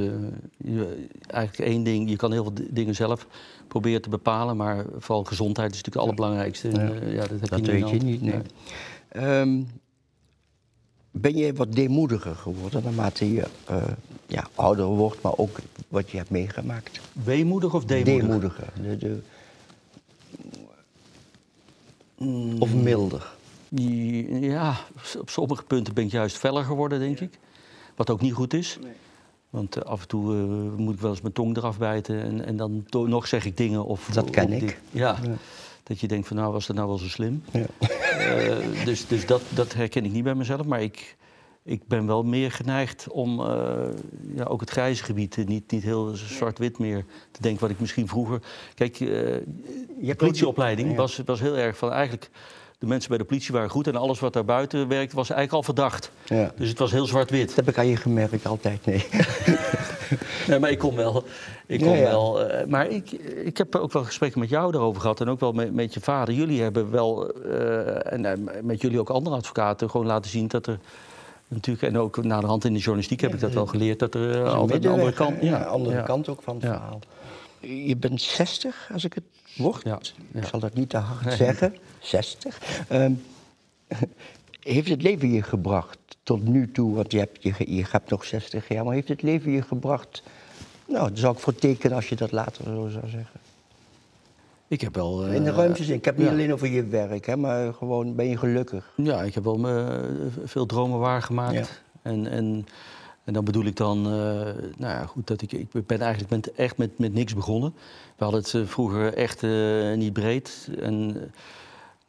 je, 0.56 1.06
eigenlijk 1.26 1.70
één 1.70 1.82
ding, 1.82 2.10
je 2.10 2.16
kan 2.16 2.32
heel 2.32 2.42
veel 2.42 2.66
dingen 2.70 2.94
zelf 2.94 3.26
proberen 3.68 4.02
te 4.02 4.08
bepalen, 4.08 4.56
maar 4.56 4.84
vooral 4.98 5.24
gezondheid 5.24 5.70
is 5.74 5.82
natuurlijk 5.82 5.94
het 5.94 6.04
allerbelangrijkste. 6.04 6.68
En, 6.68 7.10
ja, 7.12 7.20
dat 7.20 7.40
heb 7.40 7.48
Dat 7.48 7.66
je 7.66 7.72
weet 7.72 7.90
je 7.90 7.96
niet, 7.96 8.22
nee. 8.22 8.40
hand. 9.12 9.66
Ben 11.14 11.36
je 11.36 11.52
wat 11.52 11.72
deemoediger 11.72 12.34
geworden 12.34 12.82
naarmate 12.82 13.32
je 13.32 13.44
eh, 13.66 13.82
ja, 14.26 14.48
ouder 14.54 14.84
wordt, 14.86 15.22
maar 15.22 15.36
ook 15.36 15.58
wat 15.88 16.10
je 16.10 16.16
hebt 16.16 16.30
meegemaakt? 16.30 17.00
Weemoedig 17.24 17.74
of 17.74 17.84
deemoedig? 17.84 18.20
Deemoediger. 18.20 18.72
De, 18.82 18.96
de, 18.98 19.20
Mm. 22.18 22.56
of 22.62 22.74
milder. 22.74 23.32
Ja, 24.40 24.76
op 25.18 25.30
sommige 25.30 25.62
punten 25.64 25.94
ben 25.94 26.04
ik 26.04 26.10
juist 26.10 26.36
feller 26.36 26.64
geworden, 26.64 26.98
denk 26.98 27.20
ik. 27.20 27.38
Wat 27.96 28.10
ook 28.10 28.20
niet 28.20 28.32
goed 28.32 28.54
is. 28.54 28.78
Want 29.50 29.76
eh, 29.76 29.82
af 29.82 30.00
en 30.02 30.08
toe 30.08 30.34
eh, 30.36 30.78
moet 30.78 30.94
ik 30.94 31.00
wel 31.00 31.10
eens 31.10 31.20
mijn 31.20 31.32
tong 31.34 31.56
eraf 31.56 31.78
bijten 31.78 32.22
en, 32.22 32.44
en 32.44 32.56
dan 32.56 32.84
nog 32.90 33.26
zeg 33.26 33.44
ik 33.44 33.56
dingen. 33.56 33.84
Of, 33.84 34.08
Dat 34.12 34.30
ken 34.30 34.44
of 34.46 34.50
ik. 34.52 34.60
dit- 34.60 34.76
Ja, 34.90 35.18
dat 35.82 36.00
je 36.00 36.08
denkt 36.08 36.26
van 36.28 36.36
nou 36.36 36.52
was 36.52 36.66
dat 36.66 36.76
nou 36.76 36.88
wel 36.88 36.98
zo 36.98 37.08
slim. 37.08 37.42
Ja. 37.52 37.66
Eh, 38.18 38.84
dus 38.84 39.06
dus 39.06 39.26
dat, 39.26 39.42
dat 39.48 39.74
herken 39.74 40.04
ik 40.04 40.12
niet 40.12 40.24
bij 40.24 40.34
mezelf. 40.34 40.66
Maar 40.66 40.82
ik, 40.82 41.16
ik 41.62 41.86
ben 41.86 42.06
wel 42.06 42.22
meer 42.22 42.52
geneigd 42.52 43.08
om 43.08 43.40
eh, 43.40 43.88
ja, 44.34 44.44
ook 44.44 44.60
het 44.60 44.70
grijze 44.70 45.04
gebied, 45.04 45.38
eh, 45.38 45.44
niet, 45.44 45.70
niet 45.70 45.82
heel 45.82 46.10
zwart-wit 46.14 46.78
meer 46.78 47.04
te 47.30 47.42
denken 47.42 47.60
wat 47.60 47.70
ik 47.70 47.80
misschien 47.80 48.08
vroeger... 48.08 48.42
Kijk, 48.74 48.96
Je 48.96 50.14
politieopleiding 50.16 50.96
was, 50.96 51.22
was 51.24 51.40
heel 51.40 51.56
erg 51.56 51.76
van 51.76 51.92
eigenlijk... 51.92 52.30
De 52.82 52.88
mensen 52.88 53.08
bij 53.08 53.18
de 53.18 53.24
politie 53.24 53.54
waren 53.54 53.70
goed 53.70 53.86
en 53.86 53.96
alles 53.96 54.20
wat 54.20 54.32
daar 54.32 54.44
buiten 54.44 54.88
werkte 54.88 55.16
was 55.16 55.30
eigenlijk 55.30 55.52
al 55.52 55.74
verdacht. 55.74 56.10
Ja. 56.24 56.52
Dus 56.56 56.68
het 56.68 56.78
was 56.78 56.90
heel 56.90 57.06
zwart-wit. 57.06 57.46
Dat 57.46 57.56
heb 57.56 57.68
ik 57.68 57.78
aan 57.78 57.86
je 57.86 57.96
gemerkt, 57.96 58.46
altijd 58.46 58.86
nee. 58.86 59.06
Nee, 60.48 60.58
maar 60.58 60.70
ik 60.70 60.78
kom 60.78 60.96
wel. 60.96 61.24
Ik 61.66 61.80
kom 61.80 61.94
ja. 61.94 62.02
wel 62.02 62.42
eh, 62.48 62.66
maar 62.66 62.88
ik, 62.88 63.10
ik 63.44 63.58
heb 63.58 63.74
ook 63.76 63.92
wel 63.92 64.04
gesprekken 64.04 64.40
met 64.40 64.48
jou 64.48 64.72
daarover 64.72 65.00
gehad. 65.00 65.20
En 65.20 65.28
ook 65.28 65.40
wel 65.40 65.52
met, 65.52 65.74
met 65.74 65.94
je 65.94 66.00
vader. 66.00 66.34
Jullie 66.34 66.62
hebben 66.62 66.90
wel, 66.90 67.30
eh, 67.32 68.12
en 68.12 68.24
eh, 68.24 68.62
met 68.62 68.80
jullie 68.80 69.00
ook 69.00 69.10
andere 69.10 69.36
advocaten, 69.36 69.90
gewoon 69.90 70.06
laten 70.06 70.30
zien 70.30 70.48
dat 70.48 70.66
er 70.66 70.78
natuurlijk. 71.48 71.86
En 71.86 71.98
ook 71.98 72.24
na 72.24 72.40
de 72.40 72.46
hand 72.46 72.64
in 72.64 72.72
de 72.72 72.78
journalistiek 72.78 73.20
heb 73.20 73.34
ik 73.34 73.40
dat 73.40 73.52
wel 73.52 73.66
geleerd. 73.66 73.98
Dat 73.98 74.14
er 74.14 74.48
altijd 74.48 74.84
een 74.84 74.90
andere 74.90 75.12
kant. 75.12 75.42
Ja, 75.42 75.62
andere 75.62 75.96
ja. 75.96 76.02
kant 76.02 76.28
ook 76.28 76.42
van 76.42 76.54
het 76.54 76.64
Ja. 76.64 76.72
verhaal. 76.72 77.00
Je 77.86 77.96
bent 77.96 78.20
60, 78.22 78.90
als 78.92 79.04
ik 79.04 79.14
het 79.14 79.24
word. 79.56 79.84
Ik 80.32 80.44
zal 80.44 80.58
dat 80.58 80.74
niet 80.74 80.88
te 80.90 80.96
hard 80.96 81.24
Nee. 81.24 81.36
zeggen. 81.36 81.74
60. 82.02 82.84
Ehm, 82.88 83.12
heeft 84.60 84.88
het 84.88 85.02
leven 85.02 85.32
je 85.32 85.42
gebracht 85.42 85.98
tot 86.22 86.48
nu 86.48 86.70
toe, 86.72 86.94
want 86.94 87.12
je 87.12 87.18
hebt, 87.18 87.42
je, 87.42 87.52
je 87.76 87.84
hebt 87.90 88.10
nog 88.10 88.24
60 88.24 88.68
jaar, 88.68 88.84
maar 88.84 88.94
heeft 88.94 89.08
het 89.08 89.22
leven 89.22 89.50
je 89.52 89.62
gebracht? 89.62 90.22
Nou, 90.88 91.08
daar 91.08 91.18
zou 91.18 91.34
ik 91.34 91.40
voor 91.40 91.54
tekenen 91.54 91.96
als 91.96 92.08
je 92.08 92.16
dat 92.16 92.32
later 92.32 92.64
zo 92.64 92.88
zou 92.88 93.08
zeggen. 93.08 93.40
Ik 94.68 94.80
heb 94.80 94.94
wel. 94.94 95.26
eh, 95.26 95.34
In 95.34 95.44
de 95.44 95.50
ruimte 95.50 95.84
zin. 95.84 95.94
Ik 95.94 96.04
heb 96.04 96.16
niet 96.16 96.26
ja. 96.26 96.32
alleen 96.32 96.52
over 96.52 96.68
je 96.68 96.84
werk, 96.84 97.26
hè, 97.26 97.36
maar 97.36 97.74
gewoon 97.74 98.14
ben 98.14 98.28
je 98.28 98.36
gelukkig. 98.36 98.92
Ja, 98.96 99.22
ik 99.22 99.34
heb 99.34 99.44
wel 99.44 99.68
eh, 99.68 99.98
veel 100.44 100.66
dromen 100.66 100.98
waargemaakt. 100.98 101.54
Ja. 101.54 101.64
En, 102.02 102.26
en, 102.26 102.66
en 103.24 103.32
dan 103.32 103.44
bedoel 103.44 103.64
ik 103.64 103.76
dan, 103.76 103.98
eh, 103.98 104.12
nou 104.76 104.92
ja, 104.92 105.04
goed, 105.06 105.26
dat 105.26 105.42
ik, 105.42 105.52
ik 105.52 105.86
ben 105.86 106.00
eigenlijk 106.00 106.46
echt 106.46 106.76
met, 106.76 106.98
met 106.98 107.14
niks 107.14 107.34
begonnen. 107.34 107.74
We 108.16 108.24
hadden 108.24 108.40
het 108.42 108.70
vroeger 108.70 109.14
echt 109.14 109.42
niet 109.96 110.12
breed. 110.12 110.68
En, 110.80 111.16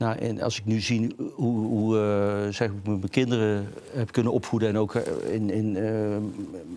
nou, 0.03 0.17
en 0.17 0.41
als 0.41 0.57
ik 0.59 0.65
nu 0.65 0.79
zie 0.79 1.15
hoe, 1.33 1.65
hoe 1.65 1.97
eh, 1.99 2.53
zeg 2.53 2.69
ik 2.69 2.73
mijn 2.85 3.09
kinderen 3.09 3.67
heb 3.91 4.11
kunnen 4.11 4.31
opvoeden 4.31 4.69
en 4.69 4.77
ook 4.77 4.95
eh, 4.95 5.33
in, 5.33 5.49
in 5.49 5.75
eh, 5.77 6.17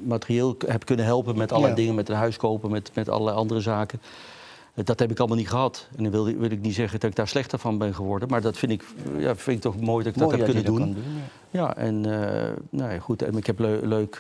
materieel 0.04 0.56
heb 0.66 0.84
kunnen 0.84 1.04
helpen 1.04 1.36
met 1.36 1.50
allerlei 1.52 1.74
Ja. 1.74 1.80
dingen, 1.80 1.94
met 1.94 2.08
een 2.08 2.14
huis 2.16 2.36
kopen, 2.36 2.70
met, 2.70 2.90
met 2.94 3.08
allerlei 3.08 3.36
andere 3.36 3.60
zaken. 3.60 4.00
Dat 4.74 4.98
heb 4.98 5.10
ik 5.10 5.18
allemaal 5.18 5.36
niet 5.36 5.48
gehad. 5.48 5.88
En 5.96 6.02
dan 6.02 6.12
wil, 6.12 6.24
wil 6.24 6.50
ik 6.50 6.60
niet 6.60 6.74
zeggen 6.74 7.00
dat 7.00 7.10
ik 7.10 7.16
daar 7.16 7.28
slechter 7.28 7.58
van 7.58 7.78
ben 7.78 7.94
geworden. 7.94 8.28
Maar 8.28 8.40
dat 8.40 8.56
vind 8.58 8.72
ik, 8.72 8.84
ja, 9.18 9.36
vind 9.36 9.56
ik 9.56 9.62
toch 9.62 9.80
mooi 9.80 10.04
dat 10.04 10.14
ik 10.14 10.20
Mooi 10.20 10.36
dat 10.36 10.46
heb 10.46 10.54
kunnen 10.54 10.64
doen. 10.64 10.78
kan 10.78 10.92
doen. 10.94 11.04
ja. 11.50 11.60
Ja, 11.60 11.76
en 11.76 12.00
nou 12.70 12.92
ja, 12.92 12.98
goed. 12.98 13.22
En 13.22 13.36
ik 13.36 13.46
heb 13.46 13.58
leu- 13.58 13.86
leuk, 13.86 14.18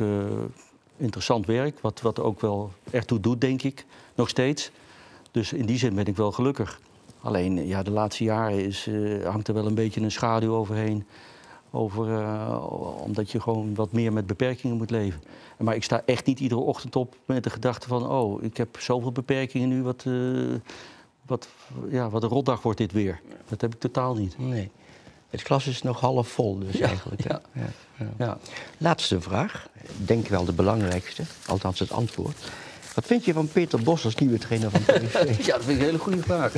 interessant 0.96 1.46
werk. 1.46 1.78
Wat, 1.80 2.00
wat 2.00 2.20
ook 2.20 2.40
wel 2.40 2.70
ertoe 2.90 3.20
doet, 3.20 3.40
denk 3.40 3.62
ik. 3.62 3.84
Nog 4.14 4.28
steeds. 4.28 4.70
Dus 5.30 5.52
in 5.52 5.66
die 5.66 5.78
zin 5.78 5.94
ben 5.94 6.06
ik 6.06 6.16
wel 6.16 6.32
gelukkig. 6.32 6.80
Alleen, 7.26 7.66
ja, 7.66 7.82
de 7.82 7.90
laatste 7.90 8.24
jaren 8.24 8.64
is, 8.64 8.86
eh, 8.86 9.28
hangt 9.28 9.48
er 9.48 9.54
wel 9.54 9.66
een 9.66 9.74
beetje 9.74 10.00
een 10.00 10.10
schaduw 10.10 10.54
overheen. 10.54 11.06
Over, 11.70 12.20
eh, 12.20 12.64
omdat 13.02 13.30
je 13.30 13.40
gewoon 13.40 13.74
wat 13.74 13.92
meer 13.92 14.12
met 14.12 14.26
beperkingen 14.26 14.76
moet 14.76 14.90
leven. 14.90 15.22
Maar 15.58 15.74
ik 15.74 15.84
sta 15.84 16.02
echt 16.04 16.26
niet 16.26 16.40
iedere 16.40 16.60
ochtend 16.60 16.96
op 16.96 17.16
met 17.24 17.44
de 17.44 17.50
gedachte 17.50 17.88
van... 17.88 18.08
oh, 18.08 18.42
ik 18.42 18.56
heb 18.56 18.80
zoveel 18.80 19.12
beperkingen 19.12 19.68
nu, 19.68 19.82
wat, 19.82 20.04
eh, 20.06 20.12
wat, 21.26 21.48
ja, 21.90 22.10
wat 22.10 22.22
een 22.22 22.28
rotdag 22.28 22.62
wordt 22.62 22.78
dit 22.78 22.92
weer. 22.92 23.20
Dat 23.48 23.60
heb 23.60 23.74
ik 23.74 23.80
totaal 23.80 24.14
niet. 24.14 24.38
Nee. 24.38 24.70
Het 25.30 25.42
glas 25.42 25.66
is 25.66 25.82
nog 25.82 26.00
half 26.00 26.28
vol, 26.28 26.58
dus 26.58 26.80
eigenlijk. 26.80 27.22
Ja, 27.28 27.40
ja. 27.52 27.68
Ja. 28.18 28.38
Laatste 28.78 29.20
vraag, 29.20 29.68
denk 29.96 30.28
wel 30.28 30.44
de 30.44 30.52
belangrijkste, 30.52 31.22
althans 31.46 31.78
het 31.78 31.92
antwoord. 31.92 32.50
Wat 32.96 33.04
vind 33.06 33.24
je 33.24 33.32
van 33.32 33.48
Peter 33.48 33.82
Bos 33.82 34.04
als 34.04 34.14
nieuwe 34.14 34.38
trainer 34.38 34.70
van 34.70 34.80
PSV? 34.80 35.46
Ja, 35.46 35.54
dat 35.54 35.64
vind 35.64 35.68
ik 35.68 35.78
een 35.78 35.84
hele 35.84 35.98
goede 35.98 36.22
vraag. 36.22 36.52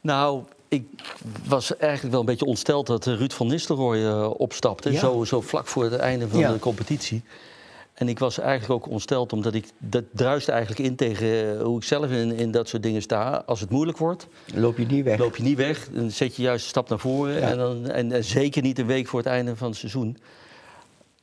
nou, 0.00 0.42
ik 0.68 0.84
was 1.46 1.76
eigenlijk 1.76 2.10
wel 2.10 2.20
een 2.20 2.26
beetje 2.26 2.44
ontsteld 2.44 2.86
dat 2.86 3.06
eh, 3.06 3.14
Ruud 3.14 3.32
van 3.32 3.46
Nistelrooy 3.46 4.04
eh, 4.06 4.30
opstapte. 4.36 4.92
Ja. 4.92 4.98
Zo, 4.98 5.24
zo 5.24 5.40
vlak 5.40 5.66
voor 5.66 5.84
het 5.84 5.96
einde 5.96 6.28
van 6.28 6.38
Ja. 6.38 6.52
de 6.52 6.58
competitie. 6.58 7.22
En 7.94 8.08
ik 8.08 8.18
was 8.18 8.38
eigenlijk 8.38 8.72
ook 8.86 8.92
ontsteld, 8.92 9.32
omdat 9.32 9.54
ik 9.54 9.66
dat 9.78 10.04
druiste 10.12 10.52
eigenlijk 10.52 10.80
in 10.88 10.96
tegen 10.96 11.56
eh, 11.58 11.62
hoe 11.62 11.76
ik 11.76 11.84
zelf 11.84 12.10
in, 12.10 12.32
in 12.36 12.50
dat 12.50 12.68
soort 12.68 12.82
dingen 12.82 13.02
sta. 13.02 13.42
Als 13.46 13.60
het 13.60 13.70
moeilijk 13.70 13.98
wordt, 13.98 14.26
Loop 14.54 14.78
je 14.78 14.86
niet 14.86 15.04
weg? 15.04 15.18
loop 15.18 15.36
je 15.36 15.42
niet 15.42 15.56
weg. 15.56 15.88
Dan 15.92 16.10
zet 16.10 16.36
je 16.36 16.42
juist 16.42 16.62
een 16.64 16.70
stap 16.70 16.88
naar 16.88 16.98
voren. 16.98 17.34
Ja. 17.34 17.40
En, 17.50 17.56
dan, 17.58 17.88
en, 17.90 18.12
en 18.12 18.24
zeker 18.24 18.62
niet 18.62 18.78
een 18.78 18.86
week 18.86 19.08
voor 19.08 19.18
het 19.18 19.28
einde 19.28 19.56
van 19.56 19.68
het 19.68 19.76
seizoen. 19.78 20.16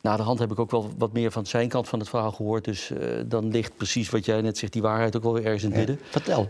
Na 0.07 0.17
de 0.17 0.23
hand 0.23 0.39
heb 0.39 0.51
ik 0.51 0.59
ook 0.59 0.71
wel 0.71 0.91
wat 0.97 1.13
meer 1.13 1.31
van 1.31 1.45
zijn 1.45 1.69
kant 1.69 1.87
van 1.87 1.99
het 1.99 2.09
verhaal 2.09 2.31
gehoord. 2.31 2.65
Dus 2.65 2.91
eh, 2.91 3.07
dan 3.25 3.51
ligt 3.51 3.77
precies 3.77 4.09
wat 4.09 4.25
jij 4.25 4.41
net 4.41 4.57
zegt, 4.57 4.73
die 4.73 4.81
waarheid 4.81 5.15
ook 5.15 5.23
wel 5.23 5.33
weer 5.33 5.45
ergens 5.45 5.63
in 5.63 5.69
het 5.69 5.77
midden. 5.77 5.99
Vertel. 6.09 6.49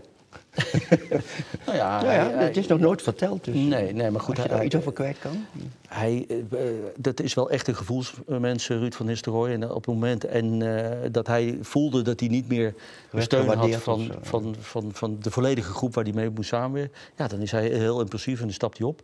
Nou 1.66 1.76
ja, 1.78 2.02
Ja, 2.02 2.02
ja, 2.02 2.06
hij- 2.06 2.34
hij- 2.34 2.44
het 2.44 2.56
is 2.56 2.66
nog 2.66 2.78
nooit 2.78 3.02
verteld, 3.02 3.44
dus 3.44 3.54
Nee, 3.54 3.92
nee, 3.92 4.10
maar 4.10 4.20
goed. 4.20 4.28
als 4.34 4.36
je 4.36 4.48
hij- 4.48 4.56
daar 4.56 4.64
iets 4.64 4.74
over 4.76 4.92
kwijt 4.92 5.18
kan. 5.18 5.44
hij, 5.88 6.24
eh, 6.28 6.36
eh, 6.38 6.74
dat 6.96 7.20
is 7.20 7.34
wel 7.34 7.50
echt 7.50 7.68
een 7.68 7.74
gevoelsmens, 7.76 8.68
eh, 8.68 8.76
Ruud 8.76 8.94
van 8.94 9.06
Nistelrooy. 9.06 9.50
En 9.52 9.64
op 9.70 9.74
het 9.76 9.86
moment 9.94 10.24
en, 10.24 10.76
eh, 11.02 11.08
dat 11.12 11.26
hij 11.26 11.58
voelde 11.60 12.02
dat 12.02 12.20
hij 12.20 12.28
niet 12.28 12.48
meer 12.48 12.74
de 13.10 13.20
steun 13.20 13.46
had 13.48 13.74
van, 13.74 14.10
van, 14.20 14.54
van, 14.60 14.90
van 14.92 15.16
de 15.22 15.30
volledige 15.30 15.70
groep 15.72 15.94
waar 15.94 16.04
hij 16.04 16.12
mee 16.12 16.30
moest 16.30 16.48
samenwerken... 16.48 16.96
ja, 17.16 17.26
dan 17.28 17.40
is 17.40 17.50
hij 17.50 17.68
heel 17.68 18.00
impulsief 18.00 18.38
en 18.38 18.44
dan 18.44 18.54
stapt 18.54 18.78
hij 18.78 18.86
op. 18.86 19.02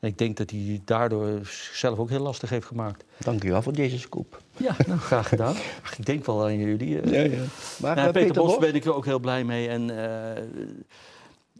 En 0.00 0.08
ik 0.08 0.18
denk 0.18 0.36
dat 0.36 0.50
hij 0.50 0.80
daardoor 0.84 1.28
zichzelf 1.42 1.98
ook 1.98 2.08
heel 2.10 2.20
lastig 2.20 2.50
heeft 2.50 2.66
gemaakt. 2.66 3.04
Dank 3.18 3.44
u 3.44 3.50
wel 3.50 3.62
voor 3.62 3.72
deze 3.72 3.98
scoop. 3.98 4.42
Ja, 4.56 4.76
nou, 4.86 4.98
graag 4.98 5.28
gedaan. 5.28 5.54
Ach, 5.84 5.98
ik 5.98 6.06
denk 6.06 6.24
wel 6.26 6.44
aan 6.44 6.58
jullie. 6.58 7.00
eh. 7.00 7.12
Ja, 7.30 7.36
ja. 7.36 7.42
Maar 7.80 7.96
Nou, 7.96 8.12
Peter, 8.12 8.42
Bos 8.42 8.58
ben 8.58 8.74
ik 8.74 8.84
er 8.84 8.94
ook 8.94 9.04
heel 9.04 9.18
blij 9.18 9.44
mee. 9.44 9.68
En 9.68 9.90
eh, 10.36 10.42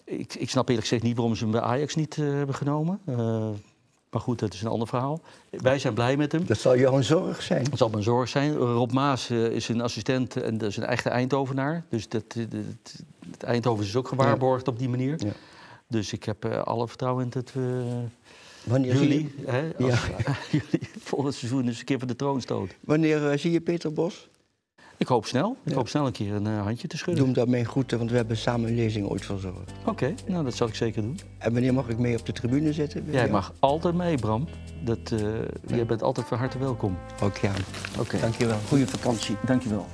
ik, 0.05 0.35
ik 0.35 0.51
snap 0.51 0.69
eerlijk 0.69 0.87
gezegd 0.87 1.03
niet 1.05 1.17
waarom 1.17 1.35
ze 1.35 1.43
hem 1.43 1.53
bij 1.53 1.61
Ajax 1.61 1.95
niet 1.95 2.19
eh, 2.19 2.25
hebben 2.25 2.55
genomen. 2.55 3.01
Maar 4.11 4.21
goed, 4.21 4.39
dat 4.39 4.55
is 4.55 4.63
een 4.63 4.69
ander 4.69 4.89
verhaal. 4.89 5.21
Wij 5.51 5.79
zijn 5.79 5.95
blij 5.95 6.17
met 6.17 6.33
hem. 6.33 6.47
Dat 6.47 6.59
zal 6.59 6.77
jouw 6.79 7.01
zorg 7.03 7.43
zijn. 7.43 7.65
Dat 7.65 7.79
zal 7.79 7.89
mijn 7.89 8.03
zorg 8.03 8.29
zijn. 8.29 8.55
Rob 8.57 8.93
Maas 8.93 9.31
is 9.31 9.69
een 9.69 9.81
assistent 9.81 10.37
en 10.43 10.59
dat 10.59 10.69
is 10.71 10.77
een 10.77 10.85
echte 10.87 11.09
Eindhovenaar. 11.09 11.85
Dus 11.89 12.09
dat, 12.09 12.25
dat- 12.33 12.47
het 13.31 13.43
Eindhoven 13.43 13.85
is 13.85 13.97
ook 13.97 14.09
gewaarborgd 14.09 14.69
op 14.69 14.79
die 14.79 14.89
manier. 14.89 15.15
Ja. 15.25 15.33
Dus 15.89 16.13
ik 16.13 16.25
heb 16.25 16.45
eh, 16.45 16.63
alle 16.63 16.89
vertrouwen 16.89 17.25
in 17.25 17.31
dat 17.31 17.53
we 17.53 17.85
Wanneer, 18.65 18.97
zie 18.97 19.09
jullie, 19.09 19.35
je, 19.37 19.51
hè, 19.51 19.85
als, 19.85 20.01
jullie 20.51 20.89
volgend 20.99 21.35
seizoen 21.35 21.67
eens 21.67 21.79
een 21.79 21.85
keer 21.85 21.99
van 21.99 22.09
de 22.09 22.17
troon 22.17 22.41
stoten. 22.41 22.77
wanneer 22.81 23.31
eh, 23.31 23.39
zie 23.39 23.51
je 23.51 23.61
Peter 23.61 23.93
Bos? 23.93 24.29
Ik 24.97 25.07
hoop 25.07 25.27
snel. 25.27 25.57
Ik 25.65 25.73
hoop 25.73 25.89
snel 25.89 26.07
een 26.07 26.13
keer 26.13 26.35
een 26.35 26.47
eh, 26.47 26.63
handje 26.63 26.89
te 26.89 26.97
schudden. 26.97 27.17
Doe 27.25 27.35
hem 27.35 27.35
daarmee 27.35 27.65
groeten, 27.65 27.99
want 27.99 28.11
we 28.11 28.17
hebben 28.17 28.37
samen 28.37 28.69
een 28.69 28.75
lezing 28.75 29.07
ooit 29.07 29.25
verzorgd. 29.25 29.73
Oké, 29.85 30.15
nou 30.27 30.45
dat 30.45 30.55
zal 30.55 30.69
ik 30.69 30.75
zeker 30.75 31.03
doen. 31.03 31.19
En 31.39 31.53
wanneer 31.53 31.75
mag 31.75 31.89
ik 31.89 31.99
mee 31.99 32.19
op 32.19 32.27
de 32.27 32.33
tribune 32.33 32.73
zitten? 32.73 33.05
Jij 33.11 33.29
mag 33.31 33.53
altijd 33.59 33.95
mee, 33.95 34.17
Bram. 34.17 34.49
Dat, 34.85 35.13
eh, 35.13 35.19
Jij 35.67 35.87
bent 35.87 36.03
altijd 36.03 36.27
van 36.27 36.39
harte 36.39 36.59
welkom. 36.59 36.99
Oké, 37.23 37.51
Oké. 37.99 38.19
dankjewel. 38.19 38.59
Goede 38.69 38.87
vakantie. 38.87 39.37
Dankjewel. 39.47 39.87